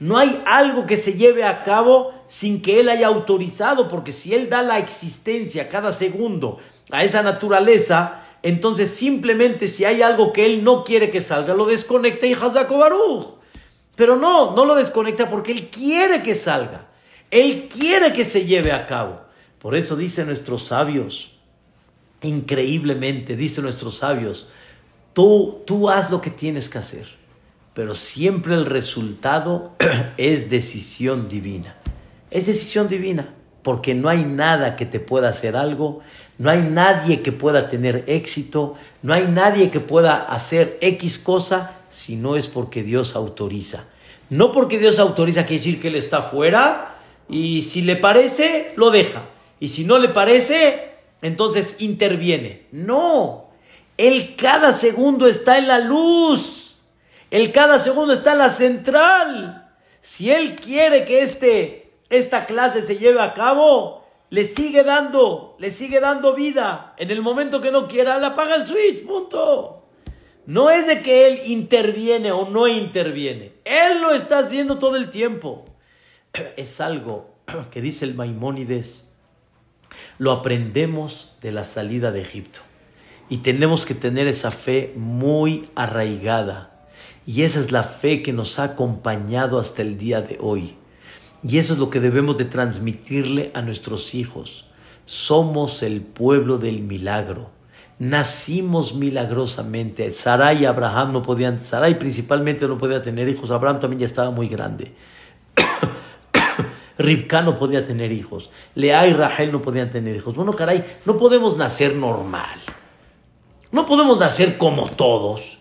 No 0.00 0.18
hay 0.18 0.42
algo 0.46 0.84
que 0.84 0.96
se 0.96 1.12
lleve 1.12 1.44
a 1.44 1.62
cabo 1.62 2.12
sin 2.26 2.60
que 2.60 2.80
Él 2.80 2.88
haya 2.88 3.06
autorizado, 3.06 3.86
porque 3.86 4.10
si 4.10 4.34
Él 4.34 4.50
da 4.50 4.62
la 4.62 4.78
existencia 4.78 5.68
cada 5.68 5.92
segundo 5.92 6.58
a 6.90 7.04
esa 7.04 7.22
naturaleza, 7.22 8.24
entonces 8.42 8.90
simplemente 8.90 9.68
si 9.68 9.84
hay 9.84 10.02
algo 10.02 10.32
que 10.32 10.44
Él 10.44 10.64
no 10.64 10.82
quiere 10.82 11.08
que 11.08 11.20
salga, 11.20 11.54
lo 11.54 11.66
desconecta 11.66 12.26
y 12.26 12.32
Hazako 12.32 12.78
Baruch. 12.78 13.26
Pero 13.94 14.16
no, 14.16 14.56
no 14.56 14.64
lo 14.64 14.74
desconecta 14.74 15.30
porque 15.30 15.52
Él 15.52 15.68
quiere 15.68 16.20
que 16.20 16.34
salga. 16.34 16.88
Él 17.30 17.68
quiere 17.68 18.12
que 18.12 18.24
se 18.24 18.44
lleve 18.44 18.72
a 18.72 18.86
cabo. 18.88 19.20
Por 19.60 19.76
eso 19.76 19.94
dicen 19.94 20.26
nuestros 20.26 20.64
sabios, 20.64 21.38
increíblemente, 22.22 23.36
dicen 23.36 23.62
nuestros 23.62 23.98
sabios, 23.98 24.48
tú, 25.12 25.62
tú 25.66 25.90
haz 25.90 26.10
lo 26.10 26.20
que 26.20 26.30
tienes 26.30 26.68
que 26.68 26.78
hacer, 26.78 27.06
pero 27.74 27.94
siempre 27.94 28.54
el 28.54 28.66
resultado 28.66 29.72
es 30.16 30.50
decisión 30.50 31.28
divina. 31.28 31.76
Es 32.30 32.46
decisión 32.46 32.88
divina, 32.88 33.34
porque 33.62 33.94
no 33.94 34.08
hay 34.08 34.24
nada 34.24 34.76
que 34.76 34.86
te 34.86 35.00
pueda 35.00 35.28
hacer 35.28 35.56
algo, 35.56 36.00
no 36.38 36.50
hay 36.50 36.62
nadie 36.62 37.22
que 37.22 37.32
pueda 37.32 37.68
tener 37.68 38.04
éxito, 38.06 38.74
no 39.02 39.12
hay 39.12 39.26
nadie 39.26 39.70
que 39.70 39.80
pueda 39.80 40.22
hacer 40.22 40.78
X 40.80 41.18
cosa 41.18 41.76
si 41.88 42.16
no 42.16 42.36
es 42.36 42.48
porque 42.48 42.82
Dios 42.82 43.16
autoriza. 43.16 43.84
No 44.30 44.52
porque 44.52 44.78
Dios 44.78 44.98
autoriza 44.98 45.42
quiere 45.44 45.58
decir 45.58 45.80
que 45.80 45.88
Él 45.88 45.96
está 45.96 46.22
fuera 46.22 46.96
y 47.28 47.62
si 47.62 47.82
le 47.82 47.96
parece, 47.96 48.72
lo 48.76 48.90
deja. 48.90 49.24
Y 49.58 49.68
si 49.68 49.84
no 49.84 49.98
le 49.98 50.08
parece, 50.08 50.92
entonces 51.20 51.76
interviene. 51.80 52.66
No, 52.70 53.49
Él 54.00 54.34
cada 54.34 54.72
segundo 54.72 55.26
está 55.26 55.58
en 55.58 55.68
la 55.68 55.78
luz. 55.78 56.80
Él 57.30 57.52
cada 57.52 57.78
segundo 57.78 58.14
está 58.14 58.32
en 58.32 58.38
la 58.38 58.48
central. 58.48 59.74
Si 60.00 60.30
Él 60.30 60.56
quiere 60.56 61.04
que 61.04 61.22
este, 61.22 61.92
esta 62.08 62.46
clase 62.46 62.82
se 62.82 62.96
lleve 62.96 63.20
a 63.20 63.34
cabo, 63.34 64.06
le 64.30 64.44
sigue 64.44 64.84
dando, 64.84 65.54
le 65.58 65.70
sigue 65.70 66.00
dando 66.00 66.34
vida. 66.34 66.94
En 66.96 67.10
el 67.10 67.20
momento 67.20 67.60
que 67.60 67.70
no 67.70 67.88
quiera, 67.88 68.18
le 68.18 68.24
apaga 68.24 68.54
el 68.54 68.64
switch, 68.64 69.04
punto. 69.04 69.84
No 70.46 70.70
es 70.70 70.86
de 70.86 71.02
que 71.02 71.26
Él 71.26 71.38
interviene 71.46 72.32
o 72.32 72.48
no 72.48 72.68
interviene. 72.68 73.52
Él 73.64 74.00
lo 74.00 74.12
está 74.12 74.38
haciendo 74.38 74.78
todo 74.78 74.96
el 74.96 75.10
tiempo. 75.10 75.66
Es 76.56 76.80
algo 76.80 77.34
que 77.70 77.82
dice 77.82 78.06
el 78.06 78.14
Maimónides 78.14 79.04
lo 80.16 80.32
aprendemos 80.32 81.34
de 81.42 81.52
la 81.52 81.64
salida 81.64 82.12
de 82.12 82.22
Egipto. 82.22 82.60
Y 83.30 83.38
tenemos 83.38 83.86
que 83.86 83.94
tener 83.94 84.26
esa 84.26 84.50
fe 84.50 84.92
muy 84.96 85.70
arraigada. 85.76 86.88
Y 87.24 87.42
esa 87.42 87.60
es 87.60 87.70
la 87.70 87.84
fe 87.84 88.22
que 88.22 88.32
nos 88.32 88.58
ha 88.58 88.64
acompañado 88.64 89.58
hasta 89.58 89.82
el 89.82 89.96
día 89.96 90.20
de 90.20 90.36
hoy. 90.40 90.76
Y 91.42 91.58
eso 91.58 91.72
es 91.72 91.78
lo 91.78 91.88
que 91.88 92.00
debemos 92.00 92.36
de 92.36 92.44
transmitirle 92.44 93.52
a 93.54 93.62
nuestros 93.62 94.14
hijos. 94.14 94.66
Somos 95.06 95.82
el 95.82 96.02
pueblo 96.02 96.58
del 96.58 96.82
milagro. 96.82 97.50
Nacimos 98.00 98.94
milagrosamente. 98.94 100.10
Sarai 100.10 100.62
y 100.62 100.66
Abraham 100.66 101.12
no 101.12 101.22
podían, 101.22 101.62
Sarai 101.62 101.98
principalmente 101.98 102.66
no 102.66 102.78
podía 102.78 103.00
tener 103.00 103.28
hijos. 103.28 103.52
Abraham 103.52 103.78
también 103.78 104.00
ya 104.00 104.06
estaba 104.06 104.30
muy 104.30 104.48
grande. 104.48 104.92
Ribka 106.98 107.42
no 107.42 107.56
podía 107.56 107.84
tener 107.84 108.12
hijos, 108.12 108.50
Lea 108.74 109.06
y 109.06 109.14
Rahel 109.14 109.52
no 109.52 109.62
podían 109.62 109.90
tener 109.90 110.16
hijos. 110.16 110.34
Bueno, 110.34 110.54
caray, 110.54 110.84
no 111.06 111.16
podemos 111.16 111.56
nacer 111.56 111.94
normal. 111.94 112.58
No 113.72 113.86
podemos 113.86 114.18
nacer 114.18 114.58
como 114.58 114.88
todos. 114.88 115.58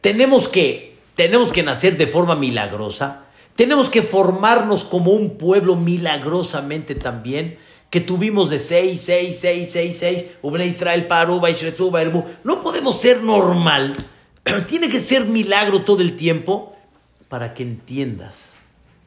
Tenemos 0.00 0.48
que, 0.48 0.96
tenemos 1.14 1.52
que 1.52 1.62
nacer 1.62 1.96
de 1.96 2.06
forma 2.06 2.34
milagrosa. 2.34 3.26
Tenemos 3.56 3.90
que 3.90 4.02
formarnos 4.02 4.84
como 4.84 5.12
un 5.12 5.36
pueblo 5.36 5.76
milagrosamente 5.76 6.94
también, 6.94 7.58
que 7.90 8.00
tuvimos 8.00 8.50
de 8.50 8.58
seis, 8.58 9.00
seis, 9.02 9.38
seis, 9.38 9.70
seis, 9.70 9.98
seis, 9.98 10.24
Israel, 10.42 11.08
No 12.42 12.60
podemos 12.60 13.00
ser 13.00 13.22
normal. 13.22 13.96
Tiene 14.66 14.88
que 14.88 14.98
ser 14.98 15.26
milagro 15.26 15.82
todo 15.82 16.02
el 16.02 16.16
tiempo 16.16 16.74
para 17.28 17.54
que 17.54 17.62
entiendas, 17.62 18.60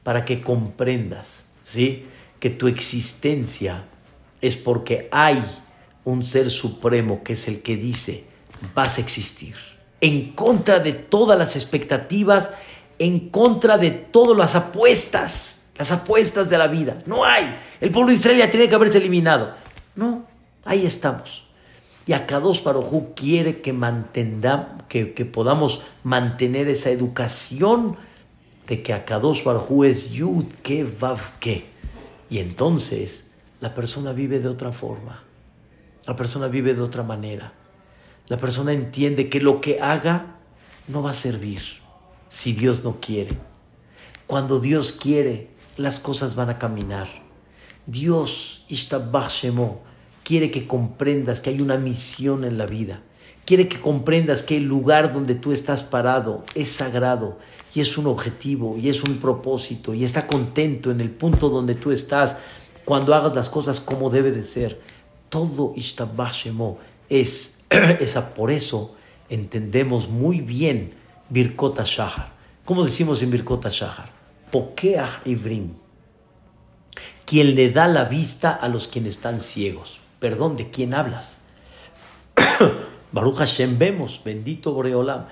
para 0.04 0.24
que 0.24 0.42
comprendas 0.42 1.48
¿sí? 1.68 2.06
Que 2.40 2.50
tu 2.50 2.68
existencia 2.68 3.84
es 4.40 4.56
porque 4.56 5.10
hay 5.12 5.44
un 6.06 6.24
ser 6.24 6.50
supremo 6.50 7.24
que 7.24 7.34
es 7.34 7.48
el 7.50 7.62
que 7.62 7.76
dice, 7.76 8.24
vas 8.74 8.98
a 8.98 9.02
existir. 9.02 9.56
En 10.02 10.34
contra 10.34 10.80
de 10.80 10.94
todas 10.94 11.38
las 11.38 11.56
expectativas, 11.56 12.52
en 13.00 13.30
contra 13.30 13.78
de 13.78 13.92
todas 13.92 14.38
las 14.38 14.56
apuestas, 14.56 15.62
las 15.78 15.92
apuestas 15.92 16.50
de 16.50 16.58
la 16.58 16.68
vida. 16.68 17.00
No 17.06 17.26
hay. 17.26 17.58
El 17.82 17.92
pueblo 17.92 18.12
de 18.12 18.18
Israel 18.18 18.38
ya 18.38 18.52
tiene 18.52 18.70
que 18.70 18.76
haberse 18.76 18.98
eliminado. 18.98 19.54
No, 19.96 20.26
ahí 20.66 20.86
estamos. 20.86 21.46
Y 22.06 22.14
Akadosh 22.14 22.64
Baruj 22.64 23.14
quiere 23.16 23.62
que, 23.62 23.76
que, 24.88 25.14
que 25.14 25.26
podamos 25.26 25.82
mantener 26.04 26.70
esa 26.70 26.90
educación 26.90 27.98
de 28.68 28.84
que 28.84 28.94
Akadosh 28.94 29.44
Barhu 29.44 29.84
es 29.84 30.12
Yud 30.12 30.46
Ke 30.62 30.84
Vav 30.84 31.40
Ke. 31.40 31.66
Y 32.30 32.40
entonces 32.40 33.28
la 33.62 33.74
persona 33.74 34.12
vive 34.12 34.40
de 34.40 34.50
otra 34.50 34.72
forma. 34.72 35.24
La 36.06 36.16
persona 36.16 36.48
vive 36.48 36.74
de 36.74 36.82
otra 36.82 37.04
manera. 37.04 37.54
La 38.28 38.38
persona 38.38 38.74
entiende 38.74 39.30
que 39.30 39.40
lo 39.40 39.62
que 39.62 39.80
haga 39.80 40.38
no 40.88 41.02
va 41.02 41.12
a 41.12 41.16
servir 41.16 41.62
si 42.28 42.54
Dios 42.54 42.84
no 42.84 43.00
quiere. 43.00 43.38
Cuando 44.26 44.60
Dios 44.60 44.92
quiere, 44.92 45.50
las 45.78 46.00
cosas 46.00 46.36
van 46.36 46.50
a 46.50 46.60
caminar. 46.60 47.08
Dios, 47.86 48.66
Ishtabach 48.68 49.46
quiere 50.24 50.52
que 50.52 50.68
comprendas 50.68 51.40
que 51.40 51.52
hay 51.52 51.62
una 51.62 51.78
misión 51.78 52.44
en 52.44 52.58
la 52.58 52.66
vida. 52.66 53.02
Quiere 53.46 53.70
que 53.70 53.80
comprendas 53.80 54.44
que 54.44 54.58
el 54.58 54.66
lugar 54.66 55.14
donde 55.14 55.36
tú 55.36 55.54
estás 55.54 55.84
parado 55.84 56.44
es 56.54 56.68
sagrado 56.68 57.40
y 57.74 57.80
es 57.80 57.98
un 57.98 58.08
objetivo 58.08 58.78
y 58.78 58.90
es 58.90 59.04
un 59.04 59.20
propósito 59.20 59.94
y 59.94 60.04
está 60.04 60.28
contento 60.28 60.92
en 60.92 61.00
el 61.00 61.12
punto 61.12 61.48
donde 61.48 61.76
tú 61.76 61.92
estás 61.92 62.38
cuando 62.84 63.16
hagas 63.16 63.34
las 63.34 63.50
cosas 63.50 63.80
como 63.80 64.10
debe 64.10 64.32
de 64.32 64.44
ser. 64.44 64.82
Todo 65.30 65.72
Ishtabashemo 65.78 66.78
es 67.10 67.62
esa. 67.70 68.34
Por 68.34 68.52
eso 68.52 68.96
entendemos 69.30 70.08
muy 70.08 70.42
bien 70.42 70.94
Birkota 71.30 71.84
Shahar. 71.86 72.32
¿Cómo 72.66 72.84
decimos 72.84 73.22
en 73.22 73.32
Birkota 73.32 73.70
Shahar? 73.70 74.12
Pokeah 74.52 75.22
Ivrim. 75.26 75.74
Quien 77.26 77.56
le 77.56 77.72
da 77.72 77.88
la 77.88 78.06
vista 78.06 78.52
a 78.52 78.70
los 78.70 78.88
quienes 78.88 79.16
están 79.16 79.42
ciegos. 79.42 80.00
Perdón, 80.20 80.56
¿de 80.56 80.70
quién 80.70 80.94
hablas? 80.94 81.40
Baruch 83.12 83.38
Hashem 83.38 83.78
vemos, 83.78 84.22
bendito 84.24 84.74
Boreolam. 84.74 85.28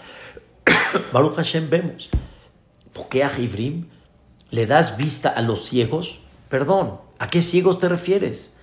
Baruch 1.14 1.36
Hashem 1.36 1.70
vemos. 1.70 2.10
Pokeach 2.94 3.40
Ivrim, 3.40 3.90
¿le 4.52 4.66
das 4.66 4.98
vista 4.98 5.30
a 5.30 5.42
los 5.42 5.66
ciegos? 5.66 6.20
Perdón, 6.50 7.00
¿a 7.20 7.30
qué 7.30 7.42
ciegos 7.42 7.80
te 7.80 7.90
refieres? 7.90 8.55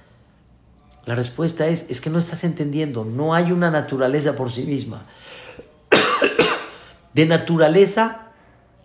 La 1.05 1.14
respuesta 1.14 1.66
es, 1.66 1.86
es 1.88 2.00
que 2.00 2.11
no 2.11 2.18
estás 2.18 2.44
entendiendo, 2.44 3.05
no 3.05 3.34
hay 3.34 3.50
una 3.50 3.70
naturaleza 3.70 4.36
por 4.36 4.53
sí 4.53 4.62
misma. 4.62 5.03
De 7.14 7.26
naturaleza 7.26 8.28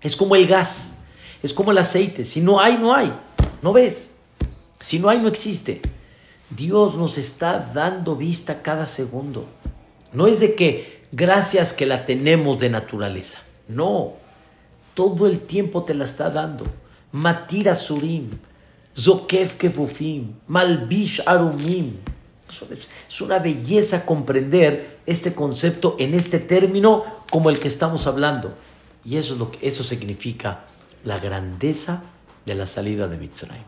es 0.02 0.16
como 0.16 0.36
el 0.36 0.48
gas. 0.48 0.98
Es 1.44 1.54
como 1.54 1.72
el 1.72 1.78
aceite. 1.78 2.26
Si 2.26 2.42
no 2.42 2.60
hay, 2.60 2.78
no 2.78 2.94
hay. 2.94 3.14
No 3.62 3.74
ves. 3.74 4.14
Si 4.80 5.00
no 5.00 5.10
hay, 5.10 5.20
no 5.20 5.28
existe. 5.28 5.82
Dios 6.50 6.96
nos 6.96 7.18
está 7.18 7.72
dando 7.74 8.16
vista 8.16 8.62
cada 8.62 8.86
segundo. 8.86 9.46
No 10.14 10.28
es 10.28 10.40
de 10.40 10.56
que 10.56 11.04
gracias 11.12 11.74
que 11.74 11.86
la 11.86 12.06
tenemos 12.06 12.60
de 12.60 12.70
naturaleza. 12.70 13.40
No. 13.68 14.14
Todo 14.94 15.28
el 15.28 15.40
tiempo 15.40 15.84
te 15.84 15.94
la 15.94 16.06
está 16.06 16.30
dando. 16.30 16.66
Matira 17.12 17.76
Surim. 17.76 18.32
Zokef 18.98 19.58
Kefufim. 19.58 20.34
Malbish 20.48 21.22
Arumim. 21.26 21.98
Es 23.10 23.22
una 23.22 23.40
belleza 23.40 24.06
comprender 24.06 25.00
este 25.06 25.34
concepto 25.34 25.96
en 26.00 26.14
este 26.14 26.40
término 26.40 27.04
como 27.30 27.50
el 27.50 27.60
que 27.60 27.68
estamos 27.68 28.08
hablando. 28.08 28.54
Y 29.04 29.18
eso, 29.18 29.34
es 29.34 29.40
lo 29.40 29.52
que, 29.52 29.68
eso 29.68 29.84
significa 29.84 30.66
la 31.04 31.20
grandeza 31.20 32.04
de 32.46 32.56
la 32.56 32.66
salida 32.66 33.08
de 33.08 33.18
Mitzrayim. 33.18 33.64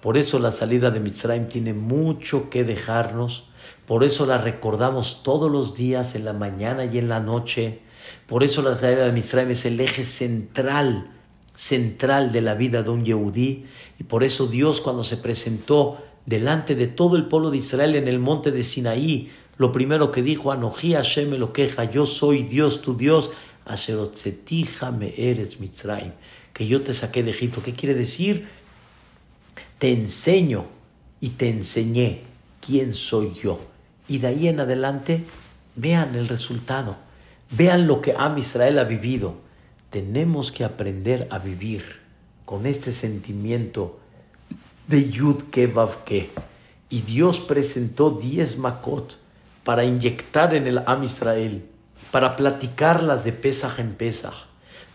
Por 0.00 0.18
eso 0.18 0.38
la 0.38 0.50
salida 0.50 0.90
de 0.90 1.00
Mitzrayim 1.00 1.48
tiene 1.48 1.74
mucho 1.74 2.50
que 2.50 2.64
dejarnos. 2.64 3.44
Por 3.86 4.02
eso 4.04 4.26
la 4.26 4.38
recordamos 4.38 5.22
todos 5.22 5.50
los 5.50 5.76
días, 5.76 6.14
en 6.14 6.24
la 6.24 6.32
mañana 6.32 6.84
y 6.84 6.98
en 6.98 7.08
la 7.08 7.20
noche. 7.20 7.80
Por 8.26 8.42
eso 8.42 8.62
la 8.62 8.76
salida 8.76 9.04
de 9.04 9.12
Mitzrayim 9.12 9.50
es 9.50 9.64
el 9.64 9.80
eje 9.80 10.04
central, 10.04 11.10
central 11.54 12.32
de 12.32 12.40
la 12.40 12.54
vida 12.54 12.82
de 12.82 12.90
un 12.90 13.04
Yehudí. 13.04 13.66
Y 13.98 14.04
por 14.04 14.24
eso 14.24 14.46
Dios 14.46 14.80
cuando 14.80 15.04
se 15.04 15.16
presentó 15.16 15.98
delante 16.26 16.74
de 16.74 16.86
todo 16.86 17.16
el 17.16 17.26
pueblo 17.26 17.50
de 17.50 17.58
Israel 17.58 17.94
en 17.94 18.08
el 18.08 18.18
monte 18.18 18.52
de 18.52 18.62
Sinaí, 18.62 19.30
lo 19.58 19.70
primero 19.70 20.10
que 20.10 20.22
dijo, 20.22 20.50
Anoji 20.50 20.94
Hashem 20.94 21.34
lo 21.34 21.52
queja, 21.52 21.84
yo 21.84 22.06
soy 22.06 22.42
Dios, 22.42 22.82
tu 22.82 22.96
Dios, 22.96 23.30
me 24.98 25.14
eres 25.16 25.60
Mitzrayim, 25.60 26.12
que 26.52 26.66
yo 26.66 26.82
te 26.82 26.92
saqué 26.92 27.22
de 27.22 27.30
Egipto. 27.30 27.62
¿Qué 27.62 27.74
quiere 27.74 27.94
decir? 27.94 28.48
Te 29.78 29.92
enseño 29.92 30.66
y 31.20 31.30
te 31.30 31.48
enseñé 31.48 32.22
quién 32.60 32.94
soy 32.94 33.34
yo. 33.34 33.60
Y 34.08 34.18
de 34.18 34.28
ahí 34.28 34.48
en 34.48 34.60
adelante, 34.60 35.24
vean 35.76 36.14
el 36.14 36.28
resultado, 36.28 36.96
vean 37.50 37.86
lo 37.86 38.00
que 38.00 38.14
Am 38.16 38.38
Israel 38.38 38.78
ha 38.78 38.84
vivido. 38.84 39.36
Tenemos 39.92 40.52
que 40.52 40.64
aprender 40.64 41.28
a 41.30 41.38
vivir 41.38 42.00
con 42.46 42.64
este 42.64 42.92
sentimiento 42.92 44.00
de 44.88 45.10
Yud 45.10 45.50
Kevav 45.50 46.02
Ke. 46.04 46.30
Y 46.88 47.02
Dios 47.02 47.40
presentó 47.40 48.10
diez 48.10 48.56
Makot 48.56 49.18
para 49.64 49.84
inyectar 49.84 50.54
en 50.54 50.66
el 50.66 50.78
Am 50.86 51.04
Israel, 51.04 51.66
para 52.10 52.36
platicarlas 52.36 53.24
de 53.24 53.32
Pesaj 53.32 53.80
en 53.80 53.92
Pesaj, 53.92 54.46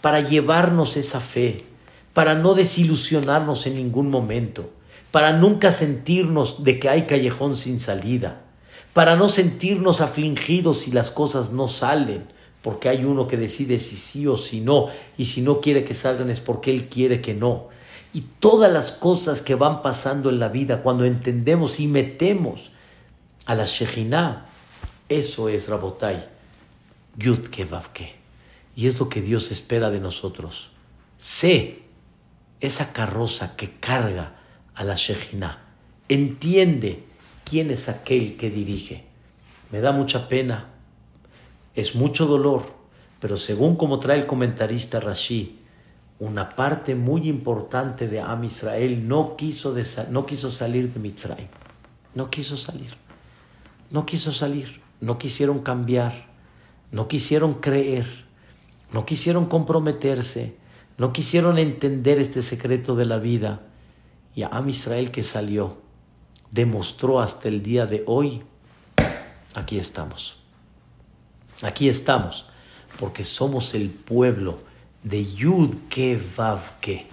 para 0.02 0.22
llevarnos 0.22 0.98
esa 0.98 1.20
fe, 1.20 1.64
para 2.14 2.34
no 2.34 2.56
desilusionarnos 2.56 3.68
en 3.68 3.76
ningún 3.76 4.10
momento, 4.10 4.72
para 5.12 5.32
nunca 5.32 5.70
sentirnos 5.70 6.64
de 6.64 6.80
que 6.80 6.90
hay 6.90 7.06
callejón 7.06 7.56
sin 7.56 7.80
salida, 7.80 8.42
para 8.94 9.16
no 9.16 9.30
sentirnos 9.30 10.02
afligidos 10.02 10.80
si 10.80 10.92
las 10.92 11.12
cosas 11.12 11.52
no 11.52 11.68
salen, 11.68 12.36
porque 12.62 12.90
hay 12.90 13.06
uno 13.06 13.28
que 13.28 13.38
decide 13.38 13.80
si 13.80 13.96
sí 13.96 14.28
o 14.28 14.38
si 14.38 14.62
no, 14.62 14.88
y 15.18 15.26
si 15.26 15.42
no 15.42 15.62
quiere 15.62 15.84
que 15.84 15.94
salgan 15.94 16.30
es 16.30 16.42
porque 16.42 16.72
él 16.72 16.90
quiere 16.90 17.22
que 17.22 17.34
no. 17.34 17.68
Y 18.14 18.22
todas 18.40 18.72
las 18.72 18.92
cosas 18.92 19.42
que 19.42 19.56
van 19.56 19.82
pasando 19.82 20.30
en 20.30 20.40
la 20.40 20.50
vida, 20.50 20.82
cuando 20.82 21.06
entendemos 21.06 21.80
y 21.80 21.88
metemos 21.88 22.72
a 23.46 23.56
la 23.56 23.66
Shejinah, 23.66 24.46
eso 25.10 25.50
es 25.50 25.70
Rabotai, 25.70 26.26
Yud 27.16 27.48
Kevavke. 27.48 28.16
Y 28.76 28.88
es 28.88 29.00
lo 29.00 29.10
que 29.10 29.22
Dios 29.22 29.52
espera 29.52 29.90
de 29.90 30.00
nosotros. 30.00 30.72
Sé 31.18 31.80
esa 32.60 32.94
carroza 32.94 33.56
que 33.56 33.72
carga 33.80 34.40
a 34.76 34.84
la 34.84 34.96
Shejinah. 34.96 35.64
Entiende 36.10 37.04
quién 37.44 37.72
es 37.72 37.90
aquel 37.90 38.38
que 38.38 38.50
dirige. 38.50 39.06
Me 39.72 39.80
da 39.80 39.92
mucha 39.92 40.28
pena, 40.30 40.70
es 41.78 41.96
mucho 41.96 42.26
dolor, 42.26 42.64
pero 43.22 43.38
según 43.38 43.78
como 43.78 44.00
trae 44.00 44.18
el 44.18 44.26
comentarista 44.28 45.00
Rashi, 45.00 45.60
una 46.20 46.50
parte 46.50 46.96
muy 46.96 47.30
importante 47.30 48.10
de 48.10 48.20
Am 48.20 48.44
Israel 48.44 49.08
no 49.08 49.38
quiso, 49.38 49.74
no 50.10 50.26
quiso 50.26 50.52
salir 50.52 50.92
de 50.92 51.00
Mitzrayim. 51.00 51.48
No 52.14 52.30
quiso 52.30 52.58
salir. 52.58 52.94
No 53.90 54.06
quiso 54.06 54.34
salir 54.34 54.82
no 55.00 55.18
quisieron 55.18 55.60
cambiar, 55.60 56.28
no 56.92 57.08
quisieron 57.08 57.56
creer, 57.56 58.26
no 58.92 59.06
quisieron 59.06 59.46
comprometerse, 59.46 60.56
no 60.98 61.14
quisieron 61.14 61.58
entender 61.58 62.20
este 62.20 62.42
secreto 62.42 62.96
de 62.96 63.06
la 63.06 63.20
vida. 63.20 63.62
Y 64.34 64.44
a 64.44 64.48
Am 64.48 64.70
Israel 64.70 65.12
que 65.12 65.24
salió, 65.24 65.78
demostró 66.52 67.20
hasta 67.20 67.48
el 67.48 67.64
día 67.64 67.86
de 67.86 68.04
hoy, 68.06 68.44
aquí 69.56 69.78
estamos. 69.78 70.38
Aquí 71.64 71.90
estamos, 71.90 72.46
porque 73.00 73.24
somos 73.24 73.74
el 73.74 73.90
pueblo 73.90 74.60
de 75.04 75.26
Yud 75.26 75.74
Ke 75.90 76.20
Vav 76.38 76.80
Ke. 76.80 77.08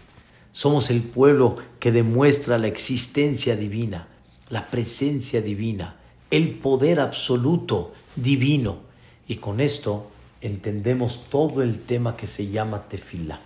Somos 0.52 0.90
el 0.90 1.02
pueblo 1.02 1.56
que 1.80 1.92
demuestra 1.92 2.58
la 2.58 2.66
existencia 2.66 3.56
divina, 3.56 4.06
la 4.50 4.66
presencia 4.70 5.40
divina, 5.40 5.96
el 6.30 6.50
poder 6.50 7.00
absoluto 7.00 7.94
divino. 8.16 8.80
Y 9.26 9.36
con 9.36 9.60
esto 9.60 10.10
entendemos 10.42 11.30
todo 11.30 11.62
el 11.62 11.80
tema 11.80 12.14
que 12.16 12.26
se 12.26 12.48
llama 12.48 12.86
tefilá. 12.88 13.40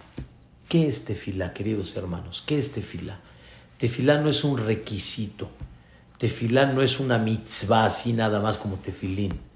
¿Qué 0.68 0.88
es 0.88 1.05
tefilá, 1.05 1.55
queridos 1.55 1.96
hermanos? 1.96 2.42
¿Qué 2.44 2.59
es 2.59 2.72
tefilá? 2.72 3.20
Tefilá 3.78 4.20
no 4.20 4.28
es 4.28 4.42
un 4.42 4.59
requisito. 4.59 5.49
Tefilá 6.18 6.66
no 6.66 6.82
es 6.82 6.99
una 6.99 7.16
mitzvah 7.16 7.86
así 7.86 8.12
nada 8.12 8.40
más 8.40 8.59
como 8.59 8.76
tefilín. 8.76 9.47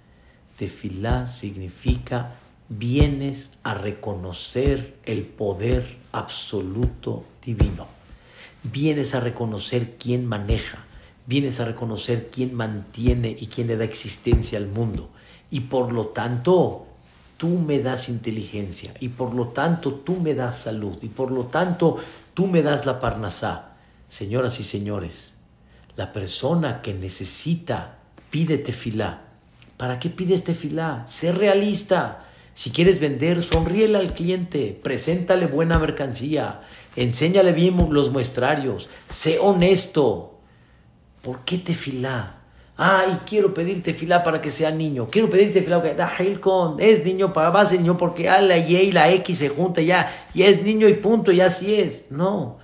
Tefilá 0.56 1.26
significa 1.26 2.36
vienes 2.68 3.52
a 3.62 3.74
reconocer 3.74 4.96
el 5.04 5.22
poder 5.24 5.98
absoluto 6.12 7.24
divino. 7.44 7.86
Vienes 8.62 9.14
a 9.14 9.20
reconocer 9.20 9.96
quién 9.98 10.26
maneja, 10.26 10.84
vienes 11.26 11.60
a 11.60 11.64
reconocer 11.64 12.30
quién 12.30 12.54
mantiene 12.54 13.36
y 13.38 13.46
quién 13.46 13.66
le 13.66 13.76
da 13.76 13.84
existencia 13.84 14.58
al 14.58 14.68
mundo. 14.68 15.10
Y 15.50 15.60
por 15.60 15.92
lo 15.92 16.08
tanto, 16.08 16.86
tú 17.36 17.48
me 17.48 17.80
das 17.80 18.08
inteligencia, 18.08 18.94
y 19.00 19.08
por 19.08 19.34
lo 19.34 19.48
tanto, 19.48 19.94
tú 19.94 20.20
me 20.20 20.34
das 20.34 20.62
salud, 20.62 20.96
y 21.02 21.08
por 21.08 21.32
lo 21.32 21.46
tanto, 21.46 21.98
tú 22.34 22.46
me 22.46 22.62
das 22.62 22.86
la 22.86 23.00
parnasá. 23.00 23.72
Señoras 24.08 24.60
y 24.60 24.62
señores, 24.62 25.34
la 25.96 26.12
persona 26.12 26.82
que 26.82 26.94
necesita 26.94 27.98
pide 28.30 28.58
tefilá. 28.58 29.31
¿Para 29.82 29.98
qué 29.98 30.10
pides 30.10 30.44
tefilá? 30.44 31.02
Sé 31.08 31.32
realista. 31.32 32.24
Si 32.54 32.70
quieres 32.70 33.00
vender, 33.00 33.42
sonríele 33.42 33.98
al 33.98 34.12
cliente, 34.12 34.78
preséntale 34.80 35.48
buena 35.48 35.76
mercancía, 35.76 36.60
enséñale 36.94 37.50
bien 37.50 37.88
los 37.90 38.12
muestrarios, 38.12 38.88
sé 39.10 39.40
honesto, 39.40 40.38
¿Por 41.20 41.40
qué 41.40 41.58
tefilá? 41.58 42.42
Ay, 42.76 43.22
quiero 43.26 43.52
pedir 43.52 43.82
tefilá 43.82 44.22
para 44.22 44.40
que 44.40 44.52
sea 44.52 44.70
niño. 44.70 45.08
Quiero 45.10 45.28
pedir 45.28 45.52
tefilá 45.52 45.82
porque 45.82 45.96
da 45.96 46.16
con 46.40 46.78
es 46.78 47.04
niño 47.04 47.32
para 47.32 47.50
base 47.50 47.76
niño 47.76 47.96
porque 47.96 48.28
a 48.28 48.40
la 48.40 48.58
Y 48.58 48.76
y 48.76 48.92
la 48.92 49.10
X 49.10 49.38
se 49.38 49.48
junta 49.48 49.80
ya, 49.80 50.28
y 50.32 50.42
es 50.42 50.62
niño 50.62 50.86
y 50.86 50.94
punto, 50.94 51.32
ya 51.32 51.46
así 51.46 51.74
es. 51.74 52.04
No. 52.08 52.58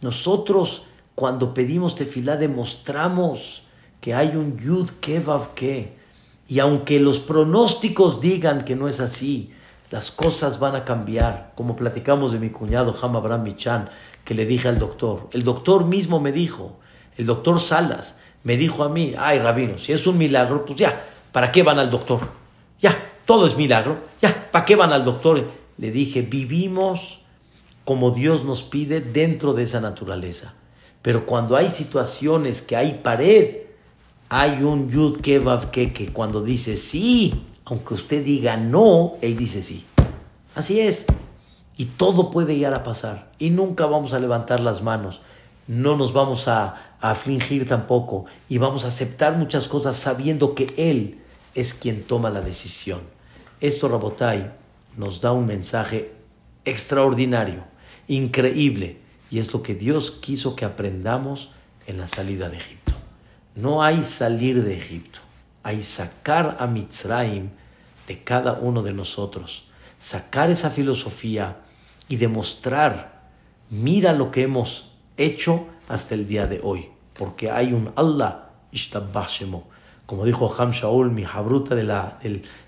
Nosotros 0.00 0.86
cuando 1.14 1.52
pedimos 1.52 1.96
tefilá 1.96 2.38
demostramos 2.38 3.62
que 4.00 4.14
hay 4.14 4.28
un 4.28 4.56
yud 4.56 4.88
kevav 5.02 5.52
ke. 5.52 6.05
Y 6.48 6.60
aunque 6.60 7.00
los 7.00 7.18
pronósticos 7.18 8.20
digan 8.20 8.64
que 8.64 8.76
no 8.76 8.88
es 8.88 9.00
así, 9.00 9.52
las 9.90 10.10
cosas 10.10 10.58
van 10.58 10.76
a 10.76 10.84
cambiar. 10.84 11.52
Como 11.54 11.76
platicamos 11.76 12.32
de 12.32 12.38
mi 12.38 12.50
cuñado 12.50 12.94
Ham 13.00 13.16
Abraham 13.16 13.42
Michan, 13.42 13.88
que 14.24 14.34
le 14.34 14.46
dije 14.46 14.68
al 14.68 14.78
doctor. 14.78 15.28
El 15.32 15.44
doctor 15.44 15.84
mismo 15.84 16.20
me 16.20 16.32
dijo, 16.32 16.78
el 17.16 17.26
doctor 17.26 17.60
Salas 17.60 18.18
me 18.42 18.56
dijo 18.56 18.84
a 18.84 18.88
mí, 18.88 19.14
ay 19.18 19.38
rabino, 19.38 19.78
si 19.78 19.92
es 19.92 20.06
un 20.06 20.18
milagro, 20.18 20.64
pues 20.64 20.78
ya, 20.78 21.04
¿para 21.32 21.50
qué 21.50 21.62
van 21.62 21.78
al 21.78 21.90
doctor? 21.90 22.20
Ya, 22.80 22.96
todo 23.24 23.46
es 23.46 23.56
milagro, 23.56 23.98
ya, 24.20 24.50
¿para 24.50 24.64
qué 24.64 24.76
van 24.76 24.92
al 24.92 25.04
doctor? 25.04 25.44
Le 25.78 25.90
dije, 25.90 26.22
vivimos 26.22 27.20
como 27.84 28.10
Dios 28.10 28.44
nos 28.44 28.62
pide 28.64 29.00
dentro 29.00 29.52
de 29.52 29.62
esa 29.62 29.80
naturaleza. 29.80 30.54
Pero 31.02 31.24
cuando 31.24 31.56
hay 31.56 31.70
situaciones 31.70 32.62
que 32.62 32.76
hay 32.76 33.00
pared, 33.02 33.65
hay 34.28 34.62
un 34.62 34.90
yud 34.90 35.20
kevav 35.20 35.70
que, 35.70 35.92
que 35.92 36.12
cuando 36.12 36.42
dice 36.42 36.76
sí, 36.76 37.44
aunque 37.64 37.94
usted 37.94 38.24
diga 38.24 38.56
no, 38.56 39.14
él 39.22 39.36
dice 39.36 39.62
sí. 39.62 39.84
Así 40.54 40.80
es. 40.80 41.06
Y 41.76 41.86
todo 41.86 42.30
puede 42.30 42.56
llegar 42.56 42.74
a 42.74 42.82
pasar. 42.82 43.30
Y 43.38 43.50
nunca 43.50 43.86
vamos 43.86 44.12
a 44.14 44.18
levantar 44.18 44.60
las 44.60 44.82
manos. 44.82 45.20
No 45.66 45.96
nos 45.96 46.12
vamos 46.12 46.48
a, 46.48 46.96
a 47.00 47.10
afligir 47.10 47.68
tampoco 47.68 48.26
y 48.48 48.58
vamos 48.58 48.84
a 48.84 48.88
aceptar 48.88 49.36
muchas 49.36 49.68
cosas 49.68 49.96
sabiendo 49.96 50.54
que 50.54 50.72
Él 50.76 51.18
es 51.54 51.74
quien 51.74 52.02
toma 52.02 52.30
la 52.30 52.40
decisión. 52.40 53.00
Esto, 53.60 53.88
Rabotai, 53.88 54.52
nos 54.96 55.20
da 55.20 55.32
un 55.32 55.46
mensaje 55.46 56.12
extraordinario 56.64 57.64
increíble. 58.08 58.98
Y 59.30 59.38
es 59.38 59.52
lo 59.52 59.62
que 59.62 59.74
Dios 59.74 60.10
quiso 60.10 60.54
que 60.54 60.64
aprendamos 60.64 61.50
en 61.86 61.98
la 61.98 62.06
salida 62.06 62.48
de 62.48 62.58
Egipto. 62.58 62.85
No 63.56 63.82
hay 63.82 64.02
salir 64.02 64.62
de 64.62 64.76
Egipto, 64.76 65.20
hay 65.62 65.82
sacar 65.82 66.58
a 66.60 66.66
Mitzrayim 66.66 67.48
de 68.06 68.22
cada 68.22 68.52
uno 68.52 68.82
de 68.82 68.92
nosotros, 68.92 69.64
sacar 69.98 70.50
esa 70.50 70.68
filosofía 70.70 71.56
y 72.06 72.16
demostrar, 72.16 73.22
mira 73.70 74.12
lo 74.12 74.30
que 74.30 74.42
hemos 74.42 74.92
hecho 75.16 75.66
hasta 75.88 76.14
el 76.14 76.26
día 76.26 76.46
de 76.46 76.60
hoy, 76.62 76.90
porque 77.14 77.50
hay 77.50 77.72
un 77.72 77.92
Allah, 77.96 78.50
como 80.04 80.26
dijo 80.26 80.54
Ham 80.58 80.72
Shaul, 80.72 81.10
mi 81.10 81.24
jabruta 81.24 81.74
de, 81.74 81.84
la, 81.84 82.18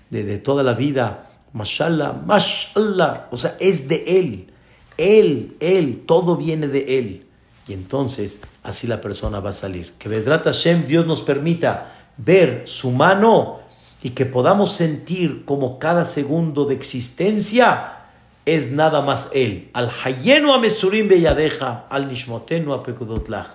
de, 0.09 0.37
toda 0.39 0.63
la 0.63 0.73
vida, 0.73 1.29
mashallah, 1.53 2.13
mashallah, 2.13 3.27
o 3.29 3.37
sea, 3.37 3.55
es 3.59 3.87
de 3.87 4.19
él, 4.19 4.53
él, 4.97 5.55
él, 5.59 6.03
todo 6.07 6.35
viene 6.35 6.67
de 6.67 6.97
él. 6.97 7.28
Y 7.69 7.73
entonces 7.73 8.41
así 8.63 8.87
la 8.87 8.99
persona 8.99 9.39
va 9.39 9.51
a 9.51 9.53
salir. 9.53 9.93
Que 9.99 10.09
Bedrat 10.09 10.43
Hashem, 10.43 10.87
Dios 10.87 11.05
nos 11.05 11.21
permita 11.21 11.93
ver 12.17 12.63
su 12.67 12.89
mano 12.89 13.59
y 14.01 14.09
que 14.09 14.25
podamos 14.25 14.73
sentir 14.73 15.45
como 15.45 15.77
cada 15.77 16.03
segundo 16.03 16.65
de 16.65 16.73
existencia 16.73 17.97
es 18.45 18.71
nada 18.71 19.01
más 19.01 19.29
Él. 19.33 19.69
Al 19.73 19.91
Hayenu 20.03 20.51
Amesurim 20.51 21.07
Beyadeja, 21.07 21.85
al 21.91 22.07
Nishmotenu 22.07 22.73
Apekudotlach. 22.73 23.49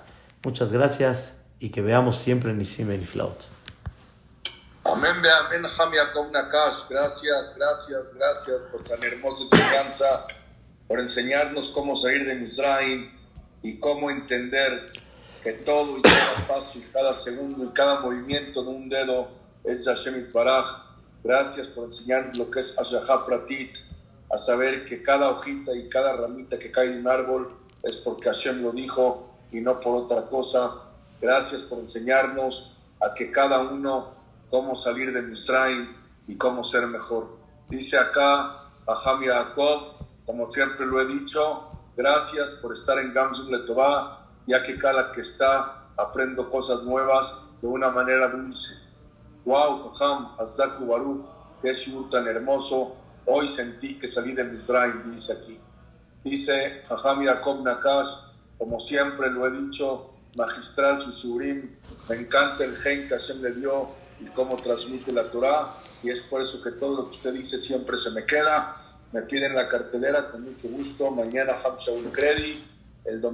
Muchas 0.45 0.71
gracias 0.71 1.41
y 1.59 1.71
que 1.71 1.83
veamos 1.83 2.17
siempre 2.17 2.55
Nisim 2.55 3.05
Flaut. 3.05 3.47
Amén, 4.85 5.17
amén, 5.47 5.65
Yaakov 5.93 6.31
Nakash. 6.31 6.89
Gracias, 6.89 7.57
gracias, 7.57 8.15
gracias 8.15 8.61
por 8.71 8.85
tan 8.85 9.03
hermosa 9.03 9.43
enseñanza, 9.51 10.27
por 10.87 11.01
enseñarnos 11.01 11.71
cómo 11.71 11.97
salir 11.97 12.25
de 12.27 12.37
Misraim 12.37 13.24
y 13.65 13.79
cómo 13.79 14.11
entender 14.11 14.93
que 15.43 15.55
todo 15.55 15.97
y 15.99 16.03
cada 16.03 16.47
paso 16.47 16.79
y 16.79 16.83
cada 16.83 17.15
segundo 17.15 17.65
y 17.65 17.69
cada 17.69 17.99
movimiento 17.99 18.63
de 18.63 18.69
un 18.69 18.91
dedo 18.91 19.29
es 19.65 19.87
Hashem 19.87 20.31
Baraj. 20.31 20.67
Gracias 21.25 21.69
por 21.69 21.85
enseñarnos 21.85 22.37
lo 22.37 22.51
que 22.51 22.61
es 22.61 22.79
Ashahá 22.79 23.25
Pratit, 23.25 23.79
a 24.31 24.37
saber 24.37 24.85
que 24.85 25.03
cada 25.03 25.31
hojita 25.31 25.75
y 25.75 25.89
cada 25.89 26.15
ramita 26.15 26.59
que 26.59 26.71
cae 26.71 26.91
de 26.91 26.99
un 26.99 27.09
árbol 27.09 27.57
es 27.83 27.97
porque 27.97 28.29
Hashem 28.29 28.63
lo 28.63 28.71
dijo 28.73 29.31
y 29.51 29.63
no 29.63 29.81
por 29.81 29.97
otra 29.97 30.27
cosa. 30.27 30.83
Gracias 31.19 31.63
por 31.63 31.79
enseñarnos 31.79 32.77
a 33.01 33.15
que 33.15 33.31
cada 33.31 33.61
uno 33.61 34.13
cómo 34.51 34.75
salir 34.75 35.11
de 35.11 35.23
Misraim 35.23 35.89
y 36.29 36.37
cómo 36.37 36.63
ser 36.63 36.87
mejor. 36.87 37.39
Dice 37.71 37.97
acá 37.97 38.69
Aham 38.87 39.25
Yaakov, 39.25 39.95
como 40.27 40.51
siempre 40.51 40.85
lo 40.85 41.01
he 41.01 41.07
dicho, 41.07 41.71
Gracias 41.97 42.55
por 42.55 42.73
estar 42.73 42.99
en 42.99 43.15
Gamsun 43.15 43.53
Letová, 43.53 44.27
ya 44.49 44.61
que 44.65 44.77
cada 44.77 45.13
que 45.13 45.21
está 45.21 45.85
aprendo 45.97 46.51
cosas 46.51 46.83
nuevas 46.83 47.41
de 47.63 47.69
una 47.69 47.89
manera 47.89 48.27
dulce. 48.27 48.75
Wow, 49.45 49.93
Faham, 49.93 50.29
Hazaku 50.37 50.87
Baruch, 50.87 51.21
qué 51.63 51.73
shiur 51.73 52.11
tan 52.11 52.27
hermoso. 52.27 52.97
Hoy 53.27 53.47
sentí 53.47 53.97
que 53.97 54.09
salí 54.09 54.33
de 54.33 54.43
Mizraim, 54.43 55.09
dice 55.13 55.35
aquí. 55.35 55.61
Dice 56.25 56.83
Jajam 56.85 57.23
Yaakov 57.23 57.63
Nakash, 57.63 58.09
como 58.59 58.81
siempre 58.81 59.31
lo 59.31 59.47
he 59.47 59.53
dicho, 59.53 60.15
magistral 60.37 61.01
Susurim, 61.01 61.77
me 62.09 62.17
encanta 62.17 62.65
el 62.65 62.77
gen 62.77 63.07
que 63.07 63.17
Hashem 63.17 63.41
le 63.41 63.53
dio 63.53 63.89
y 64.21 64.25
cómo 64.27 64.57
transmite 64.57 65.13
la 65.13 65.31
Torah, 65.31 65.75
y 66.03 66.11
es 66.11 66.23
por 66.23 66.41
eso 66.41 66.61
que 66.61 66.73
todo 66.73 66.97
lo 66.97 67.11
que 67.11 67.17
usted 67.19 67.35
dice 67.35 67.59
siempre 67.59 67.97
se 67.97 68.11
me 68.11 68.25
queda 68.25 68.73
me 69.15 69.23
piden 69.23 69.55
la 69.55 69.69
cartelera 69.69 70.29
con 70.29 70.43
mucho 70.43 70.69
gusto. 70.69 71.09
Mañana 71.13 71.55
Hamza 71.65 71.93
Credit, 72.13 72.59
el 73.05 73.21
domingo. 73.21 73.33